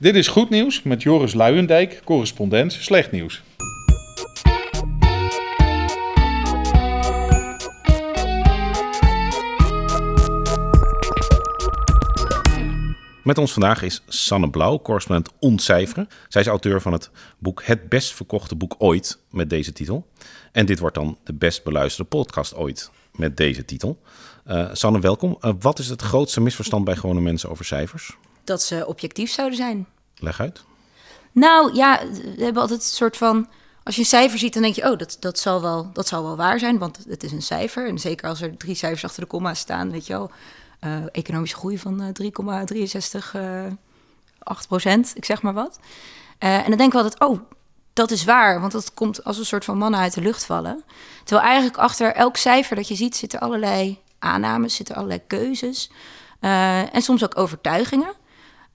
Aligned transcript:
Dit 0.00 0.14
is 0.14 0.28
Goed 0.28 0.50
Nieuws 0.50 0.82
met 0.82 1.02
Joris 1.02 1.34
Luijendijk, 1.34 2.00
correspondent 2.04 2.72
Slecht 2.72 3.10
Nieuws. 3.10 3.42
Met 13.24 13.38
ons 13.38 13.52
vandaag 13.52 13.82
is 13.82 14.02
Sanne 14.06 14.50
Blauw, 14.50 14.82
correspondent 14.82 15.30
Ontcijferen. 15.38 16.08
Zij 16.28 16.40
is 16.40 16.46
auteur 16.46 16.80
van 16.80 16.92
het 16.92 17.10
boek 17.38 17.62
Het 17.64 17.88
best 17.88 18.14
verkochte 18.14 18.54
boek 18.54 18.74
ooit 18.78 19.18
met 19.30 19.50
deze 19.50 19.72
titel. 19.72 20.06
En 20.52 20.66
dit 20.66 20.78
wordt 20.78 20.94
dan 20.94 21.18
de 21.24 21.34
best 21.34 21.64
beluisterde 21.64 22.10
podcast 22.10 22.54
ooit 22.54 22.90
met 23.14 23.36
deze 23.36 23.64
titel. 23.64 24.00
Uh, 24.46 24.68
Sanne, 24.72 25.00
welkom. 25.00 25.38
Uh, 25.40 25.52
wat 25.60 25.78
is 25.78 25.88
het 25.88 26.02
grootste 26.02 26.40
misverstand 26.40 26.84
bij 26.84 26.96
gewone 26.96 27.20
mensen 27.20 27.50
over 27.50 27.64
cijfers? 27.64 28.16
Dat 28.50 28.62
ze 28.62 28.86
objectief 28.86 29.30
zouden 29.30 29.56
zijn. 29.56 29.86
Leg 30.16 30.40
uit. 30.40 30.62
Nou 31.32 31.74
ja, 31.74 32.00
we 32.36 32.44
hebben 32.44 32.62
altijd 32.62 32.80
een 32.80 32.86
soort 32.86 33.16
van. 33.16 33.48
Als 33.82 33.94
je 33.94 34.00
een 34.00 34.06
cijfer 34.06 34.38
ziet, 34.38 34.52
dan 34.52 34.62
denk 34.62 34.74
je, 34.74 34.90
oh, 34.90 34.98
dat, 34.98 35.16
dat, 35.20 35.38
zal 35.38 35.62
wel, 35.62 35.90
dat 35.92 36.08
zal 36.08 36.22
wel 36.22 36.36
waar 36.36 36.58
zijn, 36.58 36.78
want 36.78 36.98
het 37.08 37.22
is 37.22 37.32
een 37.32 37.42
cijfer. 37.42 37.88
En 37.88 37.98
zeker 37.98 38.28
als 38.28 38.40
er 38.40 38.56
drie 38.56 38.74
cijfers 38.74 39.04
achter 39.04 39.22
de 39.22 39.28
komma 39.28 39.54
staan, 39.54 39.90
weet 39.90 40.06
je 40.06 40.12
wel. 40.12 40.30
Uh, 40.84 40.96
economische 41.12 41.56
groei 41.56 41.78
van 41.78 42.14
3,63, 42.22 43.78
8 44.38 44.66
procent, 44.68 45.12
ik 45.16 45.24
zeg 45.24 45.42
maar 45.42 45.52
wat. 45.52 45.78
en 46.38 46.68
dan 46.68 46.76
denken 46.78 46.98
we 46.98 47.04
altijd, 47.04 47.30
oh, 47.30 47.40
dat 47.92 48.10
is 48.10 48.24
waar, 48.24 48.60
want 48.60 48.72
dat 48.72 48.94
komt 48.94 49.24
als 49.24 49.38
een 49.38 49.46
soort 49.46 49.64
van 49.64 49.78
mannen 49.78 50.00
uit 50.00 50.14
de 50.14 50.20
lucht 50.20 50.44
vallen. 50.44 50.84
Terwijl 51.24 51.48
eigenlijk 51.48 51.78
achter 51.78 52.14
elk 52.14 52.36
cijfer 52.36 52.76
dat 52.76 52.88
je 52.88 52.94
ziet 52.94 53.16
zitten 53.16 53.40
allerlei 53.40 53.98
aannames, 54.18 54.74
zitten 54.74 54.94
allerlei 54.94 55.20
keuzes 55.26 55.90
uh, 56.40 56.94
en 56.94 57.02
soms 57.02 57.24
ook 57.24 57.38
overtuigingen. 57.38 58.12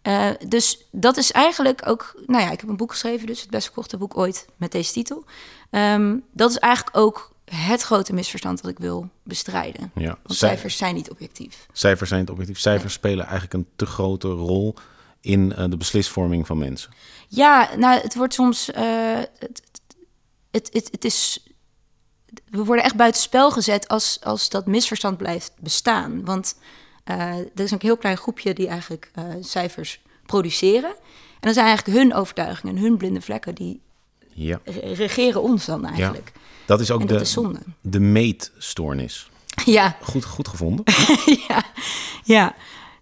Uh, 0.08 0.30
dus 0.48 0.86
dat 0.91 1.18
is 1.18 1.32
eigenlijk 1.32 1.82
ook, 1.88 2.22
nou 2.26 2.44
ja, 2.44 2.52
ik 2.52 2.59
heb 2.59 2.70
een 2.70 2.77
boek 2.77 2.91
geschreven, 2.91 3.27
dus 3.27 3.41
het 3.41 3.50
best 3.50 3.66
verkochte 3.66 3.98
boek 3.98 4.18
ooit 4.18 4.45
met 4.58 4.72
deze 4.72 4.92
titel. 4.92 5.25
Um, 5.72 6.23
dat 6.31 6.50
is 6.50 6.58
eigenlijk 6.58 6.98
ook 6.98 7.34
het 7.45 7.81
grote 7.81 8.14
misverstand 8.14 8.61
dat 8.61 8.72
ik 8.72 8.80
wil 8.80 9.09
bestrijden. 9.23 9.92
Ja, 9.95 10.17
Want 10.23 10.39
cijfers 10.39 10.78
zijn 10.78 10.95
niet 10.95 11.09
objectief. 11.09 11.66
Cijfers 11.72 12.09
zijn 12.09 12.22
niet 12.22 12.30
objectief. 12.30 12.59
Cijfers 12.59 12.94
spelen 12.94 13.26
eigenlijk 13.26 13.53
een 13.53 13.67
te 13.76 13.86
grote 13.86 14.28
rol 14.28 14.76
in 15.22 15.53
uh, 15.58 15.66
de 15.70 15.78
beslisvorming 15.78 16.48
van 16.48 16.58
mensen. 16.58 16.92
Ja, 17.28 17.70
nou, 17.78 18.02
het 18.02 18.16
wordt 18.16 18.33
soms. 18.33 18.70
Uh, 18.70 19.17
het, 19.17 19.61
het, 20.52 20.70
het, 20.73 20.88
het, 20.92 21.06
is. 21.06 21.48
We 22.50 22.64
worden 22.64 22.86
echt 22.86 22.95
buitenspel 22.95 23.52
gezet 23.52 23.88
als, 23.88 24.20
als 24.23 24.50
dat 24.50 24.66
misverstand 24.66 25.17
blijft 25.17 25.53
bestaan. 25.59 26.26
Want 26.26 26.56
er 27.06 27.64
is 27.64 27.72
een 27.72 27.80
heel 27.81 27.98
klein 27.98 28.17
groepje 28.17 28.53
die 28.53 28.67
eigenlijk 28.67 29.11
uh, 29.20 29.23
cijfers 29.39 30.02
produceren. 30.25 30.89
En 30.89 31.42
dan 31.42 31.53
zijn 31.53 31.66
eigenlijk 31.66 31.98
hun 31.98 32.14
overtuigingen, 32.14 32.78
hun 32.78 32.98
blinde 32.98 33.22
vlekken, 33.22 33.56
die 33.56 33.81
ja. 34.34 34.59
regeren 34.94 35.42
ons 35.42 35.66
dan 35.66 35.86
eigenlijk. 35.86 36.31
Ja. 36.33 36.42
Dat 36.66 36.80
is 36.80 36.92
ook 36.92 37.02
en 37.02 37.08
de, 37.08 37.20
is 37.20 37.38
de 37.81 38.00
meetstoornis. 38.00 39.30
Ja. 39.66 39.98
Goed, 40.02 40.26
goed 40.26 40.48
gevonden. 40.48 40.86
ja, 41.48 41.64
ja. 42.23 42.56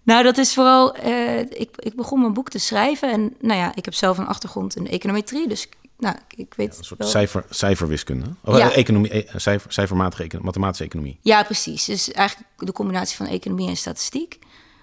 Nou, 0.04 0.24
dat 0.24 0.38
is 0.38 0.54
vooral. 0.54 0.98
Uh, 1.06 1.40
ik, 1.40 1.70
ik 1.76 1.96
begon 1.96 2.20
mijn 2.20 2.34
boek 2.34 2.50
te 2.50 2.59
schrijven. 2.59 3.12
En 3.12 3.36
nou 3.40 3.59
ja, 3.59 3.76
ik 3.76 3.86
heb 3.86 3.94
zelf 3.94 4.18
een 4.18 4.28
achtergrond 4.28 4.76
in 4.76 4.88
econometrie. 4.88 5.48
Dus 5.48 5.68
nou, 6.04 6.16
ik 6.36 6.54
weet. 6.56 6.72
Ja, 6.72 6.78
een 6.78 6.84
soort 6.84 7.00
wel... 7.00 7.09
cijfer, 7.09 7.46
cijferwiskunde. 7.50 8.26
Of 8.44 8.58
ja. 8.58 8.72
economie, 8.72 9.18
e, 9.18 9.26
cijfer, 9.36 9.73
cijfermatige 9.73 10.23
economie, 10.23 10.46
mathematische 10.46 10.84
economie. 10.84 11.18
Ja, 11.22 11.44
precies. 11.44 11.86
Dus 11.86 12.12
eigenlijk 12.12 12.50
de 12.58 12.72
combinatie 12.72 13.18
van 13.18 13.26
economie 13.26 13.70
en 13.70 13.78
statistiek. 13.78 14.40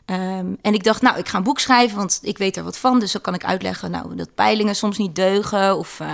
Um, 0.06 0.58
en 0.62 0.74
ik 0.74 0.84
dacht, 0.84 1.02
nou, 1.02 1.18
ik 1.18 1.28
ga 1.28 1.38
een 1.38 1.44
boek 1.44 1.58
schrijven, 1.58 1.96
want 1.96 2.18
ik 2.22 2.38
weet 2.38 2.56
er 2.56 2.64
wat 2.64 2.76
van. 2.76 3.00
Dus 3.00 3.12
dan 3.12 3.20
kan 3.20 3.34
ik 3.34 3.44
uitleggen 3.44 3.90
nou, 3.90 4.14
dat 4.14 4.34
peilingen 4.34 4.76
soms 4.76 4.98
niet 4.98 5.14
deugen. 5.14 5.76
Of 5.76 6.00
uh, 6.00 6.12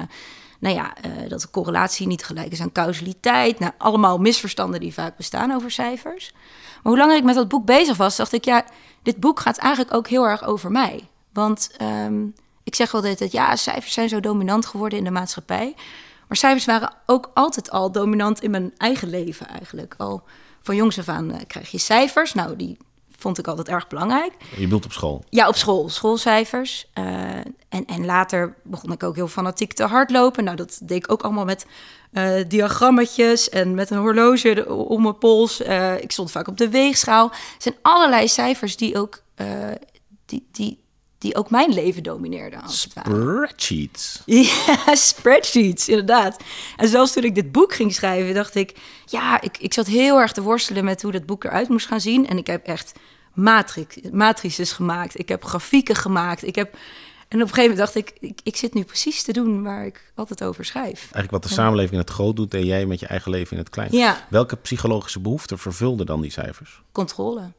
nou 0.61 0.75
ja, 0.75 0.95
uh, 1.07 1.29
dat 1.29 1.41
de 1.41 1.51
correlatie 1.51 2.07
niet 2.07 2.25
gelijk 2.25 2.53
is 2.53 2.61
aan 2.61 2.73
causaliteit. 2.73 3.59
Nou, 3.59 3.73
allemaal 3.79 4.19
misverstanden 4.19 4.81
die 4.81 4.93
vaak 4.93 5.17
bestaan 5.17 5.53
over 5.53 5.71
cijfers. 5.71 6.33
Maar 6.83 6.93
hoe 6.93 6.97
langer 6.97 7.17
ik 7.17 7.25
met 7.25 7.35
dat 7.35 7.49
boek 7.49 7.65
bezig 7.65 7.97
was, 7.97 8.17
dacht 8.17 8.33
ik, 8.33 8.45
ja, 8.45 8.65
dit 9.03 9.21
boek 9.21 9.41
gaat 9.41 9.59
eigenlijk 9.59 9.95
ook 9.95 10.09
heel 10.09 10.25
erg 10.25 10.45
over 10.45 10.71
mij. 10.71 11.09
Want 11.33 11.71
um, 11.83 12.35
ik 12.67 12.75
zeg 12.75 12.91
wel 12.91 13.03
dat 13.03 13.33
ja, 13.33 13.57
cijfers 13.57 13.93
zijn 13.93 14.09
zo 14.09 14.21
dominant 14.21 14.67
geworden 14.67 14.99
in 14.99 15.05
de 15.05 15.11
maatschappij. 15.11 15.75
Maar 16.29 16.37
cijfers 16.37 16.65
waren 16.65 16.93
ook 17.07 17.31
altijd 17.35 17.71
al 17.71 17.93
dominant 17.93 18.43
in 18.43 18.51
mijn 18.51 18.75
eigen 18.77 19.09
leven 19.09 19.49
eigenlijk. 19.49 19.95
Al 19.99 20.23
van 20.61 20.77
jongs 20.77 20.99
af 20.99 21.09
aan 21.09 21.31
uh, 21.31 21.37
krijg 21.47 21.71
je 21.71 21.79
cijfers. 21.79 22.35
Nou, 22.35 22.57
die 22.57 22.77
vond 23.19 23.39
ik 23.39 23.47
altijd 23.47 23.69
erg 23.69 23.87
belangrijk. 23.87 24.33
Je 24.57 24.63
bedoelt 24.63 24.85
op 24.85 24.93
school? 24.93 25.25
Ja, 25.29 25.49
op 25.49 25.57
school. 25.57 25.89
Schoolcijfers. 25.89 26.87
Uh, 26.95 27.05
en, 27.69 27.87
en 27.87 28.05
later 28.05 28.55
begon 28.63 28.93
ik 28.93 29.03
ook 29.03 29.15
heel 29.15 29.29
fanatiek 29.29 29.73
te 29.73 29.85
hardlopen. 29.85 30.45
Nou, 30.45 30.57
dat 30.57 30.79
deed 30.83 31.05
ik 31.05 31.13
ook 31.13 31.23
allemaal 31.23 31.45
met 31.45 31.67
uh, 32.13 32.45
diagrammetjes 32.49 33.49
en 33.49 33.75
met 33.75 33.91
een 33.91 33.99
horloge 33.99 34.75
om 34.75 35.03
mijn 35.03 35.19
pols. 35.19 35.61
Ik 36.01 36.13
stond 36.13 36.31
vaak 36.31 36.49
op 36.49 36.57
de 36.57 36.69
weegschaal. 36.69 37.31
Er 37.31 37.39
zijn 37.59 37.77
allerlei 37.83 38.29
cijfers 38.29 38.77
die 38.77 38.99
ook, 38.99 39.23
die, 40.27 40.49
die, 40.53 40.85
die 41.19 41.37
ook 41.37 41.51
mijn 41.51 41.73
leven 41.73 42.03
domineerden. 42.03 42.63
Als 42.63 42.81
spreadsheets. 42.81 44.23
Ja, 44.27 44.95
spreadsheets, 44.95 45.89
inderdaad. 45.89 46.43
En 46.77 46.89
zelfs 46.89 47.13
toen 47.13 47.25
ik 47.25 47.35
dit 47.35 47.53
boek 47.53 47.75
ging 47.75 47.95
schrijven, 47.95 48.35
dacht 48.35 48.55
ik... 48.55 48.75
ja, 49.05 49.41
ik, 49.41 49.59
ik 49.59 49.75
zat 49.75 49.87
heel 49.87 50.21
erg 50.21 50.33
te 50.33 50.43
worstelen 50.43 50.85
met 50.85 51.03
hoe 51.03 51.13
dat 51.13 51.27
boek 51.27 51.45
eruit 51.45 51.69
moest 51.69 51.87
gaan 51.87 52.01
zien. 52.01 52.27
En 52.27 52.39
ik 52.39 52.47
heb 52.47 52.67
echt 52.67 52.93
matrix, 53.35 53.97
matrices 54.13 54.73
gemaakt. 54.73 55.19
Ik 55.19 55.29
heb 55.29 55.45
grafieken 55.45 55.97
gemaakt. 55.97 56.47
Ik 56.47 56.55
heb... 56.55 56.77
En 57.29 57.43
op 57.43 57.49
een 57.49 57.55
gegeven 57.55 57.77
moment 57.77 57.95
dacht 57.95 58.07
ik, 58.07 58.17
ik, 58.21 58.41
ik 58.43 58.57
zit 58.57 58.75
nu 58.75 58.85
precies 58.85 59.23
te 59.23 59.33
doen 59.33 59.63
waar 59.63 59.87
ik 59.87 60.13
altijd 60.15 60.45
over 60.45 60.65
schrijf. 60.65 61.01
Eigenlijk 61.01 61.31
wat 61.31 61.43
de 61.43 61.49
samenleving 61.49 61.93
in 61.93 61.99
het 61.99 62.11
groot 62.11 62.37
doet 62.37 62.55
en 62.55 62.65
jij 62.65 62.87
met 62.87 63.01
je 63.01 63.07
eigen 63.07 63.31
leven 63.31 63.53
in 63.53 63.59
het 63.59 63.71
klein. 63.71 63.89
Ja. 63.93 64.27
Welke 64.31 64.57
psychologische 64.57 65.21
behoeften 65.21 65.59
vervulden 65.59 66.07
dan 66.07 66.21
die 66.21 66.31
cijfers? 66.31 66.83
Controle. 66.93 67.53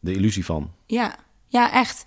De 0.00 0.12
illusie 0.12 0.44
van? 0.44 0.72
Ja, 0.86 1.16
ja 1.48 1.72
echt. 1.72 2.04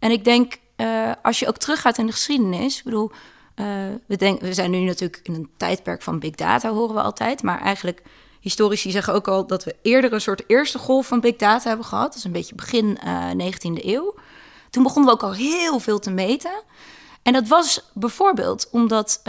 En 0.00 0.10
ik 0.10 0.24
denk, 0.24 0.58
uh, 0.76 1.12
als 1.22 1.38
je 1.38 1.48
ook 1.48 1.56
teruggaat 1.56 1.98
in 1.98 2.06
de 2.06 2.12
geschiedenis, 2.12 2.78
ik 2.78 2.84
bedoel, 2.84 3.10
uh, 3.56 3.66
we, 4.06 4.16
denk, 4.16 4.40
we 4.40 4.54
zijn 4.54 4.70
nu 4.70 4.80
natuurlijk 4.80 5.20
in 5.22 5.34
een 5.34 5.50
tijdperk 5.56 6.02
van 6.02 6.18
big 6.18 6.34
data, 6.34 6.70
horen 6.70 6.94
we 6.94 7.00
altijd, 7.00 7.42
maar 7.42 7.60
eigenlijk 7.60 8.02
historici 8.40 8.90
zeggen 8.90 9.14
ook 9.14 9.28
al 9.28 9.46
dat 9.46 9.64
we 9.64 9.76
eerder 9.82 10.12
een 10.12 10.20
soort 10.20 10.42
eerste 10.46 10.78
golf 10.78 11.06
van 11.06 11.20
big 11.20 11.36
data 11.36 11.68
hebben 11.68 11.86
gehad. 11.86 12.06
Dat 12.06 12.16
is 12.16 12.24
een 12.24 12.32
beetje 12.32 12.54
begin 12.54 12.98
uh, 13.04 13.30
eh, 13.30 13.52
19e 13.52 13.84
eeuw. 13.84 14.14
Toen 14.70 14.82
begonnen 14.82 15.10
we 15.10 15.16
ook 15.16 15.30
al 15.30 15.34
heel 15.34 15.78
veel 15.78 15.98
te 15.98 16.10
meten. 16.10 16.62
En 17.22 17.32
dat 17.32 17.48
was 17.48 17.90
bijvoorbeeld 17.94 18.68
omdat 18.70 19.20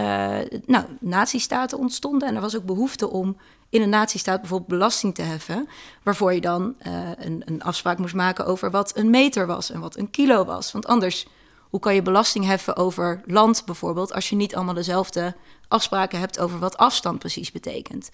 nou, 0.65 0.85
nazistaten 0.99 1.77
ontstonden 1.77 2.27
en 2.27 2.35
er 2.35 2.41
was 2.41 2.55
ook 2.55 2.65
behoefte 2.65 3.09
om 3.09 3.37
in 3.71 3.81
een 3.81 3.89
natiestaat 3.89 4.39
bijvoorbeeld 4.39 4.69
belasting 4.69 5.15
te 5.15 5.21
heffen, 5.21 5.69
waarvoor 6.03 6.33
je 6.33 6.41
dan 6.41 6.75
uh, 6.87 7.09
een, 7.17 7.41
een, 7.45 7.63
afspraak 7.63 7.97
moest 7.97 8.13
maken 8.13 8.45
over 8.45 8.71
wat 8.71 8.97
een 8.97 9.09
meter 9.09 9.47
was 9.47 9.71
en 9.71 9.79
wat 9.79 9.97
een 9.97 10.09
kilo 10.09 10.45
was. 10.45 10.71
Want 10.71 10.87
anders, 10.87 11.27
hoe 11.69 11.79
kan 11.79 11.95
je 11.95 12.01
belasting 12.01 12.45
heffen 12.45 12.75
over 12.75 13.21
land 13.25 13.65
bijvoorbeeld, 13.65 14.13
als 14.13 14.29
je 14.29 14.35
niet 14.35 14.55
allemaal 14.55 14.73
dezelfde 14.73 15.35
afspraken 15.67 16.19
hebt 16.19 16.39
over 16.39 16.59
wat 16.59 16.77
afstand 16.77 17.19
precies 17.19 17.51
betekent? 17.51 18.09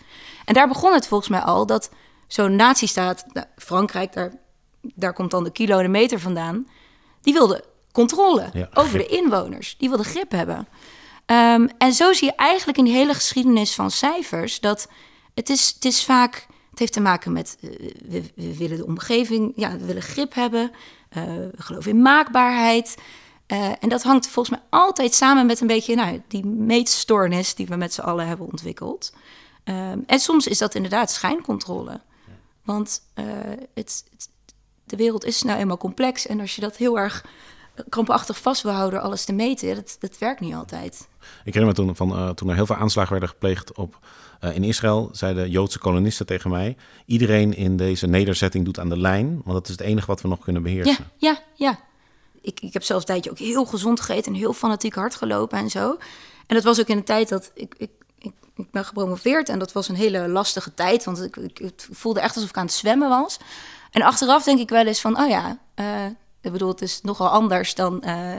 En 0.46 0.54
daar 0.54 0.68
begon 0.68 0.94
het 0.94 1.08
volgens 1.08 1.30
mij 1.30 1.42
al 1.42 1.66
dat 1.66 1.90
zo'n 2.28 2.56
natiestaat, 2.56 3.26
nou, 3.34 3.46
Frankrijk, 3.56 4.14
daar, 4.14 4.34
daar 4.82 5.14
komt 5.14 5.32
dan 5.32 5.44
de 5.44 5.52
kilo 5.52 5.78
en 5.78 5.84
de 5.84 5.90
meter 5.90 6.20
vandaan, 6.20 6.68
die 7.22 7.34
wilde 7.34 7.64
controle 7.92 8.50
ja, 8.54 8.70
over 8.74 8.98
de 8.98 9.06
inwoners, 9.06 9.76
die 9.78 9.90
wilde 9.90 10.04
grip 10.04 10.32
hebben. 10.32 10.68
Um, 11.26 11.70
en 11.78 11.94
zo 11.94 12.14
zie 12.14 12.28
je 12.28 12.36
eigenlijk 12.36 12.78
in 12.78 12.84
die 12.84 12.94
hele 12.94 13.14
geschiedenis 13.14 13.76
van 13.76 13.92
cijfers 13.92 14.60
dat 14.60 14.88
het 15.38 15.50
is, 15.50 15.72
het 15.74 15.86
is 15.86 16.06
vaak, 16.06 16.48
het 16.70 16.80
heeft 16.80 16.94
te 16.94 17.00
maken 17.00 17.32
met, 17.32 17.58
uh, 17.62 17.70
we, 18.08 18.32
we, 18.36 18.58
willen 18.58 18.78
de 18.78 18.86
omgeving, 18.86 19.54
ja, 19.56 19.78
we 19.78 19.86
willen 19.86 20.02
grip 20.02 20.34
hebben, 20.34 20.72
uh, 21.18 21.24
we 21.24 21.52
geloven 21.58 21.92
in 21.92 22.02
maakbaarheid. 22.02 22.98
Uh, 23.48 23.72
en 23.80 23.90
dat 23.90 24.04
hangt 24.04 24.28
volgens 24.28 24.58
mij 24.58 24.66
altijd 24.70 25.14
samen 25.14 25.46
met 25.46 25.62
een 25.62 25.68
beetje 25.68 25.96
nou, 25.96 26.22
die 26.28 26.46
meetstoornis 26.46 27.56
die 27.56 27.68
we 27.68 27.76
met 27.76 27.94
z'n 27.94 28.02
allen 28.02 28.28
hebben 28.28 28.46
ontwikkeld. 28.46 29.14
Um, 29.64 30.04
en 30.06 30.20
soms 30.20 30.48
is 30.48 30.58
dat 30.58 30.76
inderdaad 30.76 31.12
schijncontrole. 31.12 32.02
Want 32.64 33.02
het, 33.14 34.04
het, 34.12 34.30
de 34.84 34.96
wereld 34.96 35.26
is 35.26 35.42
nou 35.42 35.60
eenmaal 35.60 35.78
complex. 35.78 36.28
En 36.28 36.40
als 36.40 36.56
je 36.56 36.62
dat 36.62 36.78
heel 36.78 37.00
erg 37.00 37.26
krampachtig 37.90 38.38
vast 38.42 38.62
wil 38.62 38.72
houden, 38.72 39.02
alles 39.02 39.26
te 39.26 39.34
meten, 39.34 39.76
dat, 39.76 39.96
dat 40.00 40.18
werkt 40.18 40.40
niet 40.40 40.54
altijd. 40.54 41.08
Ik 41.44 41.54
herinner 41.54 41.68
me 41.68 41.74
toen, 41.74 41.96
van, 41.96 42.36
toen 42.36 42.50
er 42.50 42.56
heel 42.56 42.66
veel 42.66 42.76
aanslagen 42.76 43.12
werden 43.12 43.30
gepleegd 43.30 43.74
op 43.74 44.00
uh, 44.42 44.56
in 44.56 44.64
Israël 44.64 45.10
zeiden 45.12 45.50
Joodse 45.50 45.80
kolonisten 45.80 46.26
tegen 46.26 46.50
mij: 46.50 46.78
iedereen 47.06 47.56
in 47.56 47.78
deze 47.78 48.08
nederzetting 48.08 48.66
doet 48.66 48.80
aan 48.80 48.90
de 48.90 48.98
lijn, 48.98 49.28
want 49.28 49.58
dat 49.58 49.66
is 49.66 49.72
het 49.72 49.82
enige 49.82 50.08
wat 50.08 50.22
we 50.22 50.28
nog 50.28 50.40
kunnen 50.40 50.64
beheersen. 50.64 51.06
Ja, 51.18 51.30
ja, 51.30 51.68
ja. 51.70 51.80
Ik, 52.42 52.60
ik 52.60 52.74
heb 52.74 52.84
zelfs 52.84 53.02
een 53.02 53.10
tijdje 53.10 53.32
ook 53.32 53.38
heel 53.38 53.66
gezond 53.66 54.00
gegeten 54.00 54.34
en 54.34 54.38
heel 54.38 54.54
fanatiek 54.54 54.96
hard 54.96 55.16
gelopen 55.16 55.58
en 55.58 55.70
zo. 55.70 55.98
En 56.48 56.56
dat 56.56 56.64
was 56.64 56.80
ook 56.80 56.88
in 56.88 56.98
een 56.98 57.04
tijd 57.04 57.30
dat 57.30 57.52
ik, 57.54 57.76
ik, 57.78 57.90
ik, 58.20 58.34
ik 58.56 58.72
ben 58.72 58.86
gepromoveerd 58.86 59.50
en 59.50 59.60
dat 59.60 59.72
was 59.72 59.90
een 59.90 59.96
hele 59.96 60.28
lastige 60.28 60.74
tijd, 60.74 61.04
want 61.04 61.24
ik, 61.24 61.36
ik, 61.36 61.88
voelde 61.92 62.20
echt 62.20 62.36
alsof 62.36 62.50
ik 62.50 62.58
aan 62.58 62.66
het 62.66 62.74
zwemmen 62.74 63.10
was. 63.10 63.38
En 63.92 64.02
achteraf 64.02 64.44
denk 64.44 64.60
ik 64.60 64.70
wel 64.70 64.86
eens 64.86 65.02
van, 65.02 65.20
oh 65.20 65.30
ja, 65.30 65.60
uh, 65.76 66.06
ik 66.48 66.54
bedoel, 66.54 66.72
het 66.72 66.82
is 66.82 67.02
nogal 67.02 67.30
anders 67.30 67.76
dan 67.76 68.04
uh, 68.06 68.32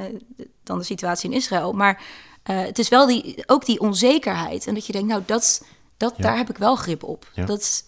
dan 0.62 0.78
de 0.78 0.84
situatie 0.84 1.31
in 1.31 1.37
Israël. 1.37 1.72
Maar 1.72 2.02
eh, 2.43 2.60
het 2.60 2.78
is 2.78 2.88
wel 2.88 3.06
die, 3.06 3.43
ook 3.46 3.64
die 3.64 3.81
onzekerheid. 3.81 4.66
En 4.66 4.75
dat 4.75 4.87
je 4.87 4.93
denkt, 4.93 5.08
nou, 5.08 5.22
dat, 5.26 5.64
dat, 5.96 6.14
daar 6.16 6.37
heb 6.37 6.50
ik 6.50 6.58
wel 6.58 6.76
grip 6.76 7.02
op. 7.02 7.31
Ja. 7.34 7.44
Dat 7.44 7.84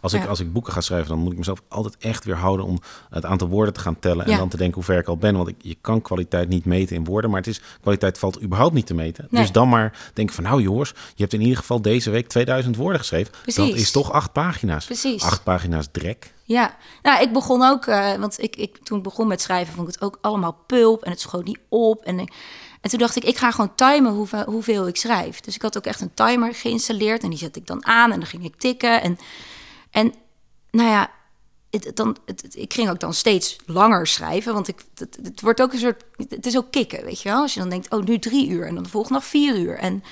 Als 0.00 0.12
ik, 0.12 0.26
als 0.26 0.40
ik 0.40 0.52
boeken 0.52 0.72
ga 0.72 0.80
schrijven, 0.80 1.08
dan 1.08 1.18
moet 1.18 1.32
ik 1.32 1.38
mezelf 1.38 1.62
altijd 1.68 1.96
echt 1.98 2.24
weer 2.24 2.36
houden 2.36 2.66
om 2.66 2.78
het 3.10 3.24
aantal 3.24 3.48
woorden 3.48 3.74
te 3.74 3.80
gaan 3.80 3.98
tellen. 3.98 4.24
En 4.24 4.30
Ja. 4.30 4.36
dan 4.38 4.48
te 4.48 4.56
denken 4.56 4.74
hoe 4.74 4.84
ver 4.84 4.98
ik 4.98 5.06
al 5.08 5.16
ben. 5.16 5.36
Want 5.36 5.48
ik, 5.48 5.54
je 5.58 5.76
kan 5.80 6.02
kwaliteit 6.02 6.48
niet 6.48 6.64
meten 6.64 6.96
in 6.96 7.04
woorden. 7.04 7.30
Maar 7.30 7.38
het 7.40 7.48
is, 7.48 7.60
kwaliteit 7.80 8.18
valt 8.18 8.42
überhaupt 8.42 8.74
niet 8.74 8.86
te 8.86 8.94
meten. 8.94 9.26
Nee. 9.30 9.42
Dus 9.42 9.52
dan 9.52 9.68
maar 9.68 10.10
denken 10.14 10.34
van 10.34 10.44
nou 10.44 10.62
jongens, 10.62 10.90
je 11.14 11.22
hebt 11.22 11.32
in 11.32 11.40
ieder 11.40 11.56
geval 11.56 11.82
deze 11.82 12.10
week 12.10 12.28
2000 12.28 12.76
woorden 12.76 12.98
geschreven. 12.98 13.32
Dat 13.44 13.56
is 13.68 13.90
toch 13.90 14.12
acht 14.12 14.32
pagina's. 14.32 14.84
Precies. 14.84 15.22
Acht 15.22 15.42
pagina's 15.42 15.88
drek. 15.92 16.32
Ja, 16.44 16.76
nou, 17.02 17.22
ik 17.22 17.32
begon 17.32 17.62
ook, 17.62 17.86
eh, 17.86 18.14
want 18.14 18.42
ik, 18.42 18.56
ik, 18.56 18.78
toen 18.82 18.96
ik 18.98 19.04
begon 19.04 19.26
met 19.26 19.40
schrijven, 19.40 19.74
vond 19.74 19.88
ik 19.88 19.94
het 19.94 20.02
ook 20.02 20.18
allemaal 20.20 20.56
pulp 20.66 21.02
en 21.02 21.10
het 21.10 21.20
schoot 21.20 21.44
niet 21.44 21.58
op. 21.68 22.02
En, 22.04 22.18
ik- 22.18 22.32
en 22.80 22.90
toen 22.90 22.98
dacht 22.98 23.16
ik, 23.16 23.24
ik 23.24 23.36
ga 23.38 23.50
gewoon 23.50 23.74
timen 23.74 24.12
hoeveel, 24.12 24.44
hoeveel 24.44 24.86
ik 24.86 24.96
schrijf. 24.96 25.40
Dus 25.40 25.54
ik 25.54 25.62
had 25.62 25.76
ook 25.76 25.84
echt 25.86 26.00
een 26.00 26.14
timer 26.14 26.54
geïnstalleerd 26.54 27.22
en 27.22 27.28
die 27.30 27.38
zette 27.38 27.58
ik 27.58 27.66
dan 27.66 27.86
aan 27.86 28.12
en 28.12 28.18
dan 28.18 28.28
ging 28.28 28.44
ik 28.44 28.54
tikken. 28.56 29.02
En, 29.02 29.18
en 29.90 30.14
nou 30.70 30.88
ja, 30.88 31.10
het, 31.70 31.96
dan, 31.96 32.16
het, 32.24 32.42
het- 32.42 32.56
ik 32.56 32.74
ging 32.74 32.90
ook 32.90 33.00
dan 33.00 33.14
steeds 33.14 33.56
langer 33.66 34.06
schrijven, 34.06 34.52
want 34.54 34.68
ik, 34.68 34.84
het, 34.94 35.40
wordt 35.40 35.62
ook 35.62 35.72
een 35.72 35.78
soort, 35.78 36.04
het 36.28 36.46
is 36.46 36.56
ook 36.56 36.70
kicken, 36.70 37.04
weet 37.04 37.22
je 37.22 37.28
wel. 37.28 37.40
Als 37.42 37.54
je 37.54 37.60
dan 37.60 37.68
denkt, 37.68 37.90
oh, 37.90 38.02
nu 38.04 38.18
drie 38.18 38.48
uur 38.48 38.66
en 38.66 38.74
dan 38.74 38.82
de 38.82 38.88
volgende 38.88 39.18
dag 39.18 39.28
vier 39.28 39.56
uur. 39.58 39.78
En, 39.78 40.02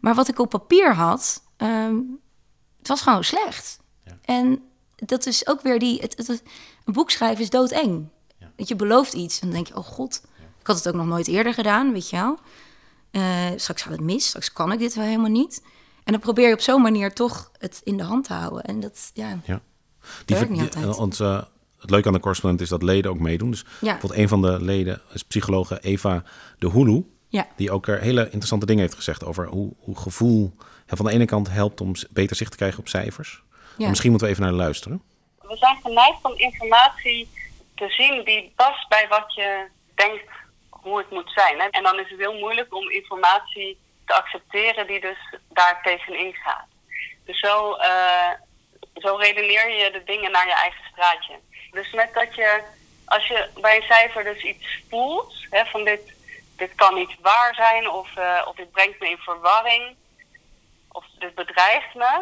maar 0.00 0.14
wat 0.14 0.28
ik 0.28 0.38
op 0.38 0.48
papier 0.50 0.94
had, 0.94 1.42
ehm, 1.56 1.96
het 2.78 2.88
was 2.88 3.00
gewoon 3.00 3.24
slecht. 3.24 3.78
En 4.24 4.62
dat 4.96 5.26
is 5.26 5.46
ook 5.46 5.60
weer 5.62 5.78
die. 5.78 6.02
Een 6.28 6.92
boek 6.92 7.10
schrijven 7.10 7.42
is 7.42 7.50
doodeng. 7.50 8.08
Dat 8.56 8.68
je 8.68 8.76
belooft 8.76 9.12
iets 9.12 9.40
en 9.40 9.46
dan 9.46 9.54
denk 9.56 9.66
je, 9.66 9.76
oh 9.76 9.84
god, 9.84 10.22
ik 10.60 10.66
had 10.66 10.76
het 10.76 10.88
ook 10.88 10.94
nog 10.94 11.06
nooit 11.06 11.28
eerder 11.28 11.54
gedaan, 11.54 11.92
weet 11.92 12.10
je 12.10 12.16
wel. 12.16 12.38
Eh, 13.10 13.46
straks 13.56 13.82
gaat 13.82 13.92
het 13.92 14.00
mis, 14.00 14.26
straks 14.26 14.52
kan 14.52 14.72
ik 14.72 14.78
dit 14.78 14.94
wel 14.94 15.04
helemaal 15.04 15.30
niet. 15.30 15.62
En 16.08 16.14
dan 16.14 16.22
probeer 16.22 16.48
je 16.48 16.54
op 16.54 16.60
zo'n 16.60 16.82
manier 16.82 17.12
toch 17.14 17.50
het 17.58 17.80
in 17.84 17.96
de 17.96 18.02
hand 18.02 18.24
te 18.24 18.32
houden. 18.32 18.62
En 18.64 18.80
dat, 18.80 19.10
ja, 19.14 19.38
Ja. 19.44 19.60
Die, 20.24 20.36
Werkt 20.36 20.50
niet 20.50 20.60
altijd. 20.60 20.84
eh, 20.84 20.96
want, 20.96 21.20
eh, 21.20 21.42
het 21.80 21.90
leuke 21.90 22.06
aan 22.06 22.12
de 22.12 22.20
correspondent 22.20 22.62
is 22.62 22.68
dat 22.68 22.82
leden 22.82 23.10
ook 23.10 23.18
meedoen. 23.18 23.50
Dus 23.50 23.64
bijvoorbeeld 23.80 24.20
een 24.20 24.28
van 24.28 24.42
de 24.42 24.62
leden 24.64 25.00
is 25.12 25.22
psychologe 25.22 25.80
Eva 25.80 26.22
de 26.58 26.70
Hulu. 26.70 27.04
ja, 27.28 27.46
Die 27.56 27.70
ook 27.70 27.86
er 27.86 28.00
hele 28.00 28.24
interessante 28.24 28.66
dingen 28.66 28.82
heeft 28.82 28.94
gezegd 28.94 29.24
over 29.24 29.46
hoe, 29.46 29.72
hoe 29.78 29.96
gevoel 29.98 30.54
van 30.86 31.06
de 31.06 31.12
ene 31.12 31.24
kant 31.24 31.50
helpt 31.50 31.80
om 31.80 31.92
beter 32.10 32.36
zicht 32.36 32.50
te 32.50 32.56
krijgen 32.56 32.78
op 32.78 32.88
cijfers. 32.88 33.42
ja. 33.76 33.88
Misschien 33.88 34.10
moeten 34.10 34.28
we 34.28 34.34
even 34.34 34.46
naar 34.46 34.56
luisteren. 34.56 35.02
We 35.40 35.56
zijn 35.56 35.78
geneigd 35.82 36.18
om 36.24 36.32
informatie 36.36 37.28
te 37.74 37.88
zien 37.88 38.24
die 38.24 38.52
past 38.56 38.88
bij 38.88 39.06
wat 39.08 39.34
je 39.34 39.66
denkt 39.94 40.24
hoe 40.70 40.98
het 40.98 41.10
moet 41.10 41.30
zijn. 41.34 41.58
Hè? 41.58 41.66
En 41.66 41.82
dan 41.82 41.98
is 41.98 42.10
het 42.10 42.18
heel 42.18 42.38
moeilijk 42.38 42.74
om 42.74 42.90
informatie 42.90 43.78
te 44.06 44.14
accepteren 44.14 44.86
die 44.86 45.00
dus 45.00 45.34
daar 45.58 45.82
tegenin 45.82 46.34
gaat. 46.34 46.70
Dus 47.24 47.38
zo, 47.40 47.74
eh, 47.74 48.32
zo 48.94 49.14
redeneer 49.14 49.70
je 49.70 49.90
de 49.90 50.04
dingen 50.04 50.30
naar 50.30 50.46
je 50.46 50.54
eigen 50.54 50.84
straatje. 50.90 51.34
Dus 51.70 51.92
met 51.92 52.14
dat 52.14 52.34
je, 52.34 52.62
als 53.04 53.26
je 53.26 53.48
bij 53.60 53.76
een 53.76 53.90
cijfer 53.92 54.24
dus 54.24 54.42
iets 54.42 54.82
voelt, 54.88 55.34
hè, 55.50 55.64
van 55.64 55.84
dit, 55.84 56.14
dit 56.56 56.74
kan 56.74 56.94
niet 56.94 57.14
waar 57.20 57.54
zijn 57.54 57.90
of, 57.90 58.16
eh, 58.16 58.42
of 58.48 58.54
dit 58.56 58.70
brengt 58.70 59.00
me 59.00 59.08
in 59.08 59.18
verwarring 59.18 59.96
of 60.88 61.04
dit 61.18 61.34
bedreigt 61.34 61.94
me, 61.94 62.12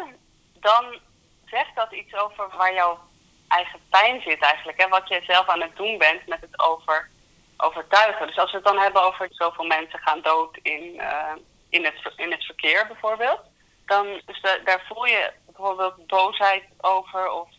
dan 0.53 0.99
zegt 1.45 1.75
dat 1.75 1.91
iets 1.91 2.13
over 2.13 2.49
waar 2.57 2.73
jouw 2.73 2.99
eigen 3.47 3.79
pijn 3.89 4.21
zit 4.21 4.41
eigenlijk. 4.41 4.81
Hè? 4.81 4.87
Wat 4.87 5.07
jij 5.07 5.23
zelf 5.23 5.47
aan 5.47 5.61
het 5.61 5.75
doen 5.75 5.97
bent 5.97 6.27
met 6.27 6.41
het 6.41 6.59
over, 6.59 7.09
overtuigen. 7.57 8.27
Dus 8.27 8.37
als 8.37 8.51
we 8.51 8.57
het 8.57 8.65
dan 8.65 8.79
hebben 8.79 9.01
over 9.03 9.27
zoveel 9.29 9.65
mensen 9.65 9.99
gaan 9.99 10.21
dood 10.21 10.57
in, 10.61 10.99
eh, 10.99 11.33
in, 11.69 11.85
het, 11.85 12.13
in 12.15 12.31
het 12.31 12.43
verkeer 12.45 12.87
bijvoorbeeld. 12.87 13.39
Dan 13.85 14.21
dus 14.25 14.41
da- 14.41 14.57
daar 14.63 14.83
voel 14.87 15.05
je 15.05 15.31
bijvoorbeeld 15.45 16.07
boosheid 16.07 16.63
over 16.77 17.29
of 17.31 17.49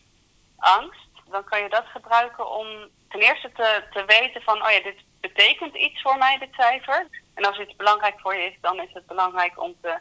angst. 0.57 1.07
Dan 1.29 1.43
kan 1.43 1.61
je 1.61 1.69
dat 1.69 1.85
gebruiken 1.85 2.51
om 2.51 2.67
ten 3.09 3.19
eerste 3.19 3.51
te, 3.51 3.83
te 3.93 4.05
weten 4.05 4.41
van... 4.41 4.65
oh 4.65 4.71
ja, 4.71 4.81
dit 4.81 4.99
betekent 5.19 5.75
iets 5.75 6.01
voor 6.01 6.17
mij, 6.17 6.37
dit 6.37 6.53
cijfer. 6.53 7.07
En 7.33 7.45
als 7.45 7.59
iets 7.59 7.75
belangrijk 7.75 8.19
voor 8.19 8.35
je 8.35 8.45
is, 8.45 8.57
dan 8.61 8.81
is 8.81 8.93
het 8.93 9.05
belangrijk 9.05 9.61
om, 9.61 9.75
te, 9.81 9.97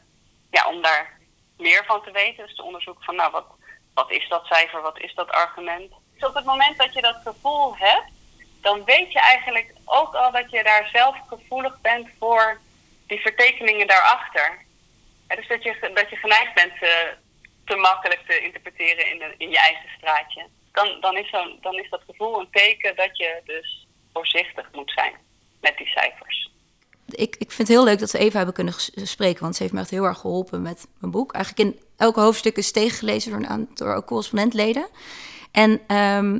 ja, 0.51 0.69
om 0.69 0.83
daar 0.83 1.19
meer 1.57 1.85
van 1.85 2.03
te 2.03 2.11
weten. 2.11 2.47
Dus 2.47 2.57
te 2.57 2.63
onderzoeken 2.63 3.05
van, 3.05 3.15
nou, 3.15 3.31
wat, 3.31 3.47
wat 3.95 4.11
is 4.11 4.29
dat 4.29 4.47
cijfer, 4.47 4.83
wat 4.83 4.99
is 4.99 5.15
dat 5.15 5.31
argument. 5.31 5.93
Dus 6.15 6.29
op 6.29 6.35
het 6.35 6.45
moment 6.45 6.79
dat 6.79 6.93
je 6.93 7.01
dat 7.01 7.21
gevoel 7.25 7.77
hebt, 7.77 8.11
dan 8.61 8.85
weet 8.85 9.13
je 9.13 9.21
eigenlijk 9.21 9.75
ook 9.85 10.15
al 10.15 10.33
dat 10.33 10.51
je 10.51 10.63
daar 10.63 10.89
zelf 10.93 11.17
gevoelig 11.29 11.81
bent 11.81 12.09
voor 12.19 12.61
die 13.09 13.21
vertekeningen 13.21 13.87
daarachter. 13.87 14.49
Ja, 15.29 15.37
dus 15.37 15.49
dat 15.49 15.63
je, 15.63 15.91
dat 15.95 16.11
je 16.11 16.17
geneigd 16.17 16.55
bent 16.55 16.73
te, 16.81 17.15
te 17.65 17.77
makkelijk 17.77 18.21
te 18.29 18.41
interpreteren 18.41 19.05
in, 19.13 19.35
in 19.39 19.51
je 19.51 19.59
eigen 19.59 19.89
straatje. 19.97 20.47
Dan, 20.73 21.01
dan, 21.01 21.17
is 21.17 21.29
zo'n- 21.31 21.59
dan 21.61 21.75
is 21.75 21.91
dat 21.91 22.03
gevoel 22.07 22.41
een 22.41 22.49
teken 22.51 22.97
dat 22.97 23.17
je 23.17 23.41
dus 23.45 23.87
voorzichtig 24.13 24.69
moet 24.73 24.91
zijn 24.95 25.15
met 25.61 25.77
die 25.77 25.87
cijfers. 25.87 26.51
ik, 27.09 27.37
ik 27.37 27.51
vind 27.53 27.69
het 27.69 27.77
heel 27.77 27.85
leuk 27.85 27.99
dat 27.99 28.11
we 28.11 28.19
even 28.19 28.37
hebben 28.37 28.55
kunnen 28.55 28.75
spreken, 28.95 29.43
want 29.43 29.57
ze 29.57 29.63
heeft 29.63 29.75
me 29.75 29.81
echt 29.81 29.91
heel 29.91 30.05
erg 30.05 30.19
geholpen 30.19 30.63
met 30.63 30.87
mijn 30.99 31.13
boek. 31.13 31.33
Eigenlijk 31.33 31.69
in 31.69 31.81
elke 31.97 32.21
hoofdstuk 32.21 32.57
is 32.57 32.73
tegengelezen 32.73 33.31
door, 33.33 33.51
een 33.51 33.69
door 33.75 34.05
correspondentleden. 34.05 34.89
En 35.53 35.81
ehm, 35.87 36.35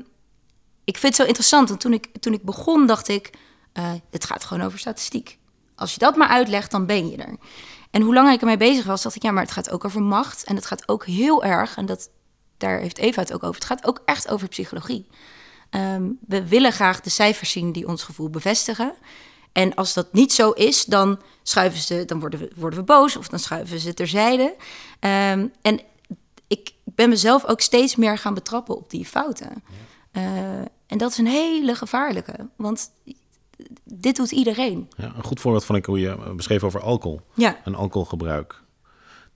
ik 0.85 0.97
vind 0.99 1.03
het 1.03 1.15
zo 1.17 1.25
interessant, 1.25 1.69
want 1.69 1.81
toen 1.81 1.93
ik, 1.93 2.07
toen 2.21 2.33
ik 2.33 2.43
begon 2.43 2.87
dacht 2.87 3.09
ik, 3.09 3.31
eh, 3.73 3.93
het 4.11 4.25
gaat 4.25 4.45
gewoon 4.45 4.67
over 4.67 4.79
statistiek. 4.79 5.39
Als 5.79 5.93
je 5.93 5.99
dat 5.99 6.17
maar 6.17 6.29
uitlegt, 6.29 6.71
dan 6.71 6.87
ben 6.87 7.11
je 7.11 7.17
er. 7.17 7.37
En 7.91 8.03
hoe 8.03 8.15
langer 8.15 8.33
ik 8.33 8.41
ermee 8.41 8.57
bezig 8.57 8.85
was, 8.85 9.03
dacht 9.03 9.17
ik, 9.17 9.23
ja, 9.23 9.31
maar 9.31 9.43
het 9.43 9.53
gaat 9.53 9.71
ook 9.71 9.85
over 9.85 10.03
macht. 10.03 10.45
En 10.45 10.55
het 10.55 10.67
gaat 10.67 10.89
ook 10.89 11.07
heel 11.07 11.45
erg, 11.45 11.77
en 11.77 11.87
dat, 11.87 12.11
daar 12.57 12.79
heeft 12.81 12.99
Eva 12.99 13.21
het 13.21 13.33
ook 13.33 13.43
over, 13.43 13.55
het 13.55 13.65
gaat 13.65 13.87
ook 13.87 14.03
echt 14.05 14.29
over 14.29 14.49
psychologie. 14.49 15.07
Ehm, 15.71 16.11
we 16.27 16.49
willen 16.49 16.73
graag 16.73 17.01
de 17.01 17.11
cijfers 17.11 17.51
zien 17.51 17.73
die 17.73 17.89
ons 17.89 18.03
gevoel 18.03 18.31
bevestigen. 18.31 18.95
En 19.53 19.75
als 19.75 19.95
dat 19.95 20.13
niet 20.13 20.33
zo 20.33 20.51
is, 20.51 20.85
dan 20.85 21.21
schuiven 21.43 21.81
ze, 21.81 22.05
dan 22.05 22.21
worden 22.21 22.41
we, 22.41 22.51
worden 22.57 22.79
we 22.79 22.85
boos 22.85 23.17
of 23.17 23.29
dan 23.29 23.39
schuiven 23.39 23.79
ze 23.79 23.95
terzijde. 23.95 24.55
Ehm, 25.01 25.47
en 25.63 25.81
ik 26.47 26.73
ben 26.85 27.09
mezelf 27.09 27.45
ook 27.45 27.61
steeds 27.61 27.97
meer 27.97 28.19
gaan 28.19 28.35
betrappen 28.35 28.77
op 28.77 28.91
die 28.91 29.05
fouten. 29.05 29.63
Eh, 30.13 30.59
en 30.87 30.99
dat 30.99 31.11
is 31.11 31.19
een 31.19 31.27
hele 31.27 31.75
gevaarlijke, 31.75 32.49
want 32.57 32.91
dit 33.85 34.17
doet 34.17 34.31
iedereen. 34.33 34.89
Ja, 34.97 35.13
een 35.17 35.25
goed 35.25 35.41
voorbeeld 35.41 35.65
vond 35.65 35.79
ik 35.79 35.85
hoe 35.85 36.01
je 36.01 36.09
eh, 36.09 36.33
beschreef 36.35 36.65
over 36.65 36.81
alcohol. 36.81 37.21
Ja, 37.35 37.59
En 37.65 37.75
alcoholgebruik. 37.75 38.63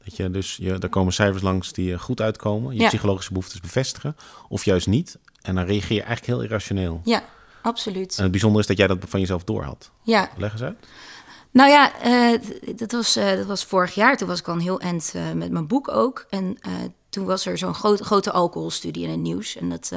Dat 0.05 0.17
je 0.17 0.31
dus, 0.31 0.57
je, 0.57 0.79
daar 0.79 0.91
komen 0.91 1.13
cijfers 1.13 1.43
langs 1.43 1.73
die 1.73 1.93
eh, 1.93 1.99
goed 2.01 2.21
uitkomen. 2.21 2.75
Je 2.75 2.81
Ja. 2.81 2.89
psychologische 2.89 3.33
behoeftes 3.33 3.61
bevestigen. 3.61 4.17
Of 4.49 4.65
juist 4.65 4.87
niet. 4.87 5.19
En 5.43 5.55
dan 5.55 5.65
reageer 5.65 5.97
je 5.97 6.03
eigenlijk 6.03 6.27
heel 6.27 6.43
irrationeel. 6.43 7.01
ja, 7.05 7.23
absoluut. 7.63 8.17
En 8.17 8.23
het 8.23 8.31
bijzondere 8.31 8.63
is 8.63 8.69
dat 8.69 8.77
jij 8.77 8.87
dat 8.87 8.99
van 9.09 9.21
jezelf 9.21 9.45
doorhad. 9.45 9.91
Ja, 10.03 10.31
Leg 10.37 10.53
eens 10.53 10.63
uit. 10.63 10.87
Nou 11.51 11.71
ja, 11.71 12.01
eh, 12.01 12.41
dat, 12.77 12.93
was, 12.93 13.15
dat 13.15 13.47
was 13.47 13.65
vorig 13.65 13.95
jaar. 13.95 14.17
Toen 14.17 14.29
was 14.29 14.39
ik 14.39 14.49
al 14.49 14.55
een 14.55 14.61
heel 14.61 14.81
eind 14.81 15.15
met 15.35 15.51
mijn 15.51 15.67
boek 15.67 15.89
ook. 15.89 16.27
En 16.31 16.59
toen 17.09 17.25
was 17.25 17.47
er 17.47 17.59
zo'n 17.59 17.75
groot, 17.75 18.01
grote 18.01 18.31
alcoholstudie 18.33 19.05
in 19.05 19.11
het 19.11 19.21
nieuws. 19.21 19.57
En 19.57 19.69
dat, 19.69 19.93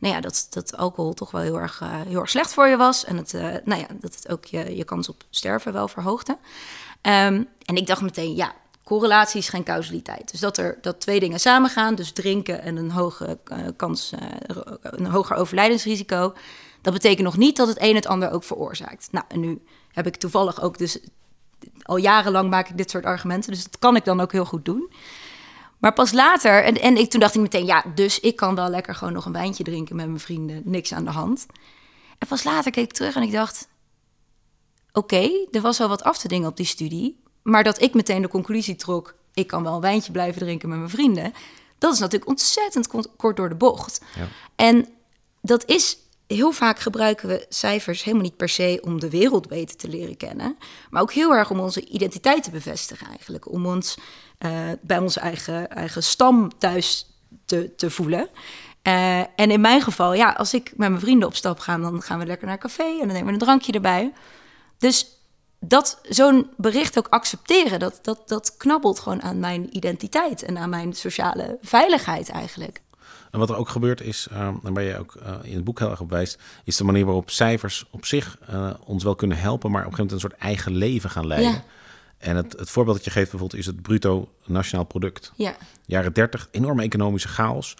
nou 0.00 0.14
ja, 0.14 0.20
dat, 0.20 0.46
dat 0.50 0.76
alcohol 0.76 1.14
toch 1.14 1.30
wel 1.30 1.40
heel 1.40 1.58
erg, 1.58 1.80
eh, 1.80 2.00
heel 2.00 2.20
erg 2.20 2.30
slecht 2.30 2.54
voor 2.54 2.66
je 2.66 2.76
was. 2.76 3.04
En 3.04 3.16
het, 3.16 3.34
eh, 3.34 3.54
nou 3.64 3.80
ja, 3.80 3.86
dat 4.00 4.14
het 4.14 4.28
ook 4.28 4.44
je, 4.44 4.76
je 4.76 4.84
kans 4.84 5.08
op 5.08 5.24
sterven 5.30 5.72
wel 5.72 5.88
verhoogde. 5.88 6.38
Ehm, 7.00 7.42
en 7.64 7.76
ik 7.76 7.86
dacht 7.86 8.00
meteen, 8.00 8.34
ja, 8.34 8.52
correlatie 8.84 9.40
is 9.40 9.48
geen 9.48 9.64
causaliteit. 9.64 10.30
Dus 10.30 10.40
dat 10.40 10.56
er 10.56 10.78
dat 10.80 11.00
twee 11.00 11.20
dingen 11.20 11.40
samengaan, 11.40 11.94
dus 11.94 12.12
drinken 12.12 12.62
en 12.62 12.76
een 12.76 12.90
hoge 12.90 13.38
eh, 13.44 13.58
kans, 13.76 14.12
een 14.80 15.06
hoger 15.06 15.36
overlijdensrisico. 15.36 16.34
Dat 16.80 16.92
betekent 16.92 17.22
nog 17.22 17.36
niet 17.36 17.56
dat 17.56 17.68
het 17.68 17.80
een 17.80 17.94
het 17.94 18.06
ander 18.06 18.30
ook 18.30 18.44
veroorzaakt. 18.44 19.08
Nou, 19.10 19.24
en 19.28 19.40
nu 19.40 19.62
heb 19.92 20.06
ik 20.06 20.16
toevallig 20.16 20.62
ook 20.62 20.78
dus 20.78 20.98
al 21.82 21.96
jarenlang 21.96 22.50
maak 22.50 22.68
ik 22.68 22.76
dit 22.76 22.90
soort 22.90 23.04
argumenten, 23.04 23.52
dus 23.52 23.64
dat 23.64 23.78
kan 23.78 23.96
ik 23.96 24.04
dan 24.04 24.20
ook 24.20 24.32
heel 24.32 24.44
goed 24.44 24.64
doen. 24.64 24.92
Maar 25.80 25.92
pas 25.92 26.12
later, 26.12 26.64
en, 26.64 26.80
en 26.80 26.96
ik, 26.96 27.10
toen 27.10 27.20
dacht 27.20 27.34
ik 27.34 27.40
meteen, 27.40 27.66
ja, 27.66 27.84
dus 27.94 28.20
ik 28.20 28.36
kan 28.36 28.54
wel 28.54 28.68
lekker 28.68 28.94
gewoon 28.94 29.12
nog 29.12 29.24
een 29.24 29.32
wijntje 29.32 29.64
drinken 29.64 29.96
met 29.96 30.06
mijn 30.06 30.20
vrienden, 30.20 30.62
niks 30.64 30.92
aan 30.92 31.04
de 31.04 31.10
hand. 31.10 31.46
En 32.18 32.28
pas 32.28 32.44
later 32.44 32.70
keek 32.70 32.84
ik 32.84 32.92
terug 32.92 33.14
en 33.14 33.22
ik 33.22 33.32
dacht, 33.32 33.68
oké, 34.92 35.30
er 35.50 35.60
was 35.60 35.78
wel 35.78 35.88
wat 35.88 36.02
af 36.02 36.18
te 36.18 36.28
dingen 36.28 36.48
op 36.48 36.56
die 36.56 36.66
studie, 36.66 37.22
maar 37.42 37.64
dat 37.64 37.82
ik 37.82 37.94
meteen 37.94 38.22
de 38.22 38.28
conclusie 38.28 38.76
trok, 38.76 39.14
ik 39.34 39.46
kan 39.46 39.62
wel 39.62 39.74
een 39.74 39.80
wijntje 39.80 40.12
blijven 40.12 40.40
drinken 40.40 40.68
met 40.68 40.78
mijn 40.78 40.90
vrienden, 40.90 41.32
dat 41.78 41.92
is 41.92 41.98
natuurlijk 41.98 42.30
ontzettend 42.30 42.86
kort- 42.86 43.16
kort 43.16 43.36
door 43.36 43.48
de 43.48 43.54
bocht. 43.54 44.00
Ja. 44.16 44.28
En 44.56 44.88
dat 45.40 45.64
is 45.64 45.98
heel 46.26 46.52
vaak 46.52 46.78
gebruiken 46.78 47.28
we 47.28 47.46
cijfers 47.48 48.02
helemaal 48.02 48.24
niet 48.24 48.36
per 48.36 48.48
se 48.48 48.80
om 48.84 49.00
de 49.00 49.10
wereld 49.10 49.48
beter 49.48 49.76
te 49.76 49.88
leren 49.88 50.16
kennen, 50.16 50.56
maar 50.90 51.02
ook 51.02 51.12
heel 51.12 51.34
erg 51.34 51.50
om 51.50 51.60
onze 51.60 51.86
identiteit 51.86 52.42
te 52.42 52.50
bevestigen 52.50 53.06
eigenlijk, 53.06 53.52
om 53.52 53.66
ons 53.66 53.96
eh, 54.40 54.50
bij 54.80 54.98
onze 54.98 55.20
eigen, 55.20 55.70
eigen 55.70 56.02
stam 56.02 56.58
thuis 56.58 57.06
te, 57.44 57.74
te 57.76 57.90
voelen. 57.90 58.28
Eh, 58.82 59.18
en 59.18 59.50
in 59.50 59.60
mijn 59.60 59.80
geval, 59.80 60.14
ja, 60.14 60.30
als 60.32 60.54
ik 60.54 60.72
met 60.76 60.88
mijn 60.88 61.00
vrienden 61.00 61.28
op 61.28 61.34
stap 61.34 61.58
ga, 61.58 61.78
dan 61.78 62.02
gaan 62.02 62.18
we 62.18 62.26
lekker 62.26 62.46
naar 62.46 62.54
een 62.54 62.62
café 62.62 62.84
en 62.84 62.98
dan 62.98 63.06
nemen 63.06 63.26
we 63.26 63.32
een 63.32 63.38
drankje 63.38 63.72
erbij. 63.72 64.12
dus 64.78 65.18
dat 65.58 66.00
zo'n 66.02 66.50
bericht 66.56 66.98
ook 66.98 67.08
accepteren, 67.08 67.78
dat, 67.78 67.98
dat, 68.02 68.28
dat 68.28 68.56
knabbelt 68.56 68.98
gewoon 68.98 69.22
aan 69.22 69.38
mijn 69.38 69.76
identiteit 69.76 70.42
en 70.42 70.58
aan 70.58 70.70
mijn 70.70 70.92
sociale 70.92 71.58
veiligheid 71.62 72.28
eigenlijk. 72.28 72.80
En 73.30 73.38
wat 73.38 73.50
er 73.50 73.56
ook 73.56 73.68
gebeurt 73.68 74.00
is, 74.00 74.28
uh, 74.32 74.38
en 74.38 74.72
waar 74.74 74.82
je 74.82 74.98
ook 74.98 75.16
uh, 75.22 75.34
in 75.42 75.54
het 75.54 75.64
boek 75.64 75.78
heel 75.78 75.90
erg 75.90 76.00
op 76.00 76.10
wijst, 76.10 76.38
is 76.64 76.76
de 76.76 76.84
manier 76.84 77.04
waarop 77.04 77.30
cijfers 77.30 77.84
op 77.90 78.06
zich 78.06 78.38
uh, 78.50 78.70
ons 78.84 79.04
wel 79.04 79.14
kunnen 79.14 79.38
helpen, 79.38 79.70
maar 79.70 79.86
op 79.86 79.90
een 79.90 79.96
gegeven 79.96 80.14
moment 80.16 80.32
een 80.32 80.38
soort 80.38 80.50
eigen 80.50 80.76
leven 80.76 81.10
gaan 81.10 81.26
leiden. 81.26 81.50
Ja. 81.50 81.62
En 82.20 82.36
het, 82.36 82.52
het 82.58 82.70
voorbeeld 82.70 82.96
dat 82.96 83.04
je 83.04 83.10
geeft 83.10 83.30
bijvoorbeeld 83.30 83.60
is 83.60 83.66
het 83.66 83.82
bruto 83.82 84.28
nationaal 84.46 84.84
product. 84.84 85.32
Ja. 85.36 85.56
Jaren 85.86 86.12
30, 86.12 86.48
enorme 86.50 86.82
economische 86.82 87.28
chaos. 87.28 87.76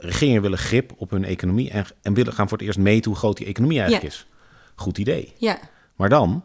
regeringen 0.00 0.42
willen 0.42 0.58
grip 0.58 0.92
op 0.96 1.10
hun 1.10 1.24
economie 1.24 1.70
en, 1.70 1.86
en 2.02 2.14
willen 2.14 2.32
gaan 2.32 2.48
voor 2.48 2.58
het 2.58 2.66
eerst 2.66 2.78
meten 2.78 3.10
hoe 3.10 3.18
groot 3.20 3.36
die 3.36 3.46
economie 3.46 3.80
eigenlijk 3.80 4.12
Ja. 4.12 4.18
is. 4.18 4.26
Goed 4.74 4.98
idee. 4.98 5.34
Ja. 5.38 5.58
Maar 5.96 6.08
dan, 6.08 6.44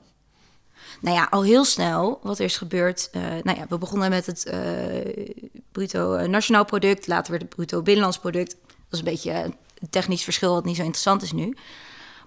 Nou 1.02 1.16
ja, 1.16 1.28
al 1.30 1.44
heel 1.44 1.66
snel 1.66 2.20
wat 2.24 2.40
er 2.40 2.46
is 2.46 2.58
gebeurd. 2.58 3.10
eh, 3.12 3.22
nou 3.22 3.58
ja, 3.58 3.66
we 3.70 3.78
begonnen 3.78 4.10
met 4.10 4.25
het 4.25 4.46
eh, 4.46 5.25
bruto 5.72 6.28
nationaal 6.28 6.66
product. 6.66 7.08
Later 7.08 7.32
werd 7.32 7.44
het 7.44 7.56
bruto 7.56 7.82
binnenlands 7.82 8.20
product. 8.20 8.56
Dat 8.68 8.75
is 8.92 9.00
een 9.00 9.06
beetje 9.06 9.32
een 9.80 9.90
technisch 9.90 10.24
verschil 10.24 10.54
wat 10.54 10.66
niet 10.66 10.75
zo 10.75 10.82
interessant 10.82 11.22
is 11.22 11.32
nu. 11.32 11.56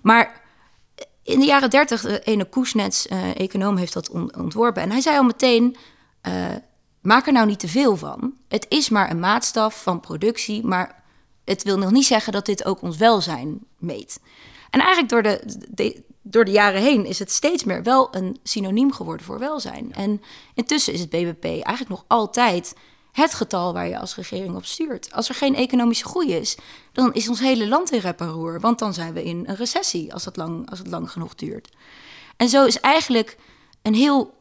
Maar 0.03 0.43
in 1.27 1.41
de 1.41 1.47
jaren 1.47 1.71
dertig, 1.71 2.01
de 2.01 2.21
ene 2.21 2.45
Koesnets, 2.45 3.07
eh, 3.09 3.39
econoom, 3.41 3.77
heeft 3.77 3.93
dat 3.93 4.11
on- 4.11 4.37
ontworpen. 4.37 4.83
En 4.83 4.91
hij 4.91 5.01
zei 5.01 5.17
al 5.17 5.23
meteen, 5.25 5.77
eh, 6.21 6.47
maak 7.01 7.27
er 7.27 7.33
nou 7.33 7.47
niet 7.47 7.59
te 7.59 7.69
veel 7.69 7.97
van. 7.97 8.33
Het 8.49 8.67
is 8.69 8.89
maar 8.89 9.11
een 9.11 9.21
maatstaf 9.21 9.83
van 9.83 10.01
productie, 10.01 10.65
maar 10.65 11.03
het 11.45 11.63
wil 11.63 11.79
nog 11.79 11.91
niet 11.91 12.07
zeggen 12.07 12.33
dat 12.33 12.47
dit 12.47 12.65
ook 12.65 12.83
ons 12.83 12.97
welzijn 12.97 13.59
meet. 13.79 14.21
En 14.71 14.81
eigenlijk 14.81 15.09
door 15.09 15.23
de, 15.23 15.41
de- 15.71 16.05
door 16.23 16.45
de 16.45 16.51
jaren 16.51 16.81
heen 16.83 17.05
is 17.07 17.19
het 17.19 17.31
steeds 17.31 17.65
meer 17.65 17.83
wel 17.83 18.09
een 18.15 18.39
synoniem 18.43 18.93
geworden 18.93 19.27
voor 19.27 19.39
welzijn. 19.39 19.93
En 19.95 20.23
intussen 20.55 20.93
is 20.93 21.01
het 21.01 21.11
BBP 21.11 21.45
eigenlijk 21.45 21.89
nog 21.89 22.05
altijd 22.07 22.75
het 23.17 23.35
getal 23.35 23.73
waar 23.73 23.89
je 23.89 23.99
als 23.99 24.15
regering 24.15 24.57
op 24.57 24.65
stuurt. 24.65 25.13
Als 25.13 25.29
er 25.29 25.35
geen 25.35 25.55
economische 25.55 26.05
groei 26.05 26.33
is, 26.33 26.57
dan 26.93 27.15
is 27.15 27.29
ons 27.29 27.41
hele 27.41 27.69
land 27.69 27.93
in 27.93 27.99
rep 27.99 28.21
en 28.21 28.31
roer. 28.31 28.61
Want 28.61 28.79
dan 28.79 28.95
zijn 28.95 29.13
we 29.13 29.25
in 29.25 29.45
een 29.47 29.57
recessie 29.57 30.13
als 30.13 30.25
het 30.25 30.37
lang, 30.37 30.71
als 30.71 30.79
het 30.79 30.89
lang 30.89 31.11
genoeg 31.11 31.35
duurt. 31.35 31.69
En 32.37 32.49
zo 32.49 32.65
is 32.65 32.81
eigenlijk 32.81 33.37
een 33.83 33.95
heel 33.95 34.35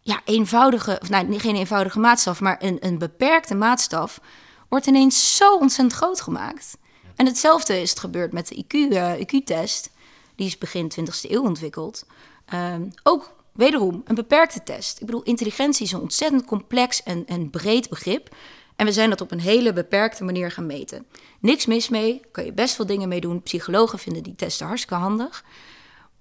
ja, 0.00 0.20
eenvoudige, 0.24 0.98
of 1.02 1.08
nou, 1.08 1.38
geen 1.38 1.56
eenvoudige 1.56 1.98
maatstaf, 1.98 2.40
maar 2.40 2.56
een, 2.62 2.76
een 2.80 2.98
beperkte 2.98 3.54
maatstaf, 3.54 4.20
wordt 4.68 4.86
ineens 4.86 5.36
zo 5.36 5.56
ontzettend 5.56 5.92
groot 5.92 6.20
gemaakt. 6.20 6.76
En 7.16 7.26
hetzelfde 7.26 7.80
is 7.80 7.90
het 7.90 7.98
gebeurd 7.98 8.32
met 8.32 8.48
de 8.48 8.64
IQ, 8.64 8.92
eh, 8.92 9.20
IQ-test. 9.20 9.90
Die 10.34 10.46
is 10.46 10.58
begin 10.58 10.88
20e 10.88 11.30
eeuw 11.30 11.42
ontwikkeld. 11.42 12.06
Ehm, 12.46 12.82
ook 13.02 13.32
wederom 13.52 14.02
een 14.04 14.14
beperkte 14.14 14.62
test. 14.62 15.00
Ik 15.00 15.06
bedoel, 15.06 15.22
intelligentie 15.22 15.86
is 15.86 15.92
een 15.92 16.00
ontzettend 16.00 16.44
complex 16.44 17.02
en, 17.02 17.26
en 17.26 17.50
breed 17.50 17.88
begrip. 17.88 18.34
En 18.76 18.86
we 18.86 18.92
zijn 18.92 19.10
dat 19.10 19.20
op 19.20 19.30
een 19.30 19.40
hele 19.40 19.72
beperkte 19.72 20.24
manier 20.24 20.50
gaan 20.50 20.66
meten. 20.66 21.06
Niks 21.40 21.66
mis 21.66 21.88
mee, 21.88 22.20
kan 22.32 22.44
je 22.44 22.52
best 22.52 22.74
veel 22.74 22.86
dingen 22.86 23.08
mee 23.08 23.20
doen. 23.20 23.42
Psychologen 23.42 23.98
vinden 23.98 24.22
die 24.22 24.34
testen 24.34 24.66
hartstikke 24.66 25.02
handig. 25.02 25.44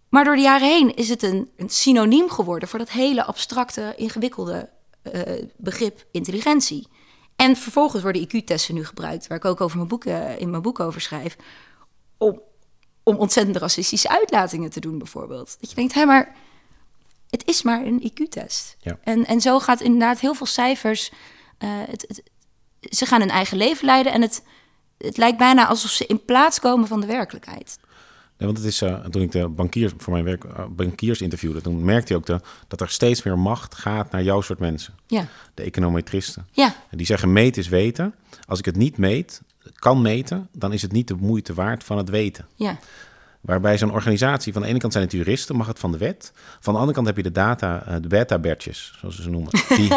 Maar 0.10 0.24
door 0.24 0.36
de 0.36 0.42
jaren 0.42 0.68
heen 0.68 0.96
is 0.96 1.10
het 1.10 1.24
een, 1.24 1.50
een 1.58 1.70
synoniem 1.70 2.30
geworden 2.30 2.70
voor 2.70 2.80
dat 2.80 2.90
hele 2.90 3.24
abstracte, 3.24 3.94
ingewikkelde 3.96 4.70
eh, 5.02 5.44
begrip 5.58 6.06
intelligentie. 6.12 6.88
En 7.36 7.56
vervolgens 7.56 8.04
worden 8.04 8.28
IQ-testen 8.28 8.76
nu 8.76 8.86
gebruikt, 8.86 9.28
waar 9.28 9.38
ik 9.38 9.46
ook 9.46 9.62
over 9.62 9.78
mijn 9.78 9.90
boek, 9.90 10.06
eh, 10.06 10.40
in 10.40 10.50
mijn 10.50 10.62
boek 10.62 10.80
over 10.80 11.02
schrijf, 11.02 11.38
om, 12.18 12.42
om 13.04 13.16
ontzettend 13.16 13.58
racistische 13.58 14.10
uitlatingen 14.10 14.70
te 14.70 14.80
doen, 14.80 14.98
bijvoorbeeld. 14.98 15.58
Dat 15.60 15.70
je 15.70 15.76
denkt, 15.76 15.94
hé, 15.94 16.06
maar 16.06 16.36
het 17.30 17.48
is 17.48 17.62
maar 17.62 17.86
een 17.86 18.12
IQ-test. 18.12 18.78
Ja. 18.80 18.98
En, 19.04 19.26
en 19.26 19.42
zo 19.42 19.60
gaat 19.60 19.82
inderdaad 19.82 20.20
heel 20.20 20.34
veel 20.34 20.46
cijfers, 20.46 21.12
eh, 21.58 21.70
het, 21.90 22.06
het, 22.08 22.24
ze 22.96 23.06
gaan 23.06 23.20
hun 23.20 23.30
eigen 23.30 23.58
leven 23.58 23.86
leiden 23.86 24.12
en 24.14 24.22
het, 24.22 24.44
het 24.98 25.18
lijkt 25.18 25.38
bijna 25.38 25.68
alsof 25.68 25.92
ze 25.92 26.06
in 26.06 26.26
plaats 26.26 26.60
komen 26.60 26.88
van 26.88 27.02
de 27.02 27.08
werkelijkheid. 27.08 27.80
Nee, 28.38 28.48
want 28.48 28.58
het 28.64 28.68
is, 28.68 28.82
eh, 28.82 29.00
toen 29.06 29.22
ik 29.22 29.32
de 29.32 29.48
bankiers 29.48 29.94
voor 29.98 30.14
mijn 30.14 30.26
werk 30.26 30.44
eh, 30.44 30.66
bankiers 30.70 31.22
interviewde, 31.22 31.62
toen 31.62 31.84
merkte 31.86 32.14
je 32.14 32.20
ook 32.20 32.26
de, 32.26 32.40
dat 32.68 32.82
er 32.82 32.90
steeds 32.90 33.24
meer 33.24 33.40
macht 33.40 33.76
gaat 33.76 34.12
naar 34.12 34.24
jouw 34.24 34.42
soort 34.42 34.60
mensen. 34.60 34.94
Ja, 35.08 35.26
De 35.54 35.64
econometristen. 35.64 36.48
ja, 36.52 36.76
En 36.90 36.98
die 36.98 37.06
zeggen 37.06 37.34
meten 37.34 37.62
is 37.62 37.68
weten. 37.68 38.16
Als 38.48 38.60
ik 38.60 38.66
het 38.66 38.76
niet 38.76 38.98
meet, 38.98 39.42
kan 39.74 40.02
meten, 40.02 40.48
dan 40.52 40.74
is 40.74 40.82
het 40.82 40.92
niet 40.92 41.08
de 41.08 41.16
moeite 41.16 41.54
waard 41.54 41.84
van 41.84 41.98
het 41.98 42.10
weten. 42.10 42.48
ja. 42.56 42.80
Waarbij 43.42 43.78
zo'n 43.78 43.92
organisatie, 43.94 44.54
van 44.54 44.62
de 44.62 44.68
ene 44.68 44.80
kant 44.80 44.94
zijn 44.94 45.04
het 45.06 45.14
juristen, 45.14 45.56
mag 45.56 45.68
het 45.68 45.80
van 45.80 45.92
de 45.92 45.98
wet. 45.98 46.32
Van 46.60 46.74
de 46.74 46.80
andere 46.80 46.96
kant 46.96 47.08
heb 47.08 47.18
je 47.18 47.24
de 47.24 47.32
data, 47.32 47.84
eh, 47.86 47.96
de 48.02 48.08
beta-bertjes, 48.08 48.94
zoals 49.00 49.16
ze 49.16 49.22
ze 49.22 49.30
noemen. 49.30 49.52
Die, 49.68 49.90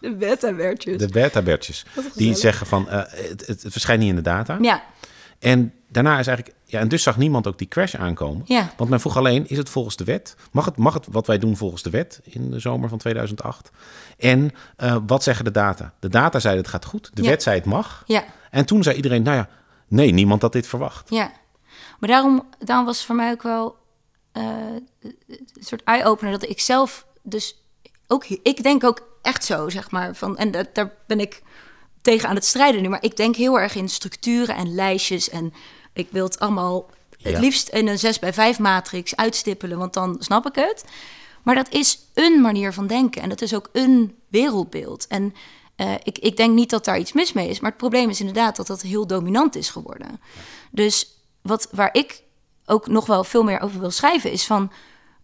De 0.00 0.14
beta-wertjes. 0.16 0.98
de 1.06 1.08
beta-bertjes. 1.08 1.84
Die 2.14 2.34
zeggen 2.34 2.66
van, 2.66 2.88
eh, 2.88 3.02
het, 3.06 3.46
het, 3.46 3.64
verschijnt 3.68 4.00
niet 4.00 4.10
in 4.10 4.16
de 4.16 4.22
data. 4.22 4.58
Ja, 4.60 4.82
En 5.38 5.72
daarna 5.88 6.18
is 6.18 6.26
eigenlijk, 6.26 6.56
ja, 6.64 6.80
en 6.80 6.88
dus 6.88 7.02
zag 7.02 7.16
niemand 7.16 7.46
ook 7.46 7.58
die 7.58 7.68
crash 7.68 7.94
aankomen. 7.94 8.42
Ja. 8.46 8.70
Want 8.76 8.90
men 8.90 9.00
vroeg 9.00 9.16
alleen, 9.16 9.48
is 9.48 9.56
het 9.56 9.68
volgens 9.68 9.96
de 9.96 10.04
wet? 10.04 10.36
Mag 10.52 10.64
het, 10.64 10.76
mag 10.76 10.94
het 10.94 11.06
wat 11.10 11.26
wij 11.26 11.38
doen 11.38 11.56
volgens 11.56 11.82
de 11.82 11.90
wet 11.90 12.20
in 12.24 12.50
de 12.50 12.58
zomer 12.58 12.88
van 12.88 12.98
2008? 12.98 13.70
En 14.18 14.50
eh, 14.76 14.96
wat 15.06 15.22
zeggen 15.22 15.44
de 15.44 15.50
data? 15.50 15.92
De 16.00 16.08
data 16.08 16.38
zeiden 16.38 16.62
het 16.62 16.72
gaat 16.72 16.84
goed, 16.84 17.10
de 17.14 17.22
Ja. 17.22 17.28
wet 17.28 17.42
zei 17.42 17.56
het 17.56 17.64
mag. 17.64 18.02
ja, 18.06 18.24
En 18.50 18.64
toen 18.66 18.82
zei 18.82 18.96
iedereen, 18.96 19.22
nou 19.22 19.36
ja, 19.36 19.48
nee, 19.88 20.10
niemand 20.12 20.42
had 20.42 20.52
dit 20.52 20.66
verwacht. 20.66 21.10
ja. 21.10 21.30
Maar 22.00 22.08
daarom, 22.08 22.48
daarom 22.58 22.86
was 22.86 22.96
het 22.96 23.06
voor 23.06 23.14
mij 23.14 23.30
ook 23.30 23.42
wel 23.42 23.76
eh, 24.32 24.42
een 25.00 25.48
soort 25.60 25.82
eye-opener 25.84 26.32
dat 26.32 26.48
ik 26.48 26.60
zelf 26.60 27.06
dus 27.22 27.62
ook, 28.06 28.24
ik 28.24 28.62
denk 28.62 28.84
ook 28.84 29.08
echt 29.22 29.44
zo, 29.44 29.68
zeg 29.68 29.90
maar. 29.90 30.14
Van, 30.14 30.36
en 30.36 30.50
dat, 30.50 30.74
daar 30.74 30.92
ben 31.06 31.20
ik 31.20 31.42
tegen 32.02 32.28
aan 32.28 32.34
het 32.34 32.44
strijden 32.44 32.82
nu. 32.82 32.88
Maar 32.88 33.02
ik 33.02 33.16
denk 33.16 33.36
heel 33.36 33.60
erg 33.60 33.74
in 33.74 33.88
structuren 33.88 34.56
en 34.56 34.74
lijstjes. 34.74 35.30
En 35.30 35.52
ik 35.92 36.08
wil 36.10 36.24
het 36.24 36.38
allemaal 36.38 36.90
het 37.22 37.38
liefst 37.38 37.68
in 37.68 37.88
een 37.88 37.98
6 37.98 38.18
bij 38.18 38.32
5 38.32 38.58
matrix 38.58 39.16
uitstippelen, 39.16 39.78
want 39.78 39.94
dan 39.94 40.16
snap 40.18 40.46
ik 40.46 40.54
het. 40.54 40.84
Maar 41.42 41.54
dat 41.54 41.72
is 41.72 41.98
een 42.14 42.40
manier 42.40 42.72
van 42.72 42.86
denken 42.86 43.22
en 43.22 43.28
dat 43.28 43.42
is 43.42 43.54
ook 43.54 43.68
een 43.72 44.16
wereldbeeld. 44.28 45.06
En 45.06 45.34
eh, 45.76 45.94
ik, 46.02 46.18
ik 46.18 46.36
denk 46.36 46.54
niet 46.54 46.70
dat 46.70 46.84
daar 46.84 46.98
iets 46.98 47.12
mis 47.12 47.32
mee 47.32 47.48
is, 47.48 47.60
maar 47.60 47.70
het 47.70 47.78
probleem 47.78 48.10
is 48.10 48.20
inderdaad 48.20 48.56
dat 48.56 48.66
dat 48.66 48.82
heel 48.82 49.06
dominant 49.06 49.56
is 49.56 49.70
geworden. 49.70 50.20
Dus 50.70 51.23
wat, 51.44 51.68
waar 51.70 51.88
ik 51.92 52.22
ook 52.66 52.86
nog 52.86 53.06
wel 53.06 53.24
veel 53.24 53.42
meer 53.42 53.60
over 53.60 53.80
wil 53.80 53.90
schrijven 53.90 54.30
is 54.32 54.44
van... 54.46 54.72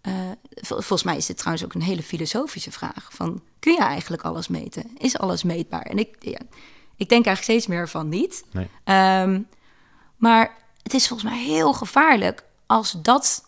eh, 0.00 0.12
vol- 0.50 0.77
volgens 0.81 1.03
mij 1.03 1.17
is 1.17 1.27
dit 1.27 1.37
trouwens 1.37 1.65
ook 1.65 1.75
een 1.75 1.83
hele 1.83 2.03
filosofische 2.03 2.73
vraag. 2.73 3.09
Van, 3.12 3.43
kun 3.59 3.73
je 3.73 3.81
eigenlijk 3.81 4.23
alles 4.23 4.49
meten? 4.49 4.91
Is 4.99 5.19
alles 5.19 5.43
meetbaar? 5.43 5.83
En 5.83 5.99
ik, 5.99 6.17
ja, 6.19 6.39
ik 6.97 7.09
denk 7.09 7.27
eigenlijk 7.27 7.43
steeds 7.43 7.67
meer 7.67 7.89
van 7.89 8.09
niet. 8.09 8.45
Nee. 8.53 8.69
Ehm, 8.85 9.41
maar 10.17 10.57
het 10.83 10.95
is 10.95 11.09
volgens 11.09 11.31
mij 11.31 11.43
heel 11.43 11.73
gevaarlijk 11.73 12.45
als 12.67 12.95
dat, 13.03 13.45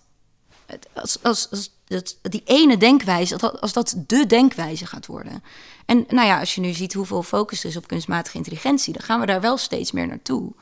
als, 0.93 1.23
als, 1.23 1.51
als 1.51 1.71
dat, 1.85 2.19
die 2.23 2.43
ene 2.45 2.77
denkwijze, 2.77 3.33
als 3.33 3.43
dat, 3.43 3.61
als 3.61 3.73
dat 3.73 3.95
de 4.07 4.27
denkwijze 4.27 4.87
gaat 4.87 5.07
worden. 5.07 5.43
En 5.87 6.05
nou 6.09 6.27
ja, 6.27 6.39
als 6.41 6.55
je 6.55 6.61
nu 6.61 6.73
ziet 6.73 6.93
hoeveel 6.93 7.23
focus 7.23 7.63
er 7.63 7.69
is 7.69 7.77
op 7.77 7.87
kunstmatige 7.87 8.37
intelligentie, 8.37 8.93
dan 8.93 9.03
gaan 9.03 9.21
we 9.21 9.27
daar 9.27 9.41
wel 9.41 9.57
steeds 9.57 9.93
meer 9.93 10.07
naartoe. 10.07 10.53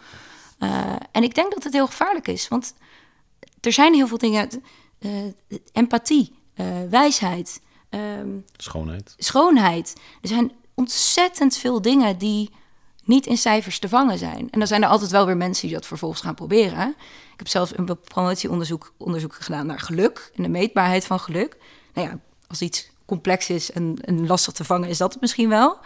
Eh, 0.60 0.96
en 1.12 1.22
ik 1.22 1.34
denk 1.34 1.52
dat 1.54 1.64
het 1.64 1.72
heel 1.72 1.86
gevaarlijk 1.86 2.28
is, 2.28 2.48
want 2.48 2.74
er 3.60 3.72
zijn 3.72 3.94
heel 3.94 4.06
veel 4.06 4.18
dingen, 4.18 4.48
eh, 4.98 5.10
empathie, 5.72 6.34
eh, 6.54 6.66
wijsheid, 6.90 7.60
ehm, 7.88 8.28
Schoonheid. 8.56 9.14
schoonheid. 9.18 9.94
Er 10.22 10.28
zijn 10.28 10.52
ontzettend 10.74 11.56
veel 11.56 11.82
dingen 11.82 12.18
die 12.18 12.50
niet 13.04 13.26
in 13.26 13.38
cijfers 13.38 13.78
te 13.78 13.88
vangen 13.88 14.18
zijn. 14.18 14.50
En 14.50 14.58
dan 14.58 14.66
zijn 14.66 14.82
er 14.82 14.88
altijd 14.88 15.10
wel 15.10 15.26
weer 15.26 15.36
mensen 15.36 15.66
die 15.66 15.76
dat 15.76 15.86
vervolgens 15.86 16.20
gaan 16.20 16.34
proberen. 16.34 16.88
Ik 17.32 17.38
heb 17.38 17.48
zelf 17.48 17.78
een 17.78 17.98
promotieonderzoek 18.04 18.92
onderzoek 18.96 19.34
gedaan 19.34 19.66
naar 19.66 19.80
geluk 19.80 20.30
en 20.34 20.42
de 20.42 20.48
meetbaarheid 20.48 21.04
van 21.04 21.20
geluk. 21.20 21.56
Nou 21.94 22.08
ja, 22.08 22.18
als 22.46 22.62
iets 22.62 22.90
complex 23.04 23.50
is 23.50 23.72
en, 23.72 23.96
en 24.04 24.26
lastig 24.26 24.54
te 24.54 24.64
vangen, 24.64 24.88
is 24.88 24.98
dat 24.98 25.12
het 25.12 25.20
misschien 25.20 25.48
wel. 25.48 25.78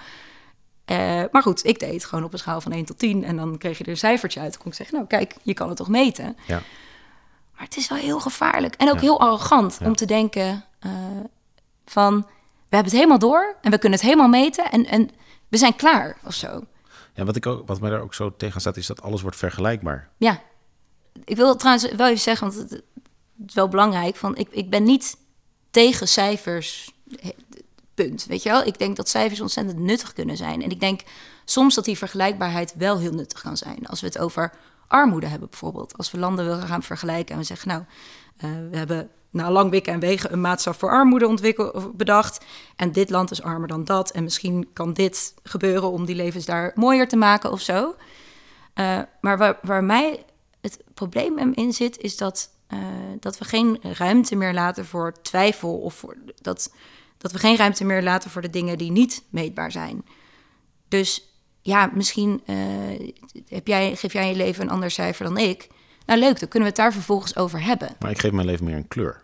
Eh, 0.84 1.22
maar 1.32 1.42
goed, 1.42 1.64
ik 1.66 1.78
deed 1.78 1.92
het 1.92 2.04
gewoon 2.04 2.24
op 2.24 2.32
een 2.32 2.38
schaal 2.38 2.60
van 2.60 2.72
1 2.72 2.84
tot 2.84 2.98
10. 2.98 3.24
En 3.24 3.36
dan 3.36 3.58
kreeg 3.58 3.78
je 3.78 3.84
er 3.84 3.90
een 3.90 3.96
cijfertje 3.96 4.40
uit. 4.40 4.52
Dan 4.52 4.60
kon 4.62 4.70
ik 4.70 4.76
zeggen, 4.76 4.96
nou 4.96 5.08
kijk, 5.08 5.36
je 5.42 5.54
kan 5.54 5.68
het 5.68 5.76
toch 5.76 5.88
meten. 5.88 6.36
Ja. 6.46 6.62
Maar 7.54 7.64
het 7.64 7.76
is 7.76 7.88
wel 7.88 7.98
heel 7.98 8.20
gevaarlijk. 8.20 8.74
En 8.74 8.88
ook 8.88 8.94
Ja. 8.94 9.00
heel 9.00 9.20
arrogant 9.20 9.76
Ja. 9.80 9.86
om 9.86 9.96
te 9.96 10.06
denken 10.06 10.64
eh, 10.78 10.90
van... 11.86 12.16
we 12.68 12.76
hebben 12.80 12.90
het 12.92 12.92
helemaal 12.92 13.18
door 13.18 13.56
en 13.62 13.70
we 13.70 13.78
kunnen 13.78 13.98
het 13.98 14.06
helemaal 14.08 14.28
meten... 14.28 14.70
en, 14.70 14.86
en 14.86 15.10
we 15.48 15.56
zijn 15.56 15.76
klaar 15.76 16.16
of 16.24 16.34
zo. 16.34 16.64
Ja, 17.14 17.24
wat, 17.24 17.36
ik 17.36 17.46
ook, 17.46 17.66
wat 17.68 17.80
mij 17.80 17.90
daar 17.90 18.00
ook 18.00 18.14
zo 18.14 18.36
tegen 18.36 18.60
staat, 18.60 18.76
is 18.76 18.86
dat 18.86 19.02
alles 19.02 19.22
wordt 19.22 19.36
vergelijkbaar. 19.36 20.08
Ja. 20.16 20.40
Ik 21.24 21.36
wil 21.36 21.56
trouwens 21.56 21.92
wel 21.94 22.06
even 22.06 22.20
zeggen, 22.20 22.46
want 22.48 22.60
het, 22.60 22.70
het 22.70 22.82
is 23.48 23.54
wel 23.54 23.68
belangrijk... 23.68 24.16
Van, 24.16 24.36
ik, 24.36 24.48
ik 24.50 24.70
ben 24.70 24.82
niet 24.82 25.16
tegen 25.70 26.08
cijfers, 26.08 26.92
punt. 27.94 28.26
Weet 28.26 28.42
je 28.42 28.48
wel? 28.48 28.66
Ik 28.66 28.78
denk 28.78 28.96
dat 28.96 29.08
cijfers 29.08 29.40
ontzettend 29.40 29.78
nuttig 29.78 30.12
kunnen 30.12 30.36
zijn. 30.36 30.62
En 30.62 30.70
ik 30.70 30.80
denk 30.80 31.00
soms 31.44 31.74
dat 31.74 31.84
die 31.84 31.98
vergelijkbaarheid 31.98 32.74
wel 32.76 32.98
heel 32.98 33.12
nuttig 33.12 33.40
kan 33.40 33.56
zijn. 33.56 33.86
Als 33.86 34.00
we 34.00 34.06
het 34.06 34.18
over 34.18 34.52
armoede 34.86 35.26
hebben 35.26 35.48
bijvoorbeeld. 35.50 35.96
Als 35.96 36.10
we 36.10 36.18
landen 36.18 36.44
willen 36.44 36.66
gaan 36.66 36.82
vergelijken 36.82 37.34
en 37.34 37.40
we 37.40 37.46
zeggen... 37.46 37.68
nou, 37.68 37.82
eh, 38.36 38.70
we 38.70 38.76
hebben 38.76 39.10
na 39.30 39.50
lang 39.50 39.70
wikken 39.70 39.92
en 39.92 40.00
wegen 40.00 40.32
een 40.32 40.40
maatstaf 40.40 40.78
voor 40.78 40.90
armoede 40.90 41.26
ontwikkeld, 41.28 41.96
bedacht. 41.96 42.44
En 42.76 42.92
dit 42.92 43.10
land 43.10 43.30
is 43.30 43.42
armer 43.42 43.68
dan 43.68 43.84
dat. 43.84 44.10
En 44.10 44.22
misschien 44.22 44.68
kan 44.72 44.92
dit 44.92 45.34
gebeuren 45.42 45.90
om 45.90 46.04
die 46.04 46.14
levens 46.14 46.44
daar 46.44 46.72
mooier 46.74 47.08
te 47.08 47.16
maken 47.16 47.50
of 47.50 47.60
zo. 47.60 47.94
Uh, 48.74 49.00
maar 49.20 49.38
waar, 49.38 49.58
waar 49.62 49.84
mij 49.84 50.24
het 50.60 50.78
probleem 50.94 51.52
in 51.54 51.72
zit, 51.72 51.98
is 51.98 52.16
dat, 52.16 52.50
uh, 52.72 52.78
dat 53.20 53.38
we 53.38 53.44
geen 53.44 53.78
ruimte 53.82 54.36
meer 54.36 54.54
laten 54.54 54.86
voor 54.86 55.12
twijfel. 55.22 55.78
Of 55.78 55.94
voor, 55.94 56.16
dat, 56.42 56.72
dat 57.24 57.32
we 57.32 57.38
geen 57.38 57.56
ruimte 57.56 57.84
meer 57.84 58.02
laten 58.02 58.30
voor 58.30 58.42
de 58.42 58.50
dingen 58.50 58.78
die 58.78 58.90
niet 58.90 59.22
meetbaar 59.30 59.72
zijn. 59.72 60.04
Dus 60.88 61.28
ja, 61.60 61.90
misschien 61.94 62.42
uh, 62.46 63.12
heb 63.48 63.66
jij, 63.66 63.96
geef 63.96 64.12
jij 64.12 64.28
je 64.28 64.34
leven 64.34 64.64
een 64.64 64.70
ander 64.70 64.90
cijfer 64.90 65.24
dan 65.24 65.38
ik. 65.38 65.68
Nou, 66.06 66.20
leuk, 66.20 66.40
dan 66.40 66.48
kunnen 66.48 66.68
we 66.68 66.74
het 66.74 66.76
daar 66.76 66.92
vervolgens 66.92 67.36
over 67.36 67.62
hebben. 67.62 67.96
Maar 67.98 68.10
ik 68.10 68.18
geef 68.18 68.32
mijn 68.32 68.46
leven 68.46 68.64
meer 68.64 68.76
een 68.76 68.88
kleur. 68.88 69.22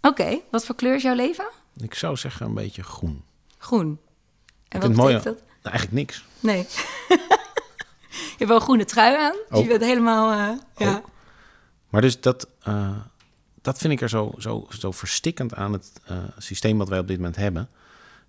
Oké, 0.00 0.40
wat 0.50 0.64
voor 0.64 0.74
kleur 0.74 0.94
is 0.94 1.02
jouw 1.02 1.14
leven? 1.14 1.46
Ik 1.76 1.94
zou 1.94 2.16
zeggen 2.16 2.46
een 2.46 2.54
beetje 2.54 2.82
groen. 2.82 3.24
Groen. 3.58 3.98
En 4.68 4.80
wat 4.80 4.90
betekent 4.90 5.24
dat? 5.24 5.36
Nou, 5.36 5.74
eigenlijk 5.74 5.92
niks. 5.92 6.24
Nee. 6.40 6.58
je 7.08 8.34
hebt 8.38 8.48
wel 8.48 8.56
een 8.56 8.62
groene 8.62 8.84
trui 8.84 9.16
aan. 9.16 9.36
Dus 9.48 9.60
je 9.60 9.68
bent 9.68 9.82
helemaal... 9.82 10.32
Uh, 10.32 10.58
ja. 10.76 11.02
Maar 11.88 12.00
dus 12.00 12.20
dat, 12.20 12.48
uh, 12.68 12.96
dat 13.64 13.78
vind 13.78 13.92
ik 13.92 14.00
er 14.00 14.08
zo, 14.08 14.32
zo, 14.38 14.66
zo 14.78 14.90
verstikkend 14.92 15.54
aan 15.54 15.72
het 15.72 15.92
uh, 16.10 16.16
systeem 16.38 16.78
wat 16.78 16.88
wij 16.88 16.98
op 16.98 17.08
dit 17.08 17.16
moment 17.16 17.36
hebben. 17.36 17.68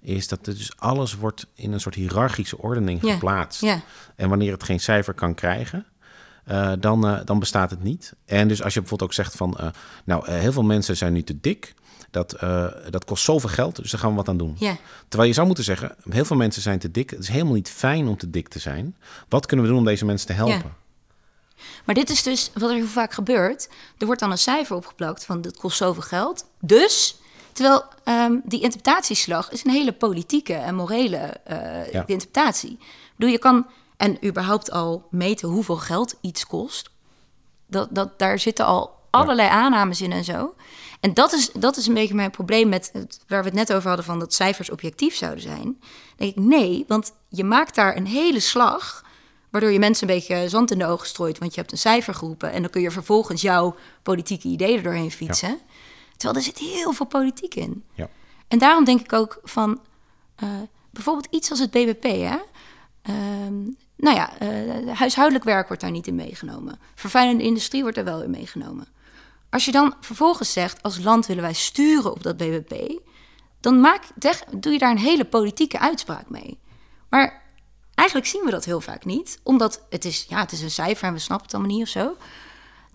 Is 0.02 0.28
dat 0.28 0.46
dus 0.46 0.72
alles 0.78 1.16
wordt 1.16 1.48
in 1.54 1.72
een 1.74 1.80
soort 1.80 1.96
hiërarchische 1.96 2.58
ordening 2.58 3.02
Ja. 3.02 3.14
geplaatst. 3.14 3.62
Ja. 3.62 3.82
En 4.16 4.30
wanneer 4.30 4.52
het 4.52 4.64
geen 4.64 4.80
cijfer 4.80 5.14
kan 5.14 5.34
krijgen, 5.34 5.86
uh, 6.52 6.72
dan, 6.80 7.08
uh, 7.08 7.20
dan 7.26 7.40
bestaat 7.40 7.70
het 7.70 7.84
niet. 7.84 8.14
En 8.26 8.48
dus 8.48 8.64
als 8.64 8.74
je 8.74 8.80
bijvoorbeeld 8.80 9.10
ook 9.10 9.16
zegt 9.16 9.36
van, 9.36 9.58
nou, 10.06 10.32
heel 10.32 10.52
veel 10.52 10.64
mensen 10.64 10.98
zijn 10.98 11.14
nu 11.14 11.24
te 11.24 11.40
dik. 11.40 11.74
Dat, 12.12 12.38
dat 12.90 13.06
kost 13.06 13.24
zoveel 13.24 13.50
geld, 13.50 13.76
dus 13.76 13.92
daar 13.92 14.00
gaan 14.00 14.10
we 14.10 14.16
wat 14.16 14.28
aan 14.28 14.38
doen. 14.38 14.56
Ja. 14.60 14.78
Terwijl 15.08 15.30
je 15.30 15.36
zou 15.36 15.46
moeten 15.48 15.64
zeggen, 15.66 15.96
heel 16.10 16.26
veel 16.26 16.36
mensen 16.38 16.62
zijn 16.62 16.80
te 16.80 16.92
dik. 16.92 17.10
Het 17.10 17.20
is 17.20 17.28
helemaal 17.28 17.54
niet 17.54 17.70
fijn 17.70 18.08
om 18.08 18.18
te 18.18 18.30
dik 18.30 18.48
te 18.48 18.60
zijn. 18.60 18.96
Wat 19.30 19.46
kunnen 19.46 19.66
we 19.66 19.72
doen 19.72 19.80
om 19.82 19.86
deze 19.88 20.06
mensen 20.06 20.28
te 20.28 20.34
helpen? 20.34 20.74
Maar 21.86 21.96
dit 21.96 22.10
is 22.10 22.24
dus 22.24 22.52
wat 22.54 22.70
er 22.70 22.76
heel 22.76 22.86
vaak 22.86 23.14
gebeurt. 23.14 23.70
Er 23.98 24.06
wordt 24.06 24.22
dan 24.22 24.32
een 24.32 24.38
cijfer 24.38 24.76
opgeplakt 24.76 25.26
van 25.26 25.42
dit 25.42 25.58
kost 25.58 25.78
zoveel 25.78 26.02
geld. 26.02 26.46
Dus, 26.60 27.18
terwijl 27.54 27.84
um, 28.06 28.42
die 28.44 28.62
interpretatieslag 28.62 29.52
is 29.52 29.66
een 29.66 29.72
hele 29.72 29.94
politieke 29.94 30.54
en 30.54 30.76
morele 30.76 31.34
ja. 31.92 32.04
interpretatie. 32.06 32.72
Ik 32.72 33.14
bedoel, 33.16 33.32
je 33.32 33.40
kan 33.40 33.66
en 33.98 34.26
überhaupt 34.26 34.72
al 34.72 35.08
meten 35.12 35.50
hoeveel 35.50 35.78
geld 35.78 36.16
iets 36.22 36.48
kost. 36.48 36.90
Dat, 37.68 37.88
dat, 37.92 38.20
daar 38.20 38.40
zitten 38.40 38.66
al 38.66 38.94
allerlei 39.10 39.50
aannames 39.50 40.02
in 40.02 40.12
en 40.12 40.24
zo. 40.24 40.56
En 41.00 41.14
dat 41.14 41.34
is, 41.34 41.52
dat 41.52 41.78
is 41.78 41.88
een 41.88 41.94
beetje 41.94 42.16
mijn 42.16 42.32
probleem 42.32 42.70
met 42.70 42.90
het, 42.94 43.20
waar 43.28 43.40
we 43.40 43.46
het 43.46 43.58
net 43.58 43.74
over 43.74 43.88
hadden... 43.88 44.06
van 44.06 44.20
dat 44.20 44.34
cijfers 44.34 44.70
objectief 44.70 45.16
zouden 45.16 45.42
zijn. 45.42 45.64
Dan 45.64 45.78
denk 46.16 46.36
ik, 46.36 46.44
nee, 46.44 46.86
want 46.88 47.12
je 47.30 47.44
maakt 47.44 47.76
daar 47.76 47.96
een 47.96 48.08
hele 48.08 48.40
slag... 48.40 49.05
waardoor 49.56 49.74
je 49.74 49.80
mensen 49.80 50.10
een 50.10 50.16
beetje 50.16 50.50
zand 50.50 50.72
in 50.72 50.78
de 50.78 50.86
ogen 50.86 51.08
strooit... 51.08 51.38
want 51.38 51.54
je 51.54 51.60
hebt 51.60 51.72
een 51.72 51.78
cijfer 51.78 52.14
geroepen... 52.14 52.52
en 52.52 52.62
dan 52.62 52.72
kun 52.72 52.82
je 52.82 52.92
vervolgens 52.92 53.42
jouw 53.42 53.76
politieke 54.04 54.48
ideeën 54.48 54.78
er 54.78 54.84
doorheen 54.84 55.12
fietsen. 55.12 55.50
Ja. 55.50 55.58
Terwijl 56.18 56.40
er 56.40 56.46
zit 56.46 56.58
heel 56.58 56.94
veel 56.94 57.06
politiek 57.06 57.56
in. 57.56 57.84
Ja. 57.94 58.10
En 58.48 58.58
daarom 58.58 58.84
denk 58.84 59.00
ik 59.00 59.14
ook 59.14 59.40
van... 59.44 59.82
Uh, 60.44 60.50
bijvoorbeeld 60.92 61.28
iets 61.30 61.50
als 61.50 61.60
het 61.60 61.72
BBP, 61.72 62.04
hè... 62.04 62.38
Um, 63.46 63.78
nou 63.96 64.16
ja, 64.16 64.42
uh, 64.42 64.98
huishoudelijk 64.98 65.46
werk 65.46 65.68
wordt 65.68 65.82
daar 65.82 65.92
niet 65.92 66.08
in 66.08 66.16
meegenomen. 66.16 66.80
Vervuilende 66.96 67.44
industrie 67.44 67.82
wordt 67.82 67.98
er 67.98 68.04
wel 68.04 68.24
in 68.24 68.32
meegenomen. 68.32 68.88
Als 69.50 69.66
je 69.66 69.72
dan 69.72 69.96
vervolgens 70.00 70.54
zegt, 70.54 70.84
als 70.84 71.04
land 71.04 71.26
willen 71.26 71.44
wij 71.44 71.54
sturen 71.54 72.12
op 72.12 72.24
dat 72.24 72.38
BBP... 72.38 73.00
dan 73.60 73.80
maak, 73.80 74.04
doe 74.60 74.72
je 74.74 74.80
daar 74.80 74.92
een 74.92 74.98
hele 74.98 75.26
politieke 75.26 75.80
uitspraak 75.80 76.30
mee. 76.30 76.60
Maar 77.10 77.44
eigenlijk 77.96 78.30
zien 78.30 78.44
we 78.46 78.52
dat 78.52 78.66
heel 78.66 78.82
vaak 78.82 79.06
niet. 79.06 79.40
Omdat 79.44 79.86
het 79.90 80.06
is, 80.06 80.26
ja, 80.30 80.40
het 80.40 80.52
is 80.52 80.62
een 80.62 80.72
cijfer 80.72 81.08
en 81.08 81.14
we 81.14 81.20
snappen 81.20 81.46
het 81.46 81.56
allemaal 81.56 81.76
niet 81.76 81.86
of 81.86 81.92
zo. 81.92 82.18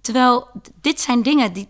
Terwijl 0.00 0.48
dit 0.80 1.00
zijn 1.00 1.22
dingen 1.22 1.52
die... 1.52 1.68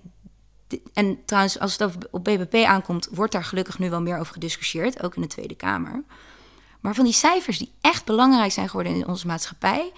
En 0.92 1.24
trouwens, 1.24 1.58
als 1.58 1.78
het 1.78 2.10
op 2.10 2.24
BBP 2.24 2.54
aankomt... 2.54 3.08
wordt 3.10 3.32
daar 3.32 3.44
gelukkig 3.44 3.78
nu 3.78 3.90
wel 3.90 4.00
meer 4.00 4.18
over 4.18 4.32
gediscussieerd. 4.32 5.02
Ook 5.02 5.16
in 5.16 5.22
de 5.22 5.28
Tweede 5.28 5.54
Kamer. 5.54 6.04
Maar 6.80 6.94
van 6.94 7.04
die 7.04 7.12
cijfers 7.12 7.58
die 7.58 7.72
echt 7.80 8.04
belangrijk 8.04 8.52
zijn 8.52 8.68
geworden 8.68 8.94
in 8.94 9.06
onze 9.06 9.26
maatschappij, 9.26 9.92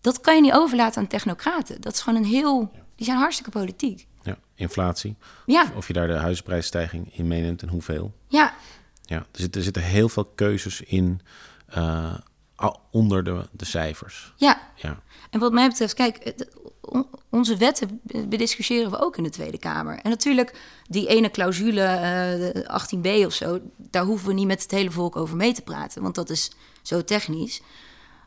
dat 0.00 0.20
kan 0.20 0.34
je 0.34 0.40
niet 0.40 0.52
overlaten 0.52 1.02
aan 1.02 1.08
technocraten. 1.08 1.80
Dat 1.80 1.92
is 1.92 2.00
gewoon 2.00 2.18
een 2.18 2.28
heel. 2.28 2.72
Die 2.96 3.06
zijn 3.06 3.18
hartstikke 3.18 3.50
politiek. 3.50 4.06
Ja, 4.22 4.38
inflatie. 4.54 5.16
Ja. 5.46 5.62
Of, 5.62 5.76
of 5.76 5.86
je 5.86 5.92
daar 5.92 6.06
de 6.06 6.12
huisprijsstijging 6.12 7.16
in 7.16 7.28
meeneemt 7.28 7.62
en 7.62 7.68
hoeveel. 7.68 8.14
Ja. 8.28 8.54
Ja, 9.02 9.16
er 9.16 9.26
zitten, 9.32 9.58
er 9.58 9.64
zitten 9.64 9.82
heel 9.82 10.08
veel 10.08 10.24
keuzes 10.24 10.80
in 10.80 11.20
uh, 11.76 12.14
onder 12.90 13.24
de, 13.24 13.48
de 13.50 13.64
cijfers. 13.64 14.32
Ja. 14.36 14.60
ja. 14.74 15.02
En 15.30 15.40
wat 15.40 15.52
mij 15.52 15.68
betreft, 15.68 15.94
kijk, 15.94 16.34
onze 17.30 17.56
wetten 17.56 18.00
bediscussiëren 18.28 18.90
we 18.90 19.00
ook 19.00 19.16
in 19.16 19.22
de 19.22 19.30
Tweede 19.30 19.58
Kamer. 19.58 19.98
En 19.98 20.10
natuurlijk, 20.10 20.60
die 20.88 21.08
ene 21.08 21.30
clausule, 21.30 21.80
uh, 22.54 22.80
18b 22.80 23.26
of 23.26 23.32
zo, 23.32 23.60
daar 23.76 24.04
hoeven 24.04 24.28
we 24.28 24.34
niet 24.34 24.46
met 24.46 24.62
het 24.62 24.70
hele 24.70 24.90
volk 24.90 25.16
over 25.16 25.36
mee 25.36 25.52
te 25.52 25.62
praten, 25.62 26.02
want 26.02 26.14
dat 26.14 26.30
is 26.30 26.50
zo 26.82 27.04
technisch. 27.04 27.62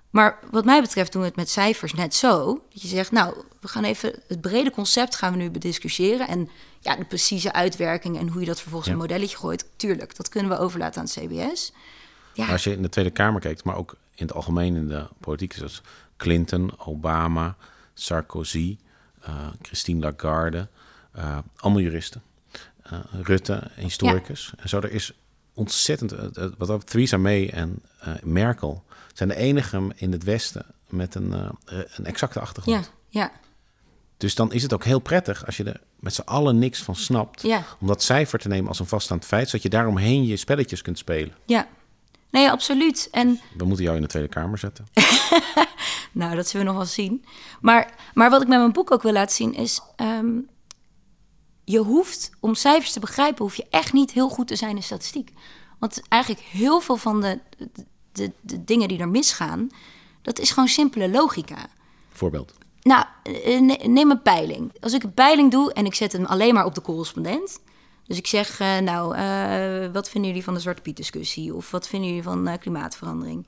Maar 0.10 0.40
wat 0.52 0.66
mij 0.66 0.82
betreft 0.82 1.12
doen 1.12 1.22
we 1.22 1.28
het 1.28 1.38
met 1.38 1.50
cijfers 1.50 1.94
net 1.94 2.16
zo. 2.16 2.62
Dat 2.70 2.82
je 2.82 2.88
zegt, 2.88 3.12
nou, 3.12 3.36
we 3.60 3.68
gaan 3.68 3.84
even 3.84 4.20
het 4.28 4.42
brede 4.42 4.72
concept 4.72 5.16
gaan 5.16 5.32
we 5.32 5.38
nu 5.38 5.50
bediscussiëren. 5.50 6.28
En 6.28 6.50
ja, 6.80 6.96
de 6.96 7.06
precieze 7.06 7.54
uitwerking 7.54 8.20
en 8.20 8.28
hoe 8.28 8.40
je 8.40 8.48
dat 8.48 8.60
vervolgens 8.60 8.90
ja. 8.90 8.96
een 8.96 9.02
modelletje 9.02 9.38
gooit, 9.38 9.66
tuurlijk, 9.76 10.16
dat 10.16 10.30
kunnen 10.30 10.52
we 10.52 10.58
overlaten 10.58 11.02
aan 11.02 11.08
het 11.08 11.20
CBS. 11.20 11.74
Ja. 12.34 12.52
Als 12.52 12.64
je 12.64 12.72
in 12.72 12.82
de 12.82 12.90
Tweede 12.90 13.12
Kamer 13.12 13.42
kijkt, 13.42 13.64
maar 13.64 13.76
ook 13.76 13.96
in 14.16 14.26
het 14.26 14.36
algemeen 14.36 14.76
in 14.76 14.88
de 14.88 15.08
politiek, 15.20 15.54
zoals 15.54 15.82
Clinton, 16.18 16.80
Obama, 16.80 17.56
Sarkozy, 17.94 18.78
uh, 19.28 19.48
Christine 19.62 20.00
Lagarde, 20.00 20.68
uh, 21.18 21.38
allemaal 21.56 21.82
juristen. 21.82 22.22
Uh, 22.94 23.00
Rutte, 23.22 23.72
historicus. 23.76 24.52
Ja. 24.56 24.64
En 24.64 24.70
zo, 24.70 24.78
er 24.78 24.92
is 24.92 25.14
ontzettend... 25.54 26.16
Wat 26.58 26.88
Theresa 26.88 27.18
May 27.18 27.50
en 27.50 27.82
Merkel 28.24 28.84
zijn 29.14 29.30
de 29.30 29.36
enigen 29.36 29.92
in 29.96 30.12
het 30.12 30.24
Westen 30.24 30.66
met 30.88 31.16
een, 31.16 31.34
een 31.96 32.06
exacte 32.06 32.40
achtergrond. 32.40 32.92
Ja, 33.10 33.22
ja. 33.22 33.32
Dus 34.18 34.36
dan 34.36 34.54
is 34.54 34.64
het 34.64 34.74
ook 34.74 34.84
heel 34.84 35.00
prettig 35.00 35.46
als 35.46 35.58
je 35.58 35.64
er 35.64 35.82
met 36.00 36.14
z'n 36.14 36.22
allen 36.22 36.60
niks 36.60 36.84
van 36.84 36.96
snapt... 36.96 37.42
Ja. 37.42 37.64
om 37.80 37.88
dat 37.88 38.04
cijfer 38.04 38.40
te 38.40 38.48
nemen 38.48 38.68
als 38.68 38.80
een 38.80 38.86
vaststaand 38.86 39.26
feit... 39.26 39.46
zodat 39.46 39.62
je 39.62 39.70
daaromheen 39.70 40.26
je 40.26 40.38
spelletjes 40.38 40.82
kunt 40.82 40.98
spelen. 40.98 41.36
Ja, 41.46 41.68
nee, 42.36 42.52
absoluut. 42.52 43.08
En 43.12 43.40
We 43.58 43.66
moeten 43.66 43.86
jou 43.86 43.96
in 43.96 44.02
de 44.02 44.08
Tweede 44.08 44.30
Kamer 44.30 44.58
zetten. 44.58 44.86
nou, 46.12 46.36
dat 46.36 46.48
zullen 46.48 46.66
we 46.66 46.72
nog 46.72 46.82
wel 46.82 46.92
zien. 46.92 47.26
Maar, 47.62 47.94
maar 48.14 48.30
wat 48.30 48.42
ik 48.42 48.48
met 48.48 48.60
mijn 48.60 48.72
boek 48.72 48.92
ook 48.92 49.02
wil 49.02 49.12
laten 49.12 49.36
zien 49.36 49.54
is... 49.54 49.82
Um, 50.02 50.50
je 51.64 51.80
hoeft, 51.80 52.32
om 52.40 52.56
cijfers 52.56 52.92
te 52.92 53.00
begrijpen... 53.00 53.44
hoef 53.44 53.56
je 53.56 53.66
echt 53.70 53.94
niet 53.94 54.12
heel 54.12 54.30
goed 54.30 54.48
te 54.48 54.56
zijn 54.56 54.76
in 54.76 54.84
statistiek. 54.84 55.32
Want 55.80 56.02
eigenlijk 56.10 56.44
heel 56.44 56.80
veel 56.80 56.98
van 56.98 57.22
de, 57.22 57.40
de, 57.58 57.86
de, 58.12 58.32
de 58.42 58.64
dingen 58.64 58.88
die 58.88 59.00
er 59.00 59.10
misgaan... 59.10 59.70
dat 60.22 60.40
is 60.40 60.52
gewoon 60.52 60.70
simpele 60.70 61.10
logica. 61.10 61.68
Voorbeeld? 62.10 62.54
Nou, 62.82 63.06
neem 63.84 64.12
een 64.12 64.22
peiling. 64.22 64.72
Als 64.80 64.94
ik 64.94 65.04
een 65.04 65.14
peiling 65.14 65.52
doe 65.52 65.74
en 65.74 65.86
ik 65.86 65.94
zet 65.94 66.12
hem 66.12 66.26
alleen 66.26 66.54
maar 66.54 66.66
op 66.66 66.76
de 66.76 66.82
correspondent... 66.82 67.60
Dus 68.08 68.18
ik 68.18 68.28
zeg, 68.28 68.60
uh, 68.60 68.78
nou, 68.78 69.18
uh, 69.18 69.94
wat 69.94 70.10
vinden 70.10 70.30
jullie 70.30 70.44
van 70.44 70.54
de 70.54 70.60
Zwarte 70.60 70.82
Piet 70.82 70.98
discussie? 70.98 71.56
Of 71.56 71.72
wat 71.72 71.88
vinden 71.88 72.10
jullie 72.10 72.24
van 72.24 72.48
uh, 72.48 72.54
klimaatverandering? 72.60 73.48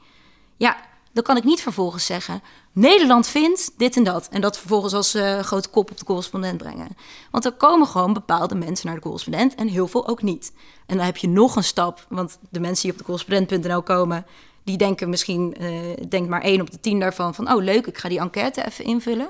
Ja, 0.57 0.77
dan 1.13 1.23
kan 1.23 1.37
ik 1.37 1.43
niet 1.43 1.61
vervolgens 1.61 2.05
zeggen... 2.05 2.41
Nederland 2.71 3.27
vindt 3.27 3.71
dit 3.77 3.95
en 3.95 4.03
dat. 4.03 4.27
En 4.31 4.41
dat 4.41 4.57
vervolgens 4.57 4.93
als 4.93 5.17
grote 5.41 5.69
kop 5.69 5.91
op 5.91 5.97
de 5.97 6.05
correspondent 6.05 6.57
brengen. 6.57 6.97
Want 7.31 7.45
er 7.45 7.51
komen 7.51 7.87
gewoon 7.87 8.13
bepaalde 8.13 8.55
mensen 8.55 8.85
naar 8.85 8.95
de 8.95 9.01
correspondent... 9.01 9.55
en 9.55 9.67
heel 9.67 9.87
veel 9.87 10.07
ook 10.07 10.21
niet. 10.21 10.51
En 10.85 10.97
dan 10.97 11.05
heb 11.05 11.17
je 11.17 11.27
nog 11.27 11.55
een 11.55 11.63
stap. 11.63 12.05
Want 12.09 12.39
de 12.49 12.59
mensen 12.59 12.83
die 12.83 12.91
op 12.91 12.97
de 12.97 13.03
correspondent.nl 13.03 13.81
komen... 13.81 14.25
die 14.63 14.77
denken 14.77 15.09
misschien, 15.09 15.55
denkt 16.09 16.29
maar 16.29 16.41
één 16.41 16.61
op 16.61 16.71
de 16.71 16.79
tien 16.79 16.99
daarvan... 16.99 17.35
van, 17.35 17.51
oh 17.51 17.63
leuk, 17.63 17.87
ik 17.87 17.97
ga 17.97 18.09
die 18.09 18.19
enquête 18.19 18.65
even 18.65 18.85
invullen. 18.85 19.29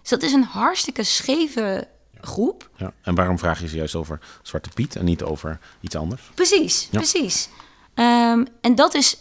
Dus 0.00 0.10
dat 0.10 0.22
is 0.22 0.32
een 0.32 0.44
hartstikke 0.44 1.02
scheve 1.02 1.88
groep. 2.26 2.70
Ja, 2.76 2.92
en 3.02 3.14
waarom 3.14 3.38
vraag 3.38 3.60
je 3.60 3.68
ze 3.68 3.76
juist 3.76 3.94
over 3.94 4.20
Zwarte 4.42 4.68
Piet 4.74 4.96
en 4.96 5.04
niet 5.04 5.22
over 5.22 5.58
iets 5.80 5.96
anders? 5.96 6.22
Precies, 6.34 6.88
ja. 6.90 6.98
precies. 6.98 7.48
Um, 7.94 8.46
en 8.60 8.74
dat 8.74 8.94
is, 8.94 9.18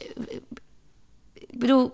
ik 1.33 1.59
bedoel, 1.59 1.93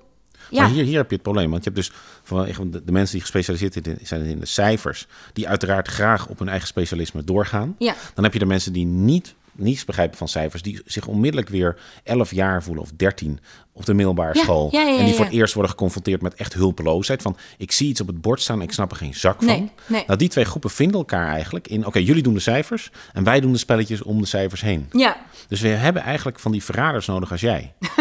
ja. 0.49 0.61
Maar 0.61 0.71
hier, 0.71 0.83
hier 0.83 0.97
heb 0.97 1.09
je 1.09 1.13
het 1.13 1.23
probleem, 1.23 1.51
want 1.51 1.63
je 1.63 1.69
hebt 1.69 1.81
dus 1.81 1.91
van 2.23 2.71
de, 2.71 2.83
de 2.83 2.91
mensen 2.91 3.11
die 3.11 3.21
gespecialiseerd 3.21 3.79
zijn 4.03 4.25
in 4.25 4.39
de 4.39 4.45
cijfers, 4.45 5.07
die 5.33 5.47
uiteraard 5.47 5.87
graag 5.87 6.27
op 6.27 6.39
hun 6.39 6.49
eigen 6.49 6.67
specialisme 6.67 7.23
doorgaan. 7.23 7.75
Ja. 7.77 7.95
Dan 8.13 8.23
heb 8.23 8.33
je 8.33 8.39
de 8.39 8.45
mensen 8.45 8.73
die 8.73 8.85
niet 8.85 9.35
niets 9.59 9.85
begrijpen 9.85 10.17
van 10.17 10.27
cijfers, 10.27 10.61
die 10.61 10.81
zich 10.85 11.07
onmiddellijk 11.07 11.49
weer 11.49 11.77
11 12.03 12.31
jaar 12.31 12.63
voelen 12.63 12.83
of 12.83 12.91
13 12.95 13.39
op 13.73 13.85
de 13.85 13.93
middelbare 13.93 14.35
Ja, 14.37 14.41
school. 14.43 14.67
ja, 14.71 14.81
ja, 14.81 14.97
en 14.97 15.05
die 15.05 15.13
voor 15.13 15.25
het 15.25 15.33
eerst 15.33 15.53
worden 15.53 15.71
geconfronteerd 15.71 16.21
met 16.21 16.33
echt 16.33 16.53
hulpeloosheid. 16.53 17.21
Van 17.21 17.37
ik 17.57 17.71
zie 17.71 17.89
iets 17.89 18.01
op 18.01 18.07
het 18.07 18.21
bord 18.21 18.41
staan, 18.41 18.61
ik 18.61 18.71
snap 18.71 18.91
er 18.91 18.97
geen 18.97 19.13
zak 19.13 19.37
van. 19.37 19.45
Nee, 19.47 19.71
nee. 19.87 20.03
Nou, 20.07 20.19
die 20.19 20.29
twee 20.29 20.45
groepen 20.45 20.69
vinden 20.69 20.97
elkaar 20.97 21.27
eigenlijk 21.27 21.67
in. 21.67 21.85
Oké, 21.85 21.99
jullie 21.99 22.23
doen 22.23 22.33
de 22.33 22.39
cijfers 22.39 22.91
en 23.13 23.23
wij 23.23 23.39
doen 23.39 23.51
de 23.51 23.57
spelletjes 23.57 24.01
om 24.01 24.19
de 24.21 24.27
cijfers 24.27 24.61
heen. 24.61 24.87
Ja, 24.91 25.17
Dus 25.47 25.61
we 25.61 25.67
hebben 25.67 26.01
eigenlijk 26.01 26.39
van 26.39 26.51
die 26.51 26.63
verraders 26.63 27.05
nodig 27.07 27.31
als 27.31 27.41
jij. 27.41 27.73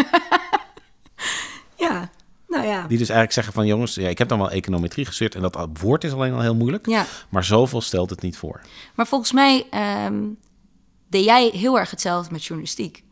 ja. 1.76 2.10
Nou 2.48 2.66
ja. 2.66 2.78
Die 2.80 2.98
dus 2.98 3.08
eigenlijk 3.08 3.32
zeggen 3.32 3.52
van 3.52 3.66
jongens, 3.66 3.94
ja, 3.94 4.08
ik 4.08 4.18
heb 4.18 4.28
dan 4.28 4.38
wel 4.38 4.50
econometrie 4.50 5.04
gestudeerd 5.06 5.34
en 5.34 5.42
dat 5.50 5.68
woord 5.80 6.04
is 6.04 6.12
alleen 6.12 6.32
al 6.32 6.40
heel 6.40 6.54
moeilijk. 6.54 6.86
Ja. 6.86 7.04
Maar 7.28 7.44
zoveel 7.44 7.80
stelt 7.80 8.10
het 8.10 8.22
niet 8.22 8.36
voor. 8.36 8.60
Maar 8.94 9.06
volgens 9.06 9.32
mij 9.32 9.66
ehm, 9.70 10.22
deed 11.08 11.24
jij 11.24 11.48
heel 11.48 11.78
erg 11.78 11.90
hetzelfde 11.90 12.32
met 12.32 12.44
journalistiek. 12.44 13.02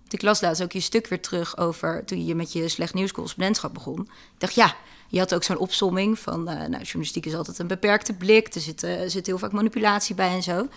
Want 0.00 0.12
ik 0.12 0.22
las 0.22 0.40
laatst 0.40 0.62
ook 0.62 0.72
je 0.72 0.80
stuk 0.80 1.06
weer 1.06 1.20
terug 1.20 1.58
over 1.58 2.04
toen 2.04 2.26
je 2.26 2.34
met 2.34 2.52
je 2.52 2.68
slecht 2.68 2.94
nieuws 2.94 3.12
correspondentschap 3.12 3.74
begon. 3.74 4.00
Ik 4.00 4.38
dacht, 4.38 4.54
ja, 4.54 4.74
je 5.08 5.18
had 5.18 5.34
ook 5.34 5.42
zo'n 5.42 5.58
opsomming 5.58 6.18
van, 6.18 6.48
eh, 6.48 6.56
nou, 6.56 6.82
journalistiek 6.82 7.26
is 7.26 7.34
altijd 7.34 7.58
een 7.58 7.66
beperkte 7.66 8.12
blik. 8.12 8.54
Er 8.54 8.60
zit, 8.60 8.82
eh, 8.82 9.02
er 9.02 9.10
zit 9.10 9.26
heel 9.26 9.38
vaak 9.38 9.52
manipulatie 9.52 10.14
bij 10.14 10.30
en 10.30 10.42
zo. 10.42 10.68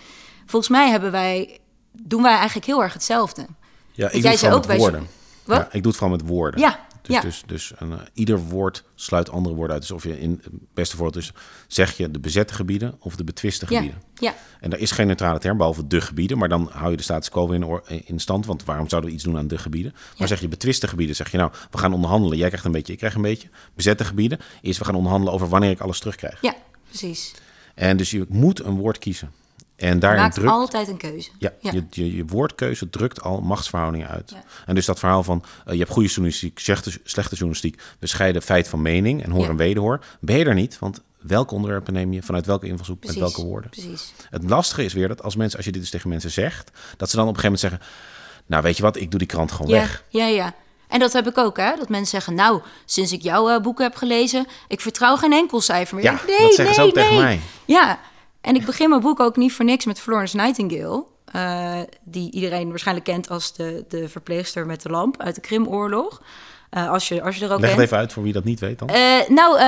Volgens 0.46 0.72
mij 0.72 0.90
hebben 0.90 1.12
wij, 1.12 1.60
doen 1.92 2.22
wij 2.22 2.36
eigenlijk 2.36 2.66
heel 2.66 2.84
erg 2.84 2.94
hetzelfde. 2.94 3.46
Ja, 3.92 4.06
ik 4.06 4.12
jij 4.12 4.22
doe 4.22 4.30
het 4.30 4.40
zei 4.40 4.52
vooral 4.52 4.58
ook 4.58 4.68
met 4.68 4.78
woorden. 4.78 5.08
Wat? 5.44 5.58
Ja, 5.58 5.64
ik 5.72 5.84
doe 5.84 5.92
het 5.92 6.00
vooral 6.00 6.18
met 6.18 6.28
woorden. 6.28 6.60
Ja, 6.60 6.87
Dus, 7.08 7.16
ja. 7.16 7.22
dus, 7.22 7.44
dus 7.46 7.72
een, 7.78 7.92
eh, 7.92 8.00
ieder 8.14 8.40
woord 8.40 8.84
sluit 8.96 9.30
andere 9.30 9.56
woorden 9.56 9.74
uit. 9.74 9.82
Dus 9.82 9.92
of 9.92 10.04
je 10.04 10.20
in 10.20 10.42
het 10.44 10.54
beste 10.74 10.96
voorbeeld 10.96 11.24
is, 11.24 11.32
zeg 11.68 11.98
je 11.98 12.12
de 12.12 12.20
bezette 12.20 12.54
gebieden 12.54 12.96
of 13.00 13.16
de 13.16 13.24
betwiste 13.24 13.66
Ja, 13.70 13.76
gebieden. 13.80 14.02
ja, 14.16 14.36
En 14.60 14.74
er 14.74 14.80
is 14.80 14.92
geen 14.92 15.08
neutrale 15.08 15.40
term, 15.40 15.58
behalve 15.58 15.88
de 15.88 16.02
gebieden. 16.02 16.38
Maar 16.38 16.50
dan 16.50 16.70
hou 16.72 16.92
je 16.92 16.98
de 16.98 17.04
status 17.04 17.30
quo 17.30 17.52
in, 17.52 17.64
or- 17.66 17.84
in 18.06 18.20
stand. 18.20 18.46
Want 18.46 18.66
waarom 18.66 18.90
zouden 18.90 19.10
we 19.10 19.16
iets 19.16 19.26
doen 19.26 19.38
aan 19.38 19.48
de 19.48 19.58
gebieden? 19.58 19.92
Maar 19.94 20.02
Ja. 20.16 20.28
zeg 20.28 20.40
je 20.42 20.48
betwiste 20.48 20.88
gebieden, 20.88 21.16
zeg 21.16 21.32
je 21.32 21.38
nou, 21.38 21.52
we 21.72 21.78
gaan 21.78 21.94
onderhandelen. 21.94 22.38
Jij 22.38 22.48
krijgt 22.48 22.66
een 22.66 22.72
beetje, 22.72 22.92
ik 22.94 23.00
krijg 23.00 23.16
een 23.16 23.22
beetje. 23.22 23.50
Bezette 23.76 24.04
gebieden 24.06 24.40
is, 24.62 24.78
we 24.78 24.86
gaan 24.86 24.96
onderhandelen 24.96 25.34
over 25.34 25.50
wanneer 25.50 25.70
ik 25.72 25.80
alles 25.80 26.00
terugkrijg. 26.00 26.42
ja, 26.42 26.56
precies. 26.88 27.34
En 27.76 27.98
dus 27.98 28.12
je 28.12 28.26
moet 28.30 28.64
een 28.64 28.76
woord 28.76 28.98
kiezen. 28.98 29.32
En 29.78 30.00
daarin 30.00 30.22
Maakt 30.22 30.34
drukt... 30.34 30.50
altijd 30.50 30.88
een 30.88 30.98
keuze. 30.98 31.30
Ja, 31.38 31.54
Ja. 31.62 31.72
Je, 31.72 31.86
je, 31.90 32.16
je 32.16 32.26
woordkeuze 32.26 32.90
drukt 32.90 33.22
al 33.22 33.42
machtsverhoudingen 33.42 34.08
uit. 34.08 34.32
Ja. 34.32 34.44
En 34.66 34.76
dus 34.76 34.86
dat 34.86 35.00
verhaal 35.00 35.24
van 35.24 35.44
eh, 35.66 35.74
je 35.74 35.80
hebt 35.80 35.92
goede 35.92 36.08
journalistiek, 36.10 36.60
slechte, 36.60 36.92
slechte 37.04 37.36
journalistiek, 37.36 37.82
we 38.00 38.08
scheiden 38.08 38.42
feit 38.42 38.68
van 38.68 38.82
mening 38.82 39.24
en 39.24 39.32
hoor 39.32 39.44
Ja. 39.44 39.50
en 39.50 39.58
wederhoor. 39.58 40.06
Ben 40.20 40.38
je 40.38 40.46
er 40.46 40.54
niet, 40.54 40.80
want 40.80 41.02
welke 41.20 41.54
onderwerpen 41.54 41.94
neem 41.94 42.14
je, 42.14 42.22
vanuit 42.22 42.46
welke 42.46 42.68
invalshoek, 42.68 43.00
Precies, 43.00 43.20
met 43.20 43.32
welke 43.34 43.50
woorden. 43.50 43.70
Precies. 43.70 44.14
Het 44.30 44.50
lastige 44.50 44.84
is 44.84 44.94
weer 44.94 45.08
dat 45.08 45.24
als 45.24 45.36
mensen, 45.36 45.58
als 45.58 45.66
je 45.66 45.72
dit 45.72 45.82
dus 45.82 45.90
tegen 45.90 46.10
mensen 46.10 46.32
zegt, 46.32 46.72
dat 46.98 47.10
ze 47.10 47.16
dan 47.16 47.28
op 47.28 47.36
een 47.36 47.40
gegeven 47.40 47.70
moment 47.70 47.82
zeggen, 47.82 48.06
nou 48.46 48.64
weet 48.64 48.78
je 48.78 48.84
wat, 48.84 48.96
ik 48.98 49.10
doe 49.10 49.20
die 49.20 49.28
krant 49.28 49.52
gewoon 49.52 49.72
weg. 49.72 50.04
ja, 50.10 50.28
ja. 50.28 50.54
En 50.88 51.00
dat 51.00 51.14
heb 51.14 51.28
ik 51.28 51.38
ook, 51.38 51.58
hè? 51.58 51.76
Dat 51.78 51.90
mensen 51.90 52.10
zeggen, 52.10 52.34
nou, 52.34 52.62
sinds 52.86 53.12
ik 53.12 53.22
jouw 53.22 53.50
eh, 53.50 53.62
boeken 53.62 53.84
heb 53.84 53.96
gelezen, 53.96 54.48
ik 54.68 54.82
vertrouw 54.82 55.16
geen 55.16 55.34
enkel 55.34 55.62
cijfer 55.62 55.96
meer. 55.96 56.04
Ja, 56.04 56.20
denk, 56.26 56.40
dat 56.40 56.54
zeggen 56.54 56.76
ze 56.76 56.82
ook 56.82 56.94
tegen 56.94 57.14
nee. 57.14 57.24
mij. 57.24 57.40
Ja, 57.66 58.00
en 58.48 58.56
ik 58.56 58.66
begin 58.66 58.90
mijn 58.90 59.02
boek 59.02 59.20
ook 59.20 59.36
niet 59.36 59.54
voor 59.54 59.66
niks 59.66 59.86
met 59.86 60.00
Florence 60.00 60.36
Nightingale, 60.36 61.06
eh, 61.26 61.80
die 62.04 62.32
iedereen 62.32 62.70
waarschijnlijk 62.70 63.06
kent 63.06 63.30
als 63.30 63.54
de, 63.54 63.86
de 63.88 64.10
verpleegster 64.10 64.66
met 64.66 64.82
de 64.82 64.90
lamp 64.90 65.22
uit 65.22 65.36
de 65.36 65.42
Krimoorlog. 65.42 66.22
Eh 66.70 66.90
als, 66.90 67.08
je, 67.08 67.22
als 67.22 67.36
je 67.36 67.46
er 67.46 67.52
ook 67.52 67.60
Leg 67.60 67.72
het 67.72 67.80
even 67.80 67.98
uit 67.98 68.14
voor 68.14 68.24
wie 68.24 68.34
dat 68.34 68.44
niet 68.44 68.60
weet 68.60 68.80
dan. 68.80 68.88
Eh, 68.90 69.28
nou, 69.28 69.60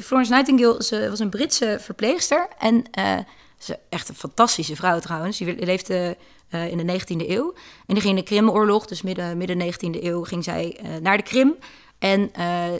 Florence 0.00 0.32
Nightingale 0.32 0.82
ze 0.82 1.10
was 1.10 1.18
een 1.18 1.30
Britse 1.30 1.78
verpleegster. 1.80 2.48
En 2.58 2.84
ze 3.58 3.72
is 3.72 3.74
echt 3.88 4.08
een 4.08 4.14
fantastische 4.14 4.76
vrouw 4.76 4.98
trouwens. 4.98 5.38
Die 5.38 5.64
leefde 5.64 6.16
in 6.50 6.86
de 6.86 7.00
19e 7.00 7.28
eeuw. 7.28 7.54
En 7.86 7.94
die 7.94 8.00
ging 8.00 8.16
in 8.18 8.24
de 8.24 8.30
Krimoorlog, 8.30 8.86
dus 8.86 9.02
midden, 9.02 9.36
midden 9.36 9.72
19e 9.72 10.02
eeuw, 10.02 10.24
ging 10.24 10.44
zij 10.44 10.80
naar 11.02 11.16
de 11.16 11.22
Krim. 11.22 11.54
En 11.98 12.30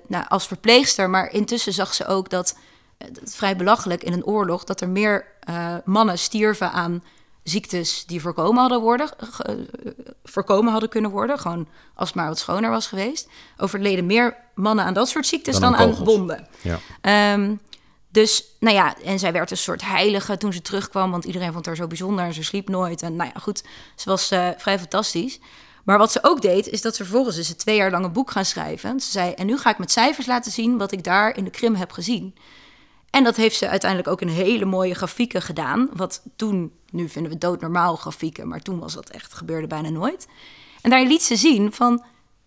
nou, 0.07 0.24
als 0.28 0.46
verpleegster, 0.46 1.11
maar 1.11 1.33
intussen 1.33 1.72
zag 1.72 1.94
ze 1.94 2.07
ook 2.07 2.30
dat, 2.30 2.57
eh, 2.98 3.09
is 3.24 3.35
vrij 3.37 3.57
belachelijk 3.57 4.02
in 4.04 4.12
een 4.12 4.24
oorlog, 4.24 4.64
dat 4.64 4.80
er 4.80 4.88
meer 4.88 5.26
eh, 5.40 5.74
mannen 5.85 6.18
stierven 6.18 6.72
aan 6.72 7.04
ziektes 7.42 8.04
die 8.07 8.20
voorkomen 8.20 8.61
hadden, 8.61 8.80
worden, 8.80 9.09
ge- 9.18 9.42
eh, 9.85 9.90
voorkomen 10.24 10.72
hadden 10.72 10.88
kunnen 10.90 11.11
worden. 11.11 11.38
Gewoon 11.38 11.68
als 11.94 12.09
het 12.09 12.16
maar 12.16 12.28
wat 12.28 12.38
schoner 12.38 12.70
was 12.70 12.87
geweest. 12.87 13.28
Overleden 13.57 14.07
meer 14.07 14.37
mannen 14.54 14.85
aan 14.85 14.94
dat 14.94 15.09
soort 15.09 15.26
ziektes 15.26 15.59
Dan 15.59 15.72
dan, 15.72 15.80
aan 15.80 15.96
aan 15.96 16.04
wonden. 16.04 16.46
Ja. 16.61 16.78
Ehm, 17.00 17.54
dus, 18.09 18.44
nou 18.61 18.74
ja, 18.76 18.94
en 19.04 19.18
zij 19.18 19.33
werd 19.33 19.50
een 19.50 19.57
soort 19.57 19.83
heilige 19.85 20.37
toen 20.37 20.52
ze 20.52 20.62
terugkwam, 20.62 21.11
want 21.11 21.24
iedereen 21.24 21.52
vond 21.52 21.66
haar 21.66 21.76
zo 21.76 21.87
bijzonder 21.87 22.24
en 22.24 22.35
ze 22.35 22.42
sliep 22.44 22.68
nooit. 22.68 23.02
En 23.02 23.16
nou 23.16 23.30
ja, 23.35 23.40
goed, 23.40 23.62
ze 23.96 24.09
was 24.09 24.30
eh, 24.30 24.48
vrij 24.57 24.78
fantastisch. 24.78 25.40
Maar 25.85 25.98
wat 25.98 26.12
ze 26.12 26.18
ook 26.22 26.42
deed, 26.42 26.68
is 26.68 26.83
dat 26.83 26.96
ze 26.96 27.02
vervolgens 27.04 27.37
is 27.37 27.48
een 27.48 27.57
twee 27.57 27.76
jaar 27.76 27.90
lang 27.90 28.04
een 28.04 28.12
boek 28.12 28.30
gaan 28.30 28.44
schrijven. 28.44 29.00
Ze 29.00 29.11
zei, 29.11 29.33
en 29.33 29.46
nu 29.46 29.59
ga 29.59 29.70
ik 29.70 29.78
met 29.78 29.90
cijfers 29.92 30.26
laten 30.26 30.52
zien 30.52 30.78
wat 30.78 30.92
ik 30.92 31.04
daar 31.04 31.37
in 31.37 31.44
de 31.44 31.50
Krim 31.50 31.74
heb 31.74 31.92
gezien. 31.92 32.35
En 33.14 33.24
dat 33.24 33.37
heeft 33.37 33.57
ze 33.57 33.68
uiteindelijk 33.68 34.11
ook 34.11 34.20
in 34.20 34.29
hele 34.29 34.64
mooie 34.64 34.94
grafieken 34.94 35.42
gedaan. 35.42 35.88
Wat 35.92 36.22
toen, 36.37 36.72
nu 36.90 37.09
vinden 37.09 37.33
we 37.33 37.38
doodnormaal 37.38 37.96
grafieken, 37.96 38.48
maar 38.48 38.61
toen 38.61 38.79
was 38.79 38.94
dat 38.94 39.11
echt, 39.11 39.35
gebeurde 39.35 39.66
bijna 39.66 39.88
nooit. 39.88 40.29
En 40.83 40.90
daar 40.90 41.05
liet 41.05 41.22
ze 41.22 41.37
zien 41.37 41.72
van, 41.72 42.05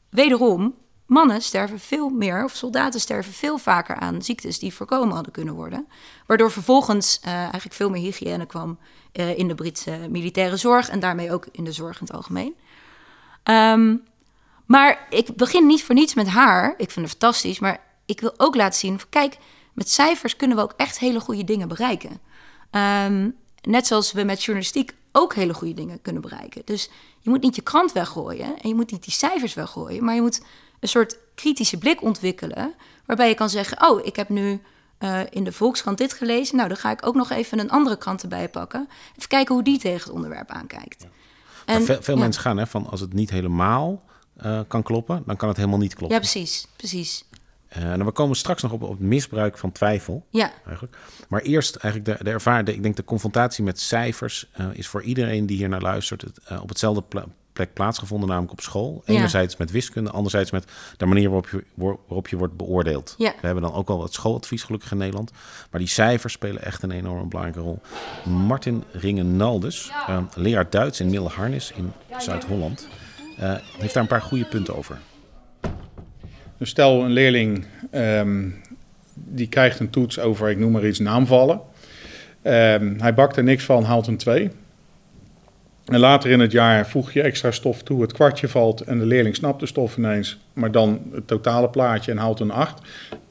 wederom, 0.09 0.75
mannen 1.05 1.41
sterven 1.41 1.79
veel 1.79 2.09
meer, 2.09 2.43
of 2.43 2.55
soldaten 2.55 2.99
sterven 2.99 3.33
veel 3.33 3.57
vaker 3.57 3.95
aan 3.95 4.21
ziektes 4.21 4.59
die 4.59 4.73
voorkomen 4.73 5.15
hadden 5.15 5.33
kunnen 5.33 5.53
worden. 5.53 5.87
Waardoor 6.25 6.51
vervolgens 6.51 7.19
eh, 7.21 7.33
eigenlijk 7.33 7.73
veel 7.73 7.89
meer 7.89 8.01
hygiëne 8.01 8.45
kwam 8.45 8.79
eh, 9.11 9.37
in 9.37 9.47
de 9.47 9.55
Britse 9.55 10.07
militaire 10.09 10.57
zorg 10.57 10.89
en 10.89 10.99
daarmee 10.99 11.31
ook 11.31 11.47
in 11.51 11.63
de 11.63 11.71
zorg 11.71 11.99
in 11.99 12.05
het 12.05 12.15
algemeen. 12.15 12.55
Ehm, 13.43 13.95
maar 14.65 15.07
ik 15.09 15.35
begin 15.35 15.65
niet 15.65 15.83
voor 15.83 15.95
niets 15.95 16.13
met 16.13 16.27
haar. 16.27 16.73
Ik 16.77 16.91
vind 16.91 17.09
het 17.09 17.17
fantastisch. 17.17 17.59
Maar 17.59 17.79
ik 18.05 18.19
wil 18.19 18.33
ook 18.37 18.55
laten 18.55 18.79
zien: 18.79 18.99
kijk, 19.09 19.37
met 19.77 19.89
cijfers 19.89 20.35
kunnen 20.35 20.57
we 20.57 20.63
ook 20.63 20.73
echt 20.77 20.99
hele 20.99 21.19
goede 21.19 21.43
dingen 21.43 21.67
bereiken. 21.67 22.19
Ehm, 22.71 23.29
net 23.61 23.87
zoals 23.87 24.11
we 24.11 24.23
met 24.23 24.43
journalistiek 24.43 24.95
ook 25.11 25.35
hele 25.35 25.53
goede 25.53 25.73
dingen 25.73 26.01
kunnen 26.01 26.21
bereiken. 26.21 26.61
Dus 26.65 26.89
je 27.19 27.29
moet 27.29 27.41
niet 27.41 27.55
je 27.55 27.61
krant 27.61 27.91
weggooien 27.91 28.59
en 28.61 28.69
je 28.69 28.75
moet 28.75 28.91
niet 28.91 29.03
die 29.03 29.13
cijfers 29.13 29.53
weggooien, 29.53 30.03
maar 30.03 30.15
je 30.15 30.21
moet 30.21 30.41
een 30.79 30.87
soort 30.87 31.17
kritische 31.35 31.77
blik 31.77 32.01
ontwikkelen. 32.01 32.73
Waarbij 33.05 33.27
je 33.27 33.35
kan 33.35 33.49
zeggen: 33.49 33.89
Oh, 33.89 34.05
ik 34.05 34.15
heb 34.15 34.29
nu 34.29 34.61
eh, 34.97 35.19
in 35.29 35.43
de 35.43 35.51
Volkskrant 35.51 35.97
dit 35.97 36.13
gelezen. 36.13 36.55
Nou, 36.55 36.67
dan 36.67 36.77
ga 36.77 36.91
ik 36.91 37.05
ook 37.05 37.15
nog 37.15 37.29
even 37.29 37.59
een 37.59 37.69
andere 37.69 37.97
krant 37.97 38.21
erbij 38.21 38.49
pakken. 38.49 38.89
Even 39.15 39.29
kijken 39.29 39.53
hoe 39.55 39.63
die 39.63 39.79
tegen 39.79 40.03
het 40.03 40.13
onderwerp 40.13 40.49
aankijkt. 40.49 41.07
Maar 41.65 41.81
veel 41.81 42.01
veel 42.01 42.15
ja. 42.15 42.21
mensen 42.21 42.41
gaan 42.41 42.57
hè, 42.57 42.67
van 42.67 42.89
als 42.89 42.99
het 42.99 43.13
niet 43.13 43.29
helemaal 43.29 44.03
eh, 44.35 44.59
kan 44.67 44.83
kloppen, 44.83 45.23
dan 45.25 45.35
kan 45.35 45.47
het 45.47 45.57
helemaal 45.57 45.79
niet 45.79 45.95
kloppen. 45.95 46.17
Ja, 46.17 46.23
precies, 46.23 46.67
precies. 46.75 47.25
Eh, 47.69 47.91
en 47.91 48.05
we 48.05 48.11
komen 48.11 48.35
straks 48.35 48.61
nog 48.61 48.71
op, 48.71 48.83
op 48.83 48.89
het 48.89 48.99
misbruik 48.99 49.57
van 49.57 49.71
twijfel. 49.71 50.25
Ja, 50.29 50.51
Eigenlijk. 50.65 50.97
Maar 51.27 51.41
eerst 51.41 51.75
eigenlijk 51.75 52.17
de, 52.17 52.23
de 52.23 52.29
ervaring, 52.31 52.67
ik 52.67 52.83
denk 52.83 52.95
de 52.95 53.03
confrontatie 53.03 53.63
met 53.63 53.79
cijfers 53.79 54.49
eh, 54.51 54.65
is 54.73 54.87
voor 54.87 55.01
iedereen 55.01 55.45
die 55.45 55.57
hier 55.57 55.69
naar 55.69 55.81
luistert 55.81 56.21
het, 56.21 56.39
eh, 56.45 56.61
op 56.61 56.69
hetzelfde 56.69 57.01
pla- 57.01 57.25
plek 57.53 57.73
plaatsgevonden, 57.73 58.27
namelijk 58.29 58.51
op 58.53 58.61
school. 58.61 59.03
Ja. 59.05 59.13
Enerzijds 59.13 59.57
met 59.57 59.71
wiskunde, 59.71 60.11
anderzijds 60.11 60.51
met 60.51 60.65
de 60.97 61.05
manier 61.05 61.29
waarop 61.29 61.49
je, 61.49 61.63
waar- 61.73 61.95
waarop 62.07 62.27
je 62.27 62.37
wordt 62.37 62.57
beoordeeld. 62.57 63.15
Ja. 63.17 63.31
We 63.41 63.45
hebben 63.45 63.63
dan 63.63 63.73
ook 63.73 63.89
al 63.89 63.97
wat 63.97 64.13
schooladvies 64.13 64.63
gelukkig 64.63 64.91
in 64.91 64.97
Nederland. 64.97 65.31
Maar 65.71 65.79
die 65.79 65.89
cijfers 65.89 66.33
spelen 66.33 66.63
echt 66.63 66.83
een 66.83 66.91
enorm 66.91 67.29
belangrijke 67.29 67.61
rol. 67.61 67.79
Martin 68.25 68.83
Ringen-Naldus, 68.91 69.91
eh, 70.07 70.21
leraar 70.35 70.69
Duits 70.69 70.99
in 70.99 71.09
Middelharnis 71.09 71.71
in 71.75 71.91
Zuid-Holland, 72.17 72.87
heeft 73.77 73.93
daar 73.93 74.03
een 74.03 74.09
paar 74.09 74.21
goede 74.21 74.45
punten 74.45 74.75
over. 74.75 74.97
Dus 76.57 76.69
stel 76.69 77.03
een 77.03 77.11
leerling 77.11 77.65
ehm, 77.91 78.49
die 79.13 79.47
krijgt 79.47 79.79
een 79.79 79.89
toets 79.89 80.19
over, 80.19 80.49
ik 80.49 80.57
noem 80.57 80.71
maar 80.71 80.87
iets, 80.87 80.99
naamvallen. 80.99 81.61
Ehm, 82.41 82.93
hij 82.97 83.13
bakt 83.13 83.37
er 83.37 83.43
niks 83.43 83.63
van, 83.63 83.83
haalt 83.83 84.07
een 84.07 84.17
2. 84.17 84.49
En 85.85 85.99
later 85.99 86.31
in 86.31 86.39
het 86.39 86.51
jaar 86.51 86.87
voeg 86.87 87.11
je 87.11 87.21
extra 87.21 87.51
stof 87.51 87.83
toe, 87.83 88.01
het 88.01 88.13
kwartje 88.13 88.47
valt 88.47 88.81
en 88.81 88.99
de 88.99 89.05
leerling 89.05 89.35
snapt 89.35 89.59
de 89.59 89.65
stof 89.65 89.97
ineens, 89.97 90.37
maar 90.53 90.71
dan 90.71 91.01
het 91.11 91.27
totale 91.27 91.69
plaatje 91.69 92.11
en 92.11 92.17
haalt 92.17 92.39
een 92.39 92.51
8. 92.51 92.81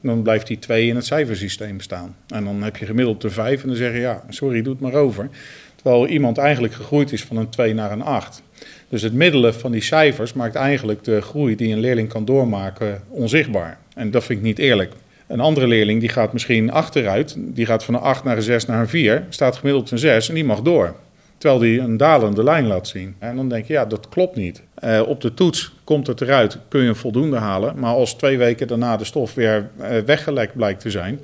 Dan 0.00 0.22
blijft 0.22 0.46
die 0.46 0.58
2 0.58 0.88
in 0.88 0.94
het 0.94 1.06
cijfersysteem 1.06 1.80
staan. 1.80 2.16
En 2.28 2.44
dan 2.44 2.62
heb 2.62 2.76
je 2.76 2.86
gemiddeld 2.86 3.24
een 3.24 3.30
5 3.30 3.62
en 3.62 3.68
dan 3.68 3.76
zeg 3.76 3.92
je 3.92 3.98
ja, 3.98 4.22
sorry, 4.28 4.62
doe 4.62 4.72
het 4.72 4.82
maar 4.82 4.94
over. 4.94 5.28
Terwijl 5.74 6.06
iemand 6.06 6.38
eigenlijk 6.38 6.74
gegroeid 6.74 7.12
is 7.12 7.24
van 7.24 7.36
een 7.36 7.48
2 7.48 7.74
naar 7.74 7.92
een 7.92 8.02
8. 8.02 8.42
Dus 8.88 9.02
het 9.02 9.12
middelen 9.12 9.54
van 9.54 9.72
die 9.72 9.82
cijfers 9.82 10.32
maakt 10.32 10.54
eigenlijk 10.54 11.04
de 11.04 11.20
groei 11.20 11.56
die 11.56 11.72
een 11.72 11.80
leerling 11.80 12.08
kan 12.08 12.24
doormaken 12.24 13.02
onzichtbaar. 13.08 13.78
En 13.94 14.10
dat 14.10 14.24
vind 14.24 14.38
ik 14.38 14.44
niet 14.44 14.58
eerlijk. 14.58 14.92
Een 15.26 15.40
andere 15.40 15.66
leerling 15.66 16.00
die 16.00 16.08
gaat 16.08 16.32
misschien 16.32 16.70
achteruit, 16.70 17.34
die 17.38 17.66
gaat 17.66 17.84
van 17.84 17.94
een 17.94 18.00
8 18.00 18.24
naar 18.24 18.36
een 18.36 18.42
6 18.42 18.66
naar 18.66 18.80
een 18.80 18.88
4, 18.88 19.26
staat 19.28 19.56
gemiddeld 19.56 19.90
een 19.90 19.98
6 19.98 20.28
en 20.28 20.34
die 20.34 20.44
mag 20.44 20.62
door. 20.62 20.94
Terwijl 21.38 21.60
die 21.60 21.80
een 21.80 21.96
dalende 21.96 22.42
lijn 22.42 22.66
laat 22.66 22.88
zien. 22.88 23.14
En 23.18 23.36
dan 23.36 23.48
denk 23.48 23.66
je, 23.66 23.72
ja, 23.72 23.84
dat 23.84 24.08
klopt 24.08 24.36
niet. 24.36 24.62
Eh, 24.74 25.02
op 25.06 25.20
de 25.20 25.34
toets 25.34 25.74
komt 25.84 26.06
het 26.06 26.20
eruit, 26.20 26.58
kun 26.68 26.82
je 26.82 26.88
een 26.88 26.96
voldoende 26.96 27.36
halen. 27.36 27.78
Maar 27.78 27.94
als 27.94 28.14
twee 28.14 28.38
weken 28.38 28.66
daarna 28.66 28.96
de 28.96 29.04
stof 29.04 29.34
weer 29.34 29.70
eh, 29.78 29.98
weggelekt 29.98 30.56
blijkt 30.56 30.80
te 30.80 30.90
zijn, 30.90 31.20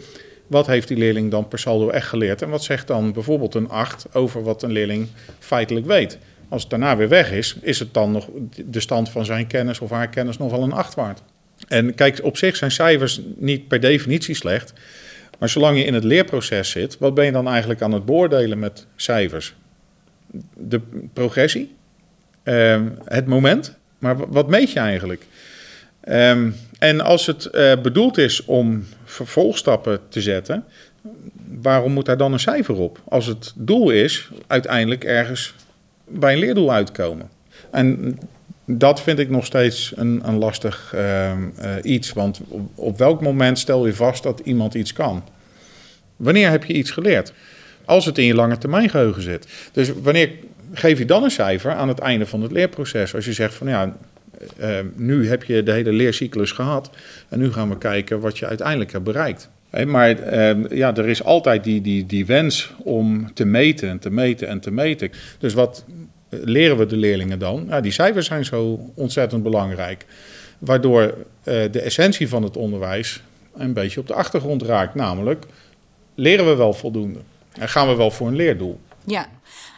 wat 0.47 0.67
heeft 0.67 0.89
die 0.89 0.97
leerling 0.97 1.31
dan 1.31 1.49
per 1.49 1.59
saldo 1.59 1.89
echt 1.89 2.09
geleerd? 2.09 2.43
En 2.43 2.51
wat 2.51 2.65
zegt 2.65 2.87
dan 2.87 3.13
bijvoorbeeld 3.13 3.55
een 3.55 3.69
8 3.69 4.07
over 4.13 4.43
wat 4.43 4.63
een 4.63 4.73
leerling 4.73 5.07
feitelijk 5.39 5.87
weet? 5.87 6.19
Als 6.53 6.63
het 6.63 6.71
daarna 6.71 6.97
weer 6.97 7.09
weg 7.09 7.33
is, 7.33 7.57
is 7.61 7.79
het 7.79 7.95
dan 7.95 8.11
nog 8.11 8.29
de 8.67 8.81
stand 8.81 9.11
van 9.11 9.25
zijn 9.25 9.47
kennis 9.47 9.79
of 9.79 9.91
haar 9.91 10.09
kennis 10.09 10.39
nog 10.39 10.51
wel 10.51 10.63
een 10.63 10.73
8 10.73 10.95
waard. 10.95 11.23
En 11.69 11.95
kijk, 11.95 12.21
op 12.23 12.37
zich 12.37 12.57
zijn 12.57 12.71
cijfers 12.71 13.21
niet 13.37 13.69
per 13.69 13.81
definitie 13.81 14.35
slecht. 14.35 14.73
Maar 15.39 15.49
zolang 15.49 15.79
je 15.79 15.85
in 15.85 15.95
het 15.95 16.05
leerproces 16.05 16.71
zit, 16.71 16.99
wat 16.99 17.15
ben 17.15 17.25
je 17.25 17.33
dan 17.33 17.49
eigenlijk 17.49 17.83
aan 17.83 17.93
het 17.93 18.05
beoordelen 18.05 18.59
met 18.59 18.87
cijfers? 18.97 19.55
De 20.55 20.81
progressie? 21.13 21.75
Ehm, 22.43 22.89
het 23.05 23.27
moment? 23.27 23.77
Maar 23.99 24.31
wat 24.31 24.49
meet 24.49 24.73
je 24.73 24.81
eigenlijk? 24.81 25.27
Ehm, 26.01 26.51
en 26.79 27.01
als 27.01 27.27
het 27.27 27.49
uh, 27.53 27.73
bedoeld 27.83 28.19
is 28.19 28.45
om 28.45 28.87
vervolgstappen 29.05 30.01
te 30.09 30.21
zetten, 30.21 30.65
waarom 31.63 31.93
moet 31.93 32.07
daar 32.07 32.17
dan 32.17 32.33
een 32.33 32.41
cijfer 32.41 32.75
op? 32.75 33.01
Als 33.05 33.27
het 33.27 33.53
doel 33.57 33.91
is 33.91 34.31
uiteindelijk 34.47 35.05
ergens 35.05 35.55
bij 36.13 36.33
een 36.33 36.39
leerdoel 36.39 36.73
uitkomen. 36.73 37.31
En 37.71 38.19
dat 38.65 39.03
vind 39.03 39.19
ik 39.19 39.31
nog 39.31 39.45
steeds 39.45 39.93
een, 39.97 40.21
een 40.25 40.39
lastig 40.39 40.93
uh, 40.95 41.31
uh, 41.31 41.37
iets. 41.83 42.13
Want 42.13 42.41
op, 42.75 42.99
welk 42.99 43.21
moment 43.21 43.59
stel 43.59 43.87
je 43.87 43.95
vast 43.95 44.23
dat 44.23 44.41
iemand 44.45 44.75
iets 44.75 44.93
kan? 44.93 45.25
Wanneer 46.17 46.51
heb 46.51 46.65
je 46.65 46.73
iets 46.73 46.91
geleerd? 46.91 47.33
Als 47.85 48.05
het 48.05 48.19
in 48.19 48.25
je 48.25 48.35
lange 48.35 48.59
termijn 48.59 48.89
geheugen 48.89 49.23
zit. 49.23 49.47
Dus 49.73 49.93
wanneer 50.03 50.31
geef 50.73 50.99
je 50.99 51.05
dan 51.05 51.25
een 51.25 51.31
cijfer 51.31 51.73
aan 51.73 51.89
het 51.89 51.99
einde 51.99 52.27
van 52.27 52.43
het 52.43 52.53
leerproces? 52.53 53.15
Als 53.15 53.25
je 53.25 53.33
zegt 53.33 53.55
van 53.55 53.69
ja, 53.69 53.97
uh, 54.61 54.79
nu 54.95 55.29
heb 55.29 55.45
je 55.45 55.63
de 55.63 55.73
hele 55.73 55.93
leercyclus 55.93 56.53
gehad 56.53 56.91
en 57.29 57.39
nu 57.39 57.53
gaan 57.53 57.69
we 57.69 57.79
kijken 57.79 58.21
wat 58.21 58.39
je 58.39 58.47
uiteindelijk 58.47 58.93
hebt 58.93 59.05
bereikt. 59.05 59.49
Maar 59.87 60.19
ehm, 60.19 60.75
ja, 60.75 60.97
er 60.97 61.09
is 61.09 61.25
altijd 61.25 61.65
die, 61.65 61.81
die, 61.81 62.07
die 62.07 62.27
wens 62.27 62.73
om 62.79 63.35
te 63.35 63.45
meten 63.45 63.89
en 63.89 63.99
te 63.99 64.11
meten 64.11 64.49
en 64.49 64.61
te 64.61 64.71
meten. 64.71 65.11
Dus 65.39 65.55
wat 65.55 65.85
leren 66.41 66.77
we 66.77 66.87
de 66.87 66.97
leerlingen 66.97 67.39
dan? 67.39 67.81
Die 67.81 67.93
cijfers 67.93 68.27
zijn 68.27 68.45
zo 68.45 68.91
ontzettend 68.95 69.43
belangrijk. 69.43 70.07
Waardoor 70.59 71.03
uh, 71.03 71.15
de 71.45 71.81
essentie 71.81 72.29
van 72.29 72.43
het 72.43 72.57
onderwijs 72.57 73.23
een 73.55 73.73
beetje 73.73 74.01
op 74.01 74.07
de 74.07 74.15
achtergrond 74.15 74.63
raakt. 74.63 74.95
Namelijk, 74.95 75.47
leren 76.15 76.47
we 76.47 76.55
wel 76.55 76.73
voldoende? 76.73 77.19
En 77.53 77.69
gaan 77.69 77.89
we 77.89 77.95
wel 77.95 78.11
voor 78.11 78.27
een 78.27 78.37
leerdoel? 78.37 78.81
Ja, 79.05 79.27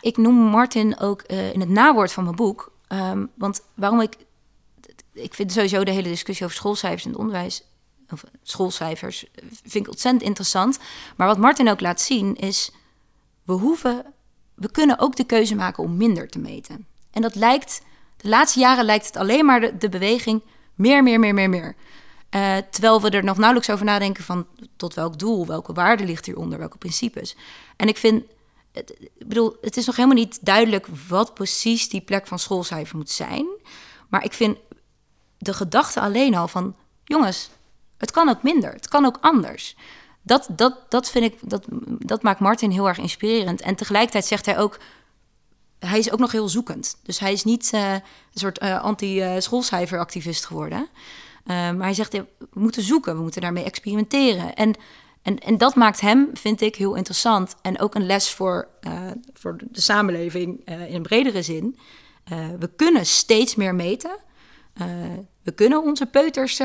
ik 0.00 0.16
noem 0.16 0.34
Martin 0.34 0.98
ook 0.98 1.24
uh, 1.26 1.52
in 1.52 1.60
het 1.60 1.68
nawoord 1.68 2.12
van 2.12 2.24
mijn 2.24 2.36
boek. 2.36 2.72
Um, 2.88 3.30
want 3.34 3.62
waarom 3.74 4.00
ik. 4.00 4.16
Ik 5.12 5.34
vind 5.34 5.52
sowieso 5.52 5.84
de 5.84 5.90
hele 5.90 6.08
discussie 6.08 6.44
over 6.44 6.56
schoolcijfers 6.56 7.04
in 7.04 7.10
het 7.10 7.18
onderwijs. 7.18 7.62
Of 8.10 8.24
schoolcijfers 8.42 9.24
vind 9.62 9.86
ik 9.86 9.88
ontzettend 9.88 10.22
interessant. 10.22 10.78
Maar 11.16 11.26
wat 11.26 11.38
Martin 11.38 11.68
ook 11.68 11.80
laat 11.80 12.00
zien 12.00 12.36
is. 12.36 12.72
We 13.44 13.52
hoeven 13.52 14.04
we 14.54 14.70
kunnen 14.70 14.98
ook 14.98 15.16
de 15.16 15.24
keuze 15.24 15.54
maken 15.54 15.82
om 15.82 15.96
minder 15.96 16.28
te 16.28 16.38
meten. 16.38 16.86
En 17.10 17.22
dat 17.22 17.34
lijkt, 17.34 17.82
de 18.16 18.28
laatste 18.28 18.58
jaren 18.60 18.84
lijkt 18.84 19.06
het 19.06 19.16
alleen 19.16 19.44
maar 19.44 19.78
de, 19.78 19.88
beweging 19.88 20.42
meer, 20.74 21.02
meer, 21.02 21.20
meer, 21.20 21.34
meer, 21.34 21.48
meer. 21.48 21.76
Uh, 22.30 22.56
terwijl 22.70 23.00
we 23.00 23.10
er 23.10 23.24
nog 23.24 23.36
nauwelijks 23.36 23.70
over 23.70 23.84
nadenken 23.84 24.24
van 24.24 24.46
tot 24.76 24.94
welk 24.94 25.18
doel, 25.18 25.46
welke 25.46 25.72
waarde 25.72 26.04
ligt 26.04 26.26
hieronder, 26.26 26.58
welke 26.58 26.78
principes. 26.78 27.36
En 27.76 27.88
ik 27.88 27.96
vind, 27.96 28.24
ik 28.72 29.26
bedoel, 29.26 29.56
het 29.60 29.76
is 29.76 29.86
nog 29.86 29.96
helemaal 29.96 30.16
niet 30.16 30.44
duidelijk 30.44 30.86
wat 31.08 31.34
precies 31.34 31.88
die 31.88 32.00
plek 32.00 32.26
van 32.26 32.38
schoolcijfer 32.38 32.96
moet 32.96 33.10
zijn. 33.10 33.46
Maar 34.08 34.24
ik 34.24 34.32
vind 34.32 34.58
de 35.38 35.54
gedachte 35.54 36.00
alleen 36.00 36.34
al 36.34 36.48
van, 36.48 36.76
jongens, 37.04 37.50
het 37.96 38.10
kan 38.10 38.28
ook 38.28 38.42
minder, 38.42 38.72
het 38.72 38.88
kan 38.88 39.04
ook 39.04 39.18
anders 39.20 39.76
dat, 40.26 40.48
dat, 40.50 40.78
dat 40.88 41.10
vind 41.10 41.24
ik, 41.24 41.38
dat, 41.40 41.64
dat 41.86 42.22
maakt 42.22 42.40
Martin 42.40 42.70
heel 42.70 42.88
erg 42.88 42.98
inspirerend. 42.98 43.60
En 43.60 43.74
tegelijkertijd 43.74 44.24
zegt 44.24 44.46
hij 44.46 44.58
ook, 44.58 44.78
hij 45.78 45.98
is 45.98 46.10
ook 46.10 46.18
nog 46.18 46.32
heel 46.32 46.48
zoekend. 46.48 46.96
Dus 47.02 47.18
hij 47.18 47.32
is 47.32 47.44
niet 47.44 47.70
uh, 47.74 47.92
een 47.92 48.00
soort 48.34 48.62
uh, 48.62 48.82
anti-schoolcijferactivist 48.82 50.44
geworden. 50.44 50.78
Uh, 50.78 51.46
maar 51.46 51.82
hij 51.82 51.94
zegt, 51.94 52.12
we 52.12 52.26
moeten 52.52 52.82
zoeken, 52.82 53.16
we 53.16 53.22
moeten 53.22 53.40
daarmee 53.40 53.64
experimenteren. 53.64 54.54
En, 54.54 54.74
en, 55.22 55.38
en 55.38 55.58
dat 55.58 55.74
maakt 55.74 56.00
hem, 56.00 56.30
vind 56.32 56.60
ik, 56.60 56.76
heel 56.76 56.94
interessant. 56.94 57.54
En 57.62 57.80
ook 57.80 57.94
een 57.94 58.06
les 58.06 58.30
voor, 58.30 58.68
voor 59.32 59.56
de 59.70 59.80
samenleving 59.80 60.66
in 60.66 60.94
een 60.94 61.02
bredere 61.02 61.42
zin. 61.42 61.78
we 62.58 62.70
kunnen 62.76 63.06
steeds 63.06 63.54
meer 63.54 63.74
meten. 63.74 64.16
we 65.42 65.52
kunnen 65.54 65.82
onze 65.82 66.06
peuters 66.06 66.60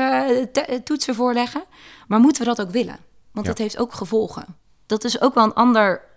toetsen 0.84 1.14
voorleggen. 1.14 1.64
Maar 2.08 2.20
moeten 2.20 2.42
we 2.42 2.48
dat 2.48 2.60
ook 2.66 2.72
willen? 2.72 3.09
Want 3.32 3.46
ja. 3.46 3.52
dat 3.52 3.58
heeft 3.58 3.78
ook 3.78 3.94
gevolgen. 3.94 4.56
Dat 4.86 5.04
is 5.04 5.20
ook 5.20 5.34
wel 5.34 5.44
een 5.44 5.54
ander 5.54 6.08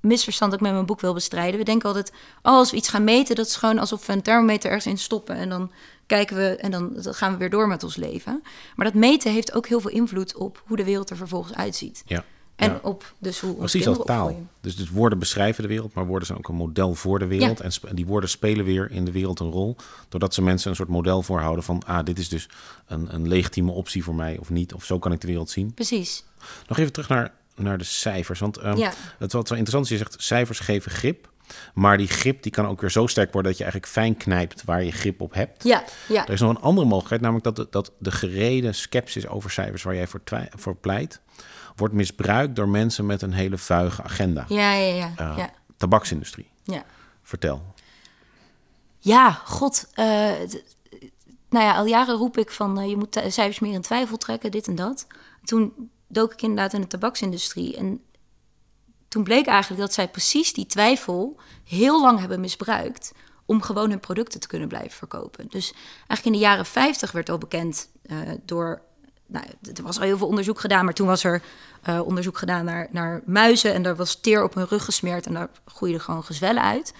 misverstand 0.00 0.50
dat 0.50 0.60
ik 0.60 0.66
met 0.66 0.74
mijn 0.74 0.86
boek 0.86 1.00
wil 1.00 1.14
bestrijden. 1.14 1.58
We 1.58 1.64
denken 1.64 1.88
altijd, 1.88 2.12
oh, 2.42 2.52
als 2.52 2.70
we 2.70 2.76
iets 2.76 2.88
gaan 2.88 3.04
meten, 3.04 3.36
dat 3.36 3.46
is 3.46 3.56
gewoon 3.56 3.78
alsof 3.78 4.06
we 4.06 4.12
een 4.12 4.22
thermometer 4.22 4.70
ergens 4.70 4.86
in 4.86 4.98
stoppen 4.98 5.36
en 5.36 5.48
dan 5.48 5.72
kijken 6.06 6.36
we 6.36 6.56
en 6.56 6.70
dan, 6.70 6.92
dan 7.02 7.14
gaan 7.14 7.32
we 7.32 7.38
weer 7.38 7.50
door 7.50 7.68
met 7.68 7.82
ons 7.82 7.96
leven. 7.96 8.42
Maar 8.76 8.86
dat 8.86 8.94
meten 8.94 9.32
heeft 9.32 9.52
ook 9.52 9.66
heel 9.66 9.80
veel 9.80 9.90
invloed 9.90 10.36
op 10.36 10.62
hoe 10.66 10.76
de 10.76 10.84
wereld 10.84 11.10
er 11.10 11.16
vervolgens 11.16 11.54
uitziet. 11.54 12.02
Ja. 12.06 12.24
En 12.58 12.70
ja. 12.70 12.78
op 12.82 13.14
dus 13.18 13.40
hoe 13.40 13.54
Precies 13.54 13.86
als 13.86 13.98
taal. 14.04 14.48
Dus, 14.60 14.76
dus 14.76 14.90
woorden 14.90 15.18
beschrijven 15.18 15.62
de 15.62 15.68
wereld, 15.68 15.94
maar 15.94 16.06
woorden 16.06 16.26
zijn 16.26 16.38
ook 16.38 16.48
een 16.48 16.54
model 16.54 16.94
voor 16.94 17.18
de 17.18 17.26
wereld. 17.26 17.58
Ja. 17.58 17.88
En 17.88 17.94
die 17.94 18.06
woorden 18.06 18.30
spelen 18.30 18.64
weer 18.64 18.90
in 18.90 19.04
de 19.04 19.12
wereld 19.12 19.40
een 19.40 19.50
rol. 19.50 19.76
Doordat 20.08 20.34
ze 20.34 20.42
mensen 20.42 20.70
een 20.70 20.76
soort 20.76 20.88
model 20.88 21.22
voorhouden 21.22 21.64
van... 21.64 21.82
ah, 21.86 22.04
dit 22.04 22.18
is 22.18 22.28
dus 22.28 22.48
een, 22.86 23.14
een 23.14 23.28
legitieme 23.28 23.70
optie 23.70 24.04
voor 24.04 24.14
mij 24.14 24.38
of 24.38 24.50
niet. 24.50 24.74
Of 24.74 24.84
zo 24.84 24.98
kan 24.98 25.12
ik 25.12 25.20
de 25.20 25.26
wereld 25.26 25.50
zien. 25.50 25.74
Precies. 25.74 26.24
Nog 26.68 26.78
even 26.78 26.92
terug 26.92 27.08
naar, 27.08 27.32
naar 27.56 27.78
de 27.78 27.84
cijfers. 27.84 28.40
Want 28.40 28.64
um, 28.64 28.76
ja. 28.76 28.92
het 29.18 29.32
wat 29.32 29.48
zo 29.48 29.54
interessant 29.54 29.84
is, 29.84 29.90
je 29.90 29.96
zegt 29.96 30.22
cijfers 30.22 30.58
geven 30.58 30.90
grip. 30.90 31.28
Maar 31.74 31.96
die 31.96 32.08
grip 32.08 32.42
die 32.42 32.52
kan 32.52 32.66
ook 32.66 32.80
weer 32.80 32.90
zo 32.90 33.06
sterk 33.06 33.32
worden 33.32 33.50
dat 33.50 33.60
je 33.60 33.64
eigenlijk 33.64 33.92
fijn 33.92 34.16
knijpt 34.16 34.64
waar 34.64 34.84
je 34.84 34.92
grip 34.92 35.20
op 35.20 35.34
hebt. 35.34 35.64
Ja, 35.64 35.84
ja. 36.08 36.26
Er 36.26 36.32
is 36.32 36.40
nog 36.40 36.50
een 36.50 36.60
andere 36.60 36.86
mogelijkheid, 36.86 37.20
namelijk 37.20 37.44
dat 37.44 37.56
de, 37.56 37.66
dat 37.70 37.92
de 37.98 38.10
gereden 38.10 38.74
sceptisch 38.74 39.26
over 39.26 39.50
cijfers 39.50 39.82
waar 39.82 39.94
jij 39.94 40.06
voor, 40.06 40.20
voor 40.56 40.76
pleit, 40.76 41.20
wordt 41.78 41.94
misbruikt 41.94 42.56
door 42.56 42.68
mensen 42.68 43.06
met 43.06 43.22
een 43.22 43.32
hele 43.32 43.58
vuige 43.58 44.02
agenda. 44.02 44.44
Ja, 44.48 44.72
ja, 44.72 44.94
ja. 44.94 45.08
Uh, 45.20 45.36
ja. 45.36 45.50
Tabaksindustrie. 45.76 46.50
Ja. 46.64 46.84
Vertel. 47.22 47.62
Ja, 48.98 49.30
god. 49.30 49.88
Uh, 49.94 50.04
nou 51.48 51.64
ja, 51.64 51.76
al 51.76 51.86
jaren 51.86 52.16
roep 52.16 52.38
ik 52.38 52.50
van 52.50 52.80
uh, 52.80 52.88
je 52.88 52.96
moet 52.96 53.14
cijfers 53.14 53.58
meer 53.58 53.72
in 53.72 53.80
twijfel 53.80 54.16
trekken, 54.16 54.50
dit 54.50 54.66
en 54.66 54.74
dat. 54.74 55.06
Toen 55.44 55.90
dook 56.06 56.32
ik 56.32 56.42
inderdaad 56.42 56.72
in 56.72 56.80
de 56.80 56.86
tabaksindustrie. 56.86 57.76
En 57.76 58.00
toen 59.08 59.22
bleek 59.22 59.46
eigenlijk 59.46 59.80
dat 59.80 59.92
zij 59.92 60.08
precies 60.08 60.52
die 60.52 60.66
twijfel 60.66 61.40
heel 61.64 62.00
lang 62.00 62.18
hebben 62.18 62.40
misbruikt 62.40 63.12
om 63.46 63.62
gewoon 63.62 63.90
hun 63.90 64.00
producten 64.00 64.40
te 64.40 64.46
kunnen 64.46 64.68
blijven 64.68 64.90
verkopen. 64.90 65.46
Dus 65.48 65.72
eigenlijk 65.96 66.24
in 66.24 66.32
de 66.32 66.38
jaren 66.38 66.66
50 66.66 67.12
werd 67.12 67.28
al 67.28 67.38
bekend 67.38 67.88
uh, 68.06 68.18
door. 68.44 68.82
Nou, 69.30 69.46
er 69.76 69.82
was 69.82 69.96
al 69.96 70.02
heel 70.02 70.18
veel 70.18 70.26
onderzoek 70.26 70.60
gedaan, 70.60 70.84
maar 70.84 70.94
toen 70.94 71.06
was 71.06 71.24
er 71.24 71.42
uh, 71.88 72.00
onderzoek 72.00 72.38
gedaan 72.38 72.64
naar, 72.64 72.88
naar 72.90 73.22
muizen 73.24 73.74
en 73.74 73.82
daar 73.82 73.96
was 73.96 74.20
teer 74.20 74.42
op 74.42 74.54
hun 74.54 74.66
rug 74.68 74.84
gesmeerd 74.84 75.26
en 75.26 75.32
daar 75.34 75.48
groeiden 75.66 76.00
gewoon 76.00 76.24
gezwellen 76.24 76.62
uit. 76.62 76.94